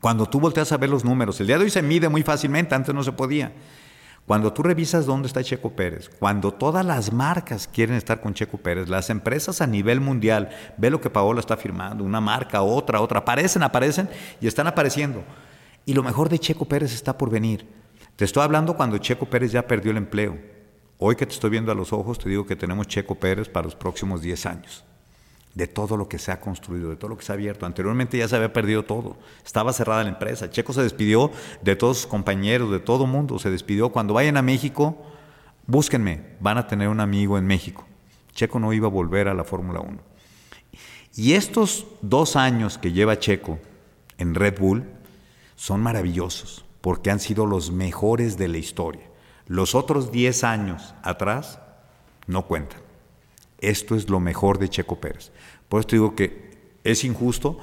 cuando 0.00 0.24
tú 0.30 0.40
volteas 0.40 0.72
a 0.72 0.78
ver 0.78 0.88
los 0.88 1.04
números, 1.04 1.38
el 1.40 1.46
día 1.46 1.58
de 1.58 1.64
hoy 1.64 1.70
se 1.70 1.82
mide 1.82 2.08
muy 2.08 2.22
fácilmente, 2.22 2.74
antes 2.74 2.94
no 2.94 3.04
se 3.04 3.12
podía. 3.12 3.52
Cuando 4.26 4.54
tú 4.54 4.62
revisas 4.62 5.04
dónde 5.04 5.28
está 5.28 5.44
Checo 5.44 5.72
Pérez, 5.72 6.08
cuando 6.08 6.50
todas 6.50 6.84
las 6.84 7.12
marcas 7.12 7.68
quieren 7.68 7.94
estar 7.96 8.22
con 8.22 8.32
Checo 8.32 8.56
Pérez, 8.56 8.88
las 8.88 9.10
empresas 9.10 9.60
a 9.60 9.66
nivel 9.66 10.00
mundial, 10.00 10.48
ve 10.78 10.88
lo 10.88 10.98
que 10.98 11.10
Paola 11.10 11.40
está 11.40 11.58
firmando, 11.58 12.04
una 12.04 12.22
marca, 12.22 12.62
otra, 12.62 13.02
otra, 13.02 13.18
aparecen, 13.18 13.62
aparecen 13.62 14.08
y 14.40 14.46
están 14.46 14.66
apareciendo. 14.66 15.22
Y 15.84 15.92
lo 15.92 16.02
mejor 16.02 16.30
de 16.30 16.38
Checo 16.38 16.64
Pérez 16.64 16.94
está 16.94 17.18
por 17.18 17.28
venir. 17.28 17.66
Te 18.16 18.24
estoy 18.24 18.42
hablando 18.42 18.76
cuando 18.76 18.96
Checo 18.96 19.26
Pérez 19.26 19.52
ya 19.52 19.66
perdió 19.66 19.90
el 19.90 19.98
empleo. 19.98 20.38
Hoy 20.96 21.16
que 21.16 21.26
te 21.26 21.34
estoy 21.34 21.50
viendo 21.50 21.70
a 21.70 21.74
los 21.74 21.92
ojos, 21.92 22.18
te 22.18 22.30
digo 22.30 22.46
que 22.46 22.56
tenemos 22.56 22.86
Checo 22.86 23.16
Pérez 23.16 23.50
para 23.50 23.66
los 23.66 23.74
próximos 23.74 24.22
10 24.22 24.46
años. 24.46 24.84
De 25.54 25.68
todo 25.68 25.96
lo 25.96 26.08
que 26.08 26.18
se 26.18 26.32
ha 26.32 26.40
construido, 26.40 26.90
de 26.90 26.96
todo 26.96 27.10
lo 27.10 27.16
que 27.16 27.24
se 27.24 27.32
ha 27.32 27.34
abierto. 27.34 27.64
Anteriormente 27.64 28.18
ya 28.18 28.26
se 28.26 28.36
había 28.36 28.52
perdido 28.52 28.84
todo. 28.84 29.16
Estaba 29.44 29.72
cerrada 29.72 30.02
la 30.02 30.08
empresa. 30.08 30.50
Checo 30.50 30.72
se 30.72 30.82
despidió 30.82 31.30
de 31.62 31.76
todos 31.76 31.98
sus 31.98 32.06
compañeros, 32.06 32.70
de 32.70 32.80
todo 32.80 33.06
mundo. 33.06 33.38
Se 33.38 33.50
despidió. 33.50 33.90
Cuando 33.90 34.14
vayan 34.14 34.36
a 34.36 34.42
México, 34.42 34.96
búsquenme. 35.66 36.22
Van 36.40 36.58
a 36.58 36.66
tener 36.66 36.88
un 36.88 37.00
amigo 37.00 37.38
en 37.38 37.46
México. 37.46 37.86
Checo 38.32 38.58
no 38.58 38.72
iba 38.72 38.88
a 38.88 38.90
volver 38.90 39.28
a 39.28 39.34
la 39.34 39.44
Fórmula 39.44 39.80
1. 39.80 39.98
Y 41.16 41.34
estos 41.34 41.86
dos 42.02 42.34
años 42.34 42.76
que 42.78 42.92
lleva 42.92 43.20
Checo 43.20 43.60
en 44.18 44.34
Red 44.34 44.58
Bull 44.58 44.84
son 45.54 45.80
maravillosos 45.80 46.64
porque 46.80 47.10
han 47.10 47.20
sido 47.20 47.46
los 47.46 47.70
mejores 47.70 48.36
de 48.36 48.48
la 48.48 48.58
historia. 48.58 49.08
Los 49.46 49.74
otros 49.74 50.12
10 50.12 50.44
años 50.44 50.94
atrás 51.02 51.58
no 52.26 52.46
cuentan. 52.46 52.83
Esto 53.68 53.94
es 53.94 54.08
lo 54.08 54.20
mejor 54.20 54.58
de 54.58 54.68
Checo 54.68 54.96
Pérez. 54.96 55.32
Por 55.68 55.80
eso 55.80 55.88
digo 55.90 56.14
que 56.14 56.50
es 56.84 57.04
injusto. 57.04 57.58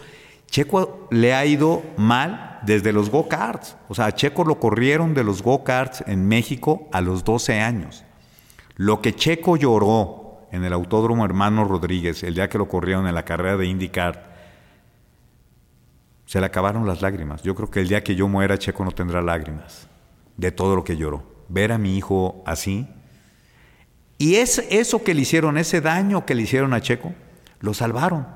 Checo 0.48 1.08
le 1.12 1.34
ha 1.34 1.46
ido 1.46 1.82
mal 1.98 2.60
desde 2.64 2.92
los 2.92 3.10
go-karts. 3.10 3.78
O 3.88 3.96
sea, 3.96 4.06
a 4.06 4.16
Checo 4.16 4.44
lo 4.44 4.60
corrieron 4.60 5.14
de 5.14 5.24
los 5.24 5.42
go-karts 5.42 6.04
en 6.08 6.28
México 6.28 6.90
a 6.92 7.02
los 7.02 7.24
12 7.24 7.60
años. 7.60 8.04
Lo 8.76 9.02
que 9.02 9.16
Checo 9.16 9.58
lloró 9.58 10.48
en 10.52 10.64
el 10.64 10.74
Autódromo 10.74 11.24
Hermano 11.24 11.66
Rodríguez 11.66 12.24
el 12.24 12.36
día 12.36 12.50
que 12.50 12.58
lo 12.58 12.68
corrieron 12.68 13.08
en 13.08 13.16
la 13.16 13.26
carrera 13.26 13.58
de 13.58 13.68
IndyCar, 13.68 14.32
se 16.26 16.40
le 16.40 16.46
acabaron 16.46 16.88
las 16.88 17.02
lágrimas. 17.02 17.44
Yo 17.44 17.56
creo 17.56 17.70
que 17.70 17.82
el 17.82 17.88
día 17.88 18.04
que 18.04 18.16
yo 18.16 18.28
muera, 18.28 18.58
Checo 18.58 18.84
no 18.84 18.92
tendrá 18.92 19.22
lágrimas 19.22 19.88
de 20.38 20.52
todo 20.52 20.76
lo 20.76 20.84
que 20.84 20.98
lloró 20.98 21.32
ver 21.52 21.72
a 21.72 21.78
mi 21.78 21.98
hijo 21.98 22.42
así. 22.46 22.88
Y 24.22 24.36
es 24.36 24.64
eso 24.70 25.04
que 25.04 25.16
le 25.16 25.22
hicieron, 25.22 25.58
ese 25.58 25.82
daño 25.82 26.28
que 26.28 26.36
le 26.36 26.44
hicieron 26.44 26.76
a 26.76 26.82
Checo, 26.82 27.12
lo 27.60 27.74
salvaron, 27.74 28.28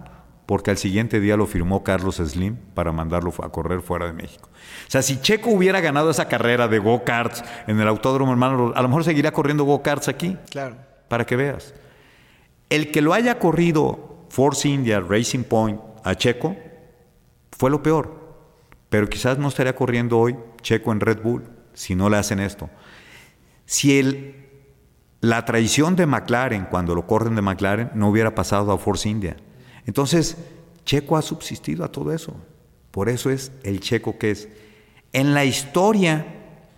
porque 0.47 0.71
al 0.71 0.79
siguiente 0.79 1.19
día 1.19 1.37
lo 1.37 1.45
firmó 1.45 1.83
Carlos 1.83 2.15
Slim 2.15 2.55
para 2.73 2.91
mandarlo 2.91 3.31
a 3.43 3.51
correr 3.51 3.81
fuera 3.83 4.07
de 4.07 4.13
México. 4.13 4.49
O 4.87 4.89
sea, 4.89 5.03
si 5.03 5.21
Checo 5.21 5.51
hubiera 5.51 5.81
ganado 5.81 6.09
esa 6.09 6.27
carrera 6.27 6.67
de 6.67 6.79
go-karts 6.79 7.43
en 7.67 7.79
el 7.79 7.87
autódromo 7.87 8.31
hermano, 8.31 8.73
a 8.75 8.81
lo 8.81 8.87
mejor 8.87 9.03
seguiría 9.03 9.31
corriendo 9.31 9.63
go-karts 9.63 10.07
aquí. 10.07 10.35
Claro. 10.49 10.75
Para 11.07 11.23
que 11.27 11.35
veas. 11.35 11.75
El 12.71 12.89
que 12.89 13.03
lo 13.03 13.13
haya 13.13 13.37
corrido 13.37 14.25
Force 14.29 14.67
India, 14.67 14.99
Racing 15.01 15.43
Point, 15.43 15.79
a 16.03 16.15
Checo, 16.15 16.55
fue 17.51 17.69
lo 17.69 17.83
peor. 17.83 18.39
Pero 18.89 19.07
quizás 19.07 19.37
no 19.37 19.49
estaría 19.49 19.75
corriendo 19.75 20.17
hoy 20.17 20.35
Checo 20.63 20.91
en 20.91 20.99
Red 20.99 21.21
Bull 21.21 21.43
si 21.75 21.93
no 21.93 22.09
le 22.09 22.17
hacen 22.17 22.39
esto. 22.39 22.71
Si 23.67 23.99
el, 23.99 24.44
la 25.25 25.43
traición 25.43 25.95
de 25.95 26.05
McLaren, 26.05 26.65
cuando 26.65 26.93
lo 26.93 27.07
corren 27.07 27.35
de 27.35 27.41
McLaren, 27.41 27.89
no 27.95 28.09
hubiera 28.09 28.35
pasado 28.35 28.71
a 28.71 28.77
Force 28.77 29.09
India. 29.09 29.35
Entonces, 29.87 30.37
Checo 30.85 31.17
ha 31.17 31.23
subsistido 31.23 31.83
a 31.83 31.91
todo 31.91 32.13
eso. 32.13 32.35
Por 32.91 33.09
eso 33.09 33.31
es 33.31 33.51
el 33.63 33.79
Checo 33.79 34.19
que 34.19 34.29
es. 34.29 34.47
En 35.13 35.33
la 35.33 35.43
historia 35.43 36.27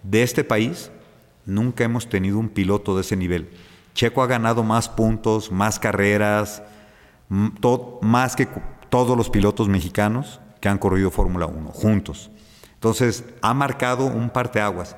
de 0.01 0.23
este 0.23 0.45
país, 0.45 0.91
nunca 1.45 1.83
hemos 1.83 2.07
tenido 2.07 2.39
un 2.39 2.47
piloto 2.47 2.95
de 2.95 3.01
ese 3.01 3.17
nivel. 3.17 3.49
Checo 3.93 4.23
ha 4.23 4.27
ganado 4.27 4.63
más 4.63 4.87
puntos, 4.87 5.51
más 5.51 5.77
carreras, 5.77 6.63
más 7.27 8.35
que 8.37 8.47
todos 8.89 9.17
los 9.17 9.29
pilotos 9.29 9.67
mexicanos 9.67 10.39
que 10.61 10.69
han 10.69 10.77
corrido 10.77 11.11
Fórmula 11.11 11.47
1 11.47 11.69
juntos. 11.71 12.31
Entonces, 12.75 13.25
ha 13.41 13.53
marcado 13.53 14.05
un 14.05 14.29
parteaguas. 14.29 14.95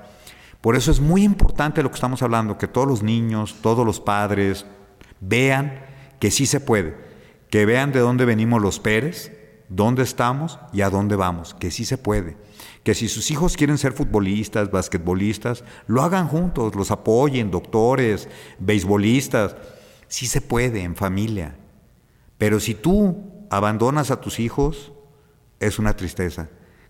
Por 0.61 0.75
eso 0.75 0.91
es 0.91 0.99
muy 0.99 1.23
importante 1.23 1.81
lo 1.81 1.89
que 1.89 1.95
estamos 1.95 2.21
hablando, 2.21 2.57
que 2.57 2.67
todos 2.67 2.87
los 2.87 3.01
niños, 3.01 3.57
todos 3.61 3.85
los 3.85 3.99
padres 3.99 4.65
vean 5.21 5.85
que 6.19 6.31
sí 6.31 6.45
se 6.45 6.59
puede, 6.59 6.97
que 7.49 7.65
vean 7.65 7.91
de 7.91 7.99
dónde 7.99 8.25
venimos 8.25 8.61
los 8.61 8.79
Pérez, 8.79 9.31
dónde 9.69 10.03
estamos 10.03 10.59
y 10.73 10.81
a 10.81 10.89
dónde 10.89 11.15
vamos, 11.15 11.53
que 11.53 11.71
sí 11.71 11.85
se 11.85 11.97
puede. 11.97 12.35
Que 12.83 12.93
si 12.93 13.07
sus 13.07 13.31
hijos 13.31 13.55
quieren 13.55 13.77
ser 13.77 13.93
futbolistas, 13.93 14.71
basquetbolistas, 14.71 15.63
lo 15.87 16.01
hagan 16.01 16.27
juntos, 16.27 16.75
los 16.75 16.91
apoyen, 16.91 17.51
doctores, 17.51 18.27
beisbolistas. 18.57 19.55
Sí 20.07 20.25
se 20.25 20.41
puede 20.41 20.81
en 20.83 20.95
familia. 20.95 21.55
Pero 22.37 22.59
si 22.59 22.73
tú 22.73 23.45
abandonas 23.49 24.11
a 24.11 24.19
tus 24.21 24.39
hijos, 24.39 24.91
es 25.59 25.79
una 25.79 25.95
tristeza. 25.95 26.49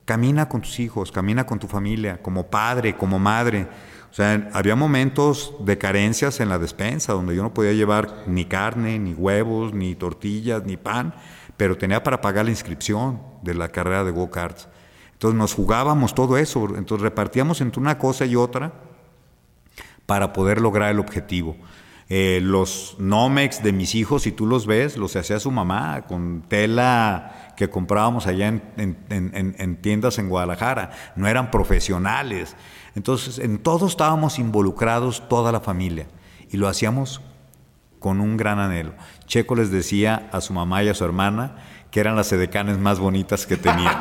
Camina 0.09 0.49
con 0.49 0.61
tus 0.61 0.79
hijos, 0.79 1.11
camina 1.11 1.45
con 1.45 1.59
tu 1.59 1.67
familia, 1.67 2.19
como 2.19 2.47
padre, 2.47 2.97
como 2.97 3.19
madre. 3.19 3.67
O 4.09 4.13
sea, 4.15 4.49
había 4.53 4.75
momentos 4.75 5.53
de 5.59 5.77
carencias 5.77 6.39
en 6.39 6.49
la 6.49 6.57
despensa 6.57 7.13
donde 7.13 7.35
yo 7.35 7.43
no 7.43 7.53
podía 7.53 7.73
llevar 7.73 8.23
ni 8.25 8.45
carne, 8.45 8.97
ni 8.97 9.13
huevos, 9.13 9.71
ni 9.71 9.93
tortillas, 9.93 10.63
ni 10.63 10.77
pan, 10.77 11.13
pero 11.57 11.77
tenía 11.77 12.01
para 12.01 12.21
pagar 12.21 12.45
la 12.45 12.49
inscripción 12.49 13.21
de 13.43 13.53
la 13.53 13.69
carrera 13.69 14.03
de 14.03 14.09
go-karts. 14.09 14.67
Entonces 15.13 15.37
nos 15.37 15.53
jugábamos 15.53 16.15
todo 16.15 16.39
eso, 16.39 16.75
entonces 16.75 17.03
repartíamos 17.03 17.61
entre 17.61 17.79
una 17.79 17.99
cosa 17.99 18.25
y 18.25 18.35
otra 18.35 18.73
para 20.07 20.33
poder 20.33 20.59
lograr 20.59 20.89
el 20.89 20.99
objetivo. 20.99 21.55
Eh, 22.11 22.39
los 22.41 22.95
Nomex 22.97 23.61
de 23.61 23.71
mis 23.71 23.93
hijos, 23.93 24.23
si 24.23 24.31
tú 24.31 24.47
los 24.47 24.65
ves, 24.65 24.97
los 24.97 25.15
hacía 25.15 25.39
su 25.39 25.51
mamá 25.51 26.07
con 26.07 26.41
tela 26.47 27.53
que 27.55 27.69
comprábamos 27.69 28.25
allá 28.25 28.47
en, 28.47 29.77
tiendas 29.81 30.17
en 30.17 30.27
Guadalajara. 30.27 30.89
No 31.15 31.27
eran 31.27 31.51
profesionales. 31.51 32.55
Entonces, 32.95 33.37
en 33.37 33.59
todo 33.59 33.85
estábamos 33.85 34.39
involucrados 34.39 35.29
toda 35.29 35.51
la 35.51 35.59
familia 35.59 36.07
y 36.49 36.57
lo 36.57 36.67
hacíamos 36.67 37.21
con 37.99 38.21
un 38.21 38.37
gran 38.37 38.57
anhelo. 38.57 38.93
Checo 39.27 39.53
les 39.53 39.69
decía 39.69 40.29
a 40.31 40.41
su 40.41 40.53
mamá 40.53 40.81
y 40.83 40.89
a 40.89 40.95
su 40.95 41.05
hermana 41.05 41.57
que 41.91 41.99
eran 41.99 42.15
las 42.15 42.31
edecanes 42.31 42.79
más 42.79 42.99
bonitas 42.99 43.45
que 43.45 43.57
tenían. 43.57 43.99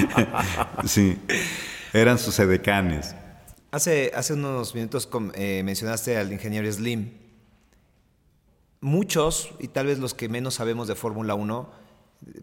sí, 0.86 1.18
eran 1.92 2.18
sus 2.18 2.38
edecanes. 2.38 3.14
Hace, 3.72 4.12
hace 4.14 4.34
unos 4.34 4.74
minutos 4.74 5.08
eh, 5.32 5.62
mencionaste 5.64 6.18
al 6.18 6.30
ingeniero 6.30 6.70
Slim. 6.70 7.10
Muchos, 8.82 9.48
y 9.60 9.68
tal 9.68 9.86
vez 9.86 9.98
los 9.98 10.12
que 10.12 10.28
menos 10.28 10.54
sabemos 10.54 10.88
de 10.88 10.94
Fórmula 10.94 11.34
1, 11.34 11.70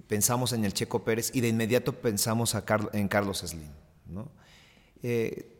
pensamos 0.07 0.53
en 0.53 0.65
el 0.65 0.73
Checo 0.73 1.03
Pérez 1.03 1.29
y 1.35 1.41
de 1.41 1.49
inmediato 1.49 1.93
pensamos 1.93 2.57
en 2.93 3.07
Carlos 3.07 3.43
Slim. 3.45 3.69
Eh, 5.03 5.55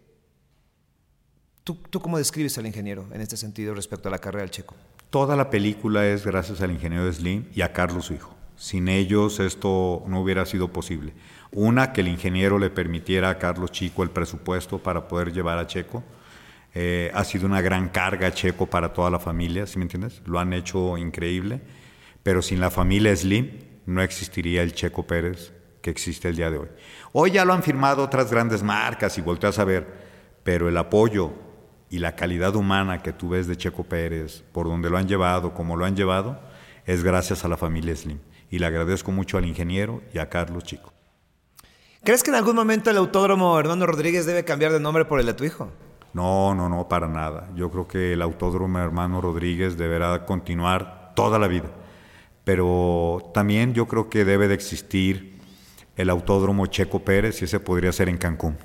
¿tú, 1.64 1.76
¿Tú 1.76 2.00
cómo 2.00 2.18
describes 2.18 2.58
al 2.58 2.66
ingeniero 2.66 3.08
en 3.14 3.22
este 3.22 3.38
sentido 3.38 3.76
respecto 3.76 4.10
a 4.10 4.12
la 4.12 4.18
carrera 4.18 4.42
del 4.42 4.52
Checo? 4.52 4.76
Toda 5.12 5.36
la 5.36 5.52
película 5.52 6.08
es 6.08 6.26
gracias 6.26 6.62
al 6.62 6.72
ingeniero 6.72 7.14
Slim 7.14 7.48
y 7.54 7.62
a 7.62 7.72
Carlos, 7.72 8.06
su 8.06 8.16
hijo. 8.16 8.39
Sin 8.60 8.90
ellos 8.90 9.40
esto 9.40 10.04
no 10.06 10.20
hubiera 10.20 10.46
sido 10.46 10.68
posible. 10.68 11.14
Una, 11.54 11.94
que 11.94 12.02
el 12.02 12.10
ingeniero 12.10 12.60
le 12.60 12.70
permitiera 12.70 13.30
a 13.30 13.40
Carlos 13.40 13.72
Chico 13.72 14.04
el 14.04 14.10
presupuesto 14.10 14.80
para 14.80 15.08
poder 15.08 15.32
llevar 15.32 15.58
a 15.58 15.66
Checo. 15.66 16.04
Eh, 16.76 17.10
ha 17.14 17.24
sido 17.24 17.46
una 17.46 17.62
gran 17.62 17.88
carga 17.88 18.34
Checo 18.34 18.66
para 18.66 18.92
toda 18.92 19.10
la 19.10 19.18
familia, 19.18 19.66
¿sí 19.66 19.80
me 19.80 19.86
entiendes? 19.86 20.22
Lo 20.26 20.40
han 20.40 20.52
hecho 20.52 20.98
increíble, 20.98 21.62
pero 22.22 22.42
sin 22.42 22.60
la 22.60 22.70
familia 22.70 23.16
Slim 23.16 23.50
no 23.86 24.02
existiría 24.02 24.62
el 24.62 24.74
Checo 24.74 25.08
Pérez 25.08 25.54
que 25.82 25.90
existe 25.90 26.28
el 26.28 26.36
día 26.36 26.52
de 26.52 26.58
hoy. 26.58 26.68
Hoy 27.14 27.32
ya 27.32 27.46
lo 27.46 27.54
han 27.54 27.64
firmado 27.64 28.04
otras 28.04 28.30
grandes 28.30 28.62
marcas 28.62 29.18
y 29.18 29.22
volteas 29.22 29.58
a 29.58 29.64
ver, 29.64 29.88
pero 30.44 30.68
el 30.68 30.76
apoyo 30.76 31.32
y 31.90 32.00
la 32.00 32.18
calidad 32.18 32.58
humana 32.58 33.02
que 33.02 33.14
tú 33.14 33.30
ves 33.30 33.48
de 33.48 33.56
Checo 33.56 33.86
Pérez, 33.86 34.44
por 34.52 34.68
donde 34.68 34.90
lo 34.90 34.98
han 34.98 35.08
llevado, 35.08 35.54
como 35.54 35.78
lo 35.78 35.86
han 35.86 35.96
llevado, 35.96 36.42
es 36.86 37.06
gracias 37.06 37.46
a 37.46 37.48
la 37.48 37.56
familia 37.56 37.96
Slim. 37.96 38.20
Y 38.50 38.60
le 38.60 38.66
agradezco 38.66 39.12
mucho 39.12 39.38
al 39.38 39.46
ingeniero 39.46 40.02
y 40.14 40.20
a 40.20 40.30
Carlos 40.30 40.64
Chico. 40.64 40.94
¿Crees 42.04 42.24
que 42.24 42.32
en 42.32 42.36
algún 42.36 42.56
momento 42.56 42.90
el 42.90 42.98
autódromo 42.98 43.60
Hernando 43.60 43.86
Rodríguez 43.86 44.26
debe 44.26 44.46
cambiar 44.46 44.72
de 44.72 44.80
nombre 44.80 45.06
por 45.06 45.20
el 45.20 45.26
de 45.26 45.34
tu 45.34 45.44
hijo? 45.44 45.70
No, 46.14 46.56
no, 46.56 46.70
no, 46.70 46.88
para 46.88 47.08
nada. 47.08 47.50
Yo 47.56 47.70
creo 47.70 47.88
que 47.88 48.14
el 48.14 48.22
autódromo 48.22 48.80
Hermano 48.80 49.22
Rodríguez 49.22 49.78
deberá 49.78 50.26
continuar 50.26 51.12
toda 51.16 51.38
la 51.38 51.48
vida. 51.48 51.70
Pero 52.44 53.32
también 53.34 53.74
yo 53.74 53.88
creo 53.88 54.10
que 54.10 54.26
debe 54.26 54.48
de 54.48 54.56
existir 54.56 55.40
el 55.96 56.10
autódromo 56.10 56.66
Checo 56.66 57.00
Pérez 57.00 57.42
y 57.42 57.46
ese 57.46 57.60
podría 57.60 57.92
ser 57.92 58.10
en 58.10 58.18
Cancún. 58.18 58.58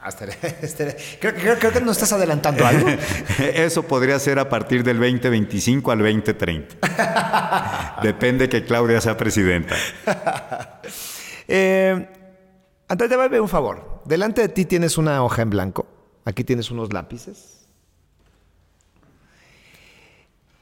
Ah, 0.00 0.10
creo, 1.20 1.58
creo, 1.58 1.72
que 1.72 1.80
nos 1.80 1.96
estás 1.96 2.12
adelantando 2.12 2.66
algo. 2.66 2.88
Eso 3.38 3.82
podría 3.82 4.18
ser 4.18 4.38
a 4.38 4.48
partir 4.48 4.84
del 4.84 4.98
2025 4.98 5.90
al 5.90 5.98
2030. 5.98 8.00
Depende 8.02 8.48
que 8.48 8.64
Claudia 8.64 9.00
sea 9.00 9.16
presidenta. 9.16 9.74
eh, 11.46 12.08
Andrés, 12.88 13.10
dame 13.10 13.40
un 13.40 13.48
favor. 13.48 14.02
Delante 14.04 14.42
de 14.42 14.48
ti 14.48 14.64
tienes 14.64 14.98
una 14.98 15.22
hoja 15.22 15.42
en 15.42 15.50
blanco. 15.50 15.86
Aquí 16.24 16.44
tienes 16.44 16.70
unos 16.70 16.92
lápices. 16.92 17.66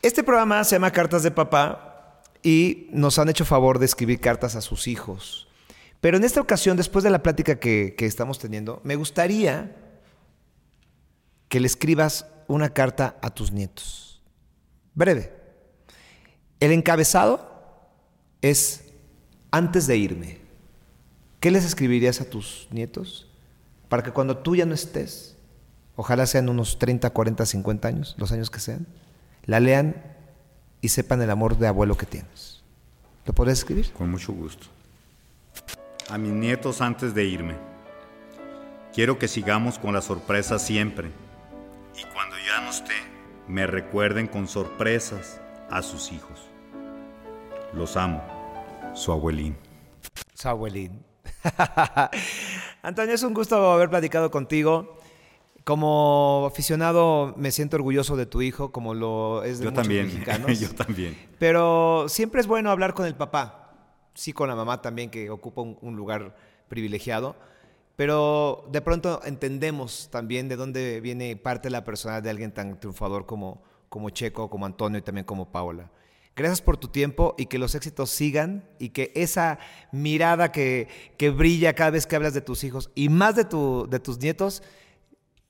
Este 0.02 0.22
programa 0.22 0.62
se 0.64 0.76
llama 0.76 0.92
Cartas 0.92 1.22
de 1.22 1.30
Papá 1.30 2.22
y 2.42 2.88
nos 2.92 3.18
han 3.18 3.28
hecho 3.28 3.44
favor 3.44 3.80
de 3.80 3.86
escribir 3.86 4.20
cartas 4.20 4.54
a 4.54 4.60
sus 4.60 4.86
hijos. 4.86 5.45
Pero 6.06 6.18
en 6.18 6.22
esta 6.22 6.40
ocasión, 6.40 6.76
después 6.76 7.02
de 7.02 7.10
la 7.10 7.24
plática 7.24 7.58
que, 7.58 7.96
que 7.98 8.06
estamos 8.06 8.38
teniendo, 8.38 8.80
me 8.84 8.94
gustaría 8.94 9.74
que 11.48 11.58
le 11.58 11.66
escribas 11.66 12.26
una 12.46 12.68
carta 12.68 13.16
a 13.22 13.30
tus 13.30 13.50
nietos. 13.50 14.22
Breve. 14.94 15.32
El 16.60 16.70
encabezado 16.70 17.90
es 18.40 18.84
antes 19.50 19.88
de 19.88 19.96
irme. 19.96 20.38
¿Qué 21.40 21.50
les 21.50 21.64
escribirías 21.64 22.20
a 22.20 22.30
tus 22.30 22.68
nietos? 22.70 23.28
Para 23.88 24.04
que 24.04 24.12
cuando 24.12 24.38
tú 24.38 24.54
ya 24.54 24.64
no 24.64 24.74
estés, 24.74 25.34
ojalá 25.96 26.26
sean 26.26 26.48
unos 26.48 26.78
30, 26.78 27.10
40, 27.10 27.44
50 27.46 27.88
años, 27.88 28.14
los 28.16 28.30
años 28.30 28.48
que 28.48 28.60
sean, 28.60 28.86
la 29.44 29.58
lean 29.58 30.04
y 30.80 30.90
sepan 30.90 31.20
el 31.20 31.30
amor 31.32 31.58
de 31.58 31.66
abuelo 31.66 31.96
que 31.96 32.06
tienes. 32.06 32.62
¿Lo 33.24 33.32
podrías 33.32 33.58
escribir? 33.58 33.92
Con 33.92 34.08
mucho 34.08 34.32
gusto. 34.32 34.68
A 36.08 36.18
mis 36.18 36.32
nietos 36.32 36.80
antes 36.80 37.14
de 37.14 37.24
irme. 37.24 37.56
Quiero 38.94 39.18
que 39.18 39.28
sigamos 39.28 39.78
con 39.78 39.92
la 39.92 40.00
sorpresa 40.00 40.58
siempre. 40.58 41.10
Y 41.98 42.04
cuando 42.14 42.36
ya 42.38 42.62
no 42.62 42.70
esté, 42.70 42.94
me 43.48 43.66
recuerden 43.66 44.26
con 44.28 44.46
sorpresas 44.46 45.40
a 45.68 45.82
sus 45.82 46.12
hijos. 46.12 46.48
Los 47.72 47.96
amo. 47.96 48.22
Su 48.94 49.12
abuelín. 49.12 49.56
Su 50.34 50.48
abuelín. 50.48 51.04
Antonio, 52.82 53.14
es 53.14 53.22
un 53.22 53.34
gusto 53.34 53.72
haber 53.72 53.90
platicado 53.90 54.30
contigo. 54.30 54.98
Como 55.64 56.44
aficionado 56.46 57.34
me 57.36 57.50
siento 57.50 57.76
orgulloso 57.76 58.16
de 58.16 58.26
tu 58.26 58.40
hijo, 58.40 58.70
como 58.70 58.94
lo 58.94 59.42
es 59.42 59.58
de 59.58 59.64
Yo 59.64 59.70
muchos 59.72 59.82
también. 59.82 60.06
mexicanos. 60.14 60.60
Yo 60.60 60.68
también. 60.70 61.18
Pero 61.40 62.06
siempre 62.08 62.40
es 62.40 62.46
bueno 62.46 62.70
hablar 62.70 62.94
con 62.94 63.04
el 63.06 63.16
papá, 63.16 63.65
sí 64.16 64.32
con 64.32 64.48
la 64.48 64.56
mamá 64.56 64.82
también, 64.82 65.10
que 65.10 65.30
ocupa 65.30 65.62
un, 65.62 65.94
lugar 65.96 66.34
privilegiado. 66.68 67.36
Pero 67.94 68.66
de 68.72 68.80
pronto 68.80 69.20
entendemos 69.24 70.08
también 70.10 70.48
de 70.48 70.56
dónde 70.56 71.00
viene 71.00 71.36
parte 71.36 71.68
de 71.68 71.72
la 71.72 71.84
personalidad 71.84 72.24
de 72.24 72.30
alguien 72.30 72.52
tan 72.52 72.80
triunfador 72.80 73.24
como, 73.26 73.62
como 73.88 74.10
Checo, 74.10 74.50
como 74.50 74.66
Antonio 74.66 74.98
y 74.98 75.02
también 75.02 75.24
como 75.24 75.50
Paola. 75.52 75.90
Gracias 76.34 76.60
por 76.60 76.76
tu 76.76 76.88
tiempo 76.88 77.34
y 77.38 77.46
que 77.46 77.58
los 77.58 77.74
éxitos 77.74 78.10
sigan 78.10 78.68
y 78.78 78.90
que 78.90 79.12
esa 79.14 79.58
mirada 79.92 80.52
que, 80.52 80.88
que 81.16 81.30
brilla 81.30 81.72
cada 81.74 81.90
vez 81.92 82.06
que 82.06 82.14
hablas 82.16 82.34
de 82.34 82.42
tus 82.42 82.62
hijos 82.64 82.90
y 82.94 83.08
más 83.08 83.36
de, 83.36 83.46
tu, 83.46 83.86
de 83.88 84.00
tus 84.00 84.18
nietos 84.18 84.62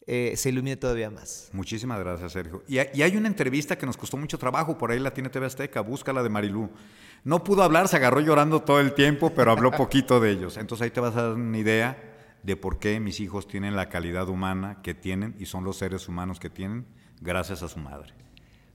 eh, 0.07 0.35
se 0.37 0.51
ilumine 0.51 0.77
todavía 0.77 1.11
más. 1.11 1.49
Muchísimas 1.53 1.99
gracias, 1.99 2.31
Sergio. 2.31 2.62
Y, 2.69 2.79
hay- 2.79 2.91
y 2.95 3.03
hay 3.03 3.17
una 3.17 3.27
entrevista 3.27 3.77
que 3.77 3.87
nos 3.87 3.97
costó 3.97 4.17
mucho 4.17 4.39
trabajo, 4.39 4.79
por 4.79 4.93
ahí 4.93 5.01
la 5.01 5.12
tiene 5.12 5.29
TV 5.31 5.47
Azteca, 5.47 5.81
búscala 5.81 6.23
de 6.23 6.29
Marilú. 6.29 6.71
No 7.25 7.43
pudo 7.43 7.62
hablar, 7.62 7.89
se 7.89 7.97
agarró 7.97 8.21
llorando 8.21 8.61
todo 8.62 8.81
el 8.81 8.95
tiempo, 8.95 9.33
pero 9.35 9.51
habló 9.51 9.71
poquito 9.77 10.21
de 10.21 10.31
ellos. 10.31 10.57
Entonces 10.57 10.85
ahí 10.85 10.91
te 10.91 11.01
vas 11.01 11.17
a 11.17 11.23
dar 11.23 11.33
una 11.33 11.59
idea 11.59 11.97
de 12.43 12.57
por 12.57 12.79
qué 12.79 13.01
mis 13.01 13.19
hijos 13.19 13.49
tienen 13.49 13.75
la 13.75 13.89
calidad 13.89 14.29
humana 14.29 14.79
que 14.83 14.95
tienen 14.95 15.35
y 15.39 15.47
son 15.47 15.64
los 15.64 15.79
seres 15.79 16.09
humanos 16.09 16.39
que 16.39 16.49
tienen 16.49 16.87
gracias 17.21 17.62
a 17.62 17.69
su 17.69 17.79
madre. 17.81 18.14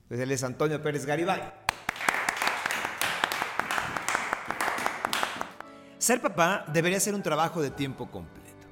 Pues 0.08 0.20
él 0.20 0.32
es 0.32 0.44
Antonio 0.44 0.82
Pérez 0.82 1.06
Garibay. 1.06 1.42
Ser 5.98 6.20
papá 6.20 6.66
debería 6.74 7.00
ser 7.00 7.14
un 7.16 7.22
trabajo 7.22 7.62
de 7.62 7.70
tiempo 7.70 8.10
completo, 8.10 8.68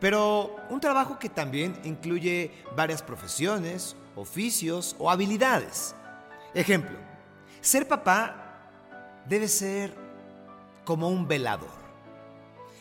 pero 0.00 0.56
un 0.70 0.80
trabajo 0.80 1.18
que 1.18 1.28
también 1.28 1.78
incluye 1.84 2.52
varias 2.76 3.02
profesiones, 3.02 3.96
oficios 4.14 4.96
o 4.98 5.10
habilidades. 5.10 5.94
Ejemplo, 6.54 6.96
ser 7.60 7.86
papá 7.86 8.47
debe 9.28 9.48
ser 9.48 9.94
como 10.84 11.08
un 11.08 11.28
velador. 11.28 11.78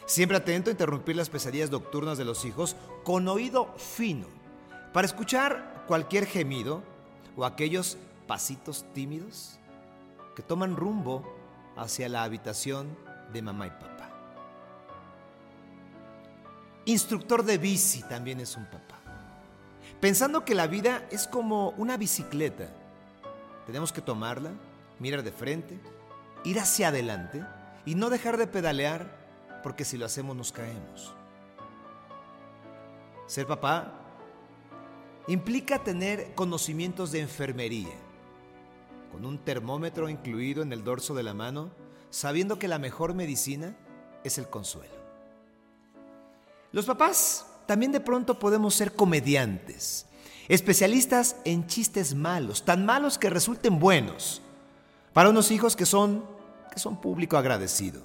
Siempre 0.05 0.37
atento 0.37 0.69
a 0.69 0.71
interrumpir 0.71 1.15
las 1.15 1.29
pesadillas 1.29 1.69
nocturnas 1.69 2.17
de 2.17 2.25
los 2.25 2.45
hijos 2.45 2.75
con 3.03 3.27
oído 3.27 3.73
fino, 3.77 4.25
para 4.93 5.05
escuchar 5.05 5.83
cualquier 5.87 6.25
gemido 6.25 6.81
o 7.35 7.45
aquellos 7.45 7.97
pasitos 8.25 8.85
tímidos 8.93 9.59
que 10.35 10.41
toman 10.43 10.75
rumbo 10.75 11.23
hacia 11.75 12.07
la 12.09 12.23
habitación 12.23 12.87
de 13.33 13.41
mamá 13.41 13.67
y 13.67 13.71
papá. 13.71 14.09
Instructor 16.85 17.43
de 17.43 17.57
bici 17.57 18.01
también 18.03 18.39
es 18.39 18.55
un 18.55 18.65
papá. 18.65 18.95
Pensando 19.99 20.45
que 20.45 20.55
la 20.55 20.67
vida 20.67 21.05
es 21.11 21.27
como 21.27 21.71
una 21.71 21.97
bicicleta, 21.97 22.69
tenemos 23.65 23.91
que 23.91 24.01
tomarla, 24.01 24.51
mirar 24.99 25.23
de 25.23 25.31
frente, 25.31 25.77
ir 26.43 26.59
hacia 26.59 26.89
adelante 26.89 27.43
y 27.85 27.95
no 27.95 28.09
dejar 28.09 28.37
de 28.37 28.47
pedalear 28.47 29.15
porque 29.63 29.85
si 29.85 29.97
lo 29.97 30.05
hacemos 30.05 30.35
nos 30.35 30.51
caemos. 30.51 31.13
Ser 33.27 33.45
papá 33.45 33.93
implica 35.27 35.83
tener 35.83 36.33
conocimientos 36.35 37.11
de 37.11 37.19
enfermería, 37.19 37.95
con 39.11 39.25
un 39.25 39.39
termómetro 39.39 40.09
incluido 40.09 40.63
en 40.63 40.71
el 40.71 40.83
dorso 40.83 41.13
de 41.13 41.23
la 41.23 41.33
mano, 41.33 41.71
sabiendo 42.09 42.57
que 42.57 42.67
la 42.67 42.79
mejor 42.79 43.13
medicina 43.13 43.75
es 44.23 44.37
el 44.37 44.47
consuelo. 44.47 44.95
Los 46.71 46.85
papás 46.85 47.45
también 47.65 47.91
de 47.91 47.99
pronto 47.99 48.39
podemos 48.39 48.75
ser 48.75 48.93
comediantes, 48.93 50.05
especialistas 50.47 51.35
en 51.43 51.67
chistes 51.67 52.15
malos, 52.15 52.63
tan 52.63 52.85
malos 52.85 53.17
que 53.17 53.29
resulten 53.29 53.79
buenos, 53.79 54.41
para 55.13 55.29
unos 55.29 55.51
hijos 55.51 55.75
que 55.75 55.85
son, 55.85 56.23
que 56.71 56.79
son 56.79 57.01
público 57.01 57.37
agradecido, 57.37 58.01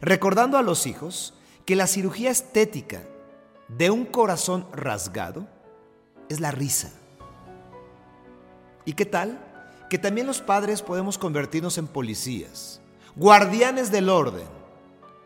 recordando 0.00 0.58
a 0.58 0.62
los 0.62 0.86
hijos 0.86 1.34
que 1.64 1.76
la 1.76 1.86
cirugía 1.86 2.30
estética 2.30 3.02
de 3.68 3.90
un 3.90 4.04
corazón 4.04 4.66
rasgado 4.72 5.46
es 6.28 6.40
la 6.40 6.50
risa. 6.50 6.90
¿Y 8.84 8.94
qué 8.94 9.06
tal? 9.06 9.38
Que 9.88 9.98
también 9.98 10.26
los 10.26 10.40
padres 10.40 10.82
podemos 10.82 11.18
convertirnos 11.18 11.78
en 11.78 11.86
policías, 11.86 12.80
guardianes 13.16 13.90
del 13.90 14.08
orden, 14.08 14.46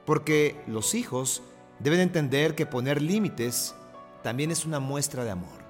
porque 0.05 0.63
los 0.67 0.95
hijos 0.95 1.43
deben 1.79 2.01
entender 2.01 2.55
que 2.55 2.67
poner 2.67 3.01
límites 3.01 3.75
también 4.23 4.51
es 4.51 4.65
una 4.65 4.81
muestra 4.81 5.25
de 5.25 5.31
amor. 5.31 5.65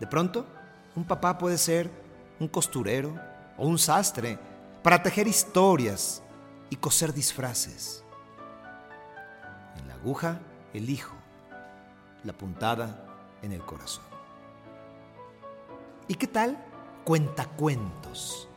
De 0.00 0.06
pronto, 0.06 0.46
un 0.94 1.04
papá 1.04 1.38
puede 1.38 1.58
ser 1.58 1.90
un 2.38 2.48
costurero 2.48 3.18
o 3.58 3.66
un 3.66 3.78
sastre 3.78 4.38
para 4.82 5.02
tejer 5.02 5.26
historias 5.26 6.22
y 6.70 6.76
coser 6.76 7.12
disfraces. 7.12 8.04
En 9.76 9.88
la 9.88 9.94
aguja, 9.94 10.38
el 10.72 10.88
hijo, 10.88 11.14
la 12.24 12.32
puntada 12.32 13.04
en 13.42 13.52
el 13.52 13.62
corazón. 13.64 14.04
¿Y 16.06 16.14
qué 16.14 16.26
tal? 16.26 16.56
Cuentacuentos. 17.04 18.48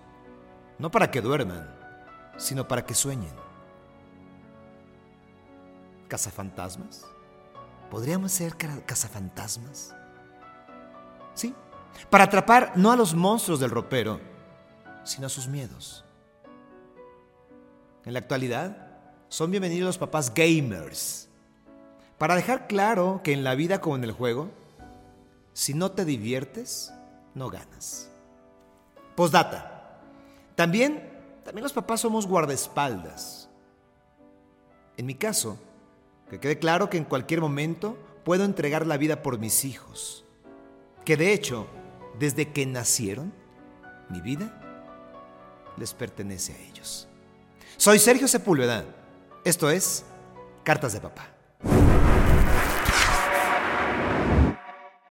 No 0.79 0.89
para 0.89 1.11
que 1.11 1.21
duerman, 1.21 1.69
sino 2.37 2.67
para 2.67 2.85
que 2.85 2.93
sueñen. 2.95 3.33
¿Cazafantasmas? 6.07 7.05
¿Podríamos 7.89 8.31
ser 8.31 8.55
ca- 8.57 8.81
cazafantasmas? 8.85 9.93
Sí, 11.33 11.53
para 12.09 12.25
atrapar 12.25 12.73
no 12.75 12.91
a 12.91 12.95
los 12.95 13.13
monstruos 13.13 13.59
del 13.59 13.69
ropero, 13.69 14.19
sino 15.03 15.27
a 15.27 15.29
sus 15.29 15.47
miedos. 15.47 16.03
En 18.05 18.13
la 18.13 18.19
actualidad, 18.19 18.87
son 19.29 19.51
bienvenidos 19.51 19.87
los 19.87 19.97
papás 19.97 20.33
gamers. 20.33 21.29
Para 22.17 22.35
dejar 22.35 22.67
claro 22.67 23.21
que 23.23 23.33
en 23.33 23.43
la 23.43 23.55
vida 23.55 23.81
como 23.81 23.95
en 23.95 24.03
el 24.03 24.11
juego, 24.11 24.49
si 25.53 25.73
no 25.73 25.91
te 25.91 26.05
diviertes, 26.05 26.93
no 27.33 27.49
ganas. 27.49 28.09
Postdata. 29.15 29.99
También, 30.55 31.09
también 31.43 31.63
los 31.63 31.73
papás 31.73 32.01
somos 32.01 32.27
guardaespaldas. 32.27 33.49
En 34.97 35.05
mi 35.05 35.15
caso, 35.15 35.57
que 36.29 36.39
quede 36.39 36.59
claro 36.59 36.89
que 36.89 36.97
en 36.97 37.05
cualquier 37.05 37.41
momento 37.41 37.97
puedo 38.23 38.43
entregar 38.43 38.85
la 38.85 38.97
vida 38.97 39.21
por 39.21 39.39
mis 39.39 39.65
hijos. 39.65 40.25
Que 41.05 41.17
de 41.17 41.33
hecho, 41.33 41.67
desde 42.19 42.51
que 42.51 42.65
nacieron, 42.65 43.33
mi 44.09 44.21
vida 44.21 44.60
les 45.77 45.93
pertenece 45.93 46.53
a 46.53 46.57
ellos. 46.57 47.07
Soy 47.77 47.99
Sergio 47.99 48.27
Sepúlveda. 48.27 48.85
Esto 49.43 49.69
es 49.69 50.03
Cartas 50.63 50.93
de 50.93 51.01
Papá. 51.01 51.27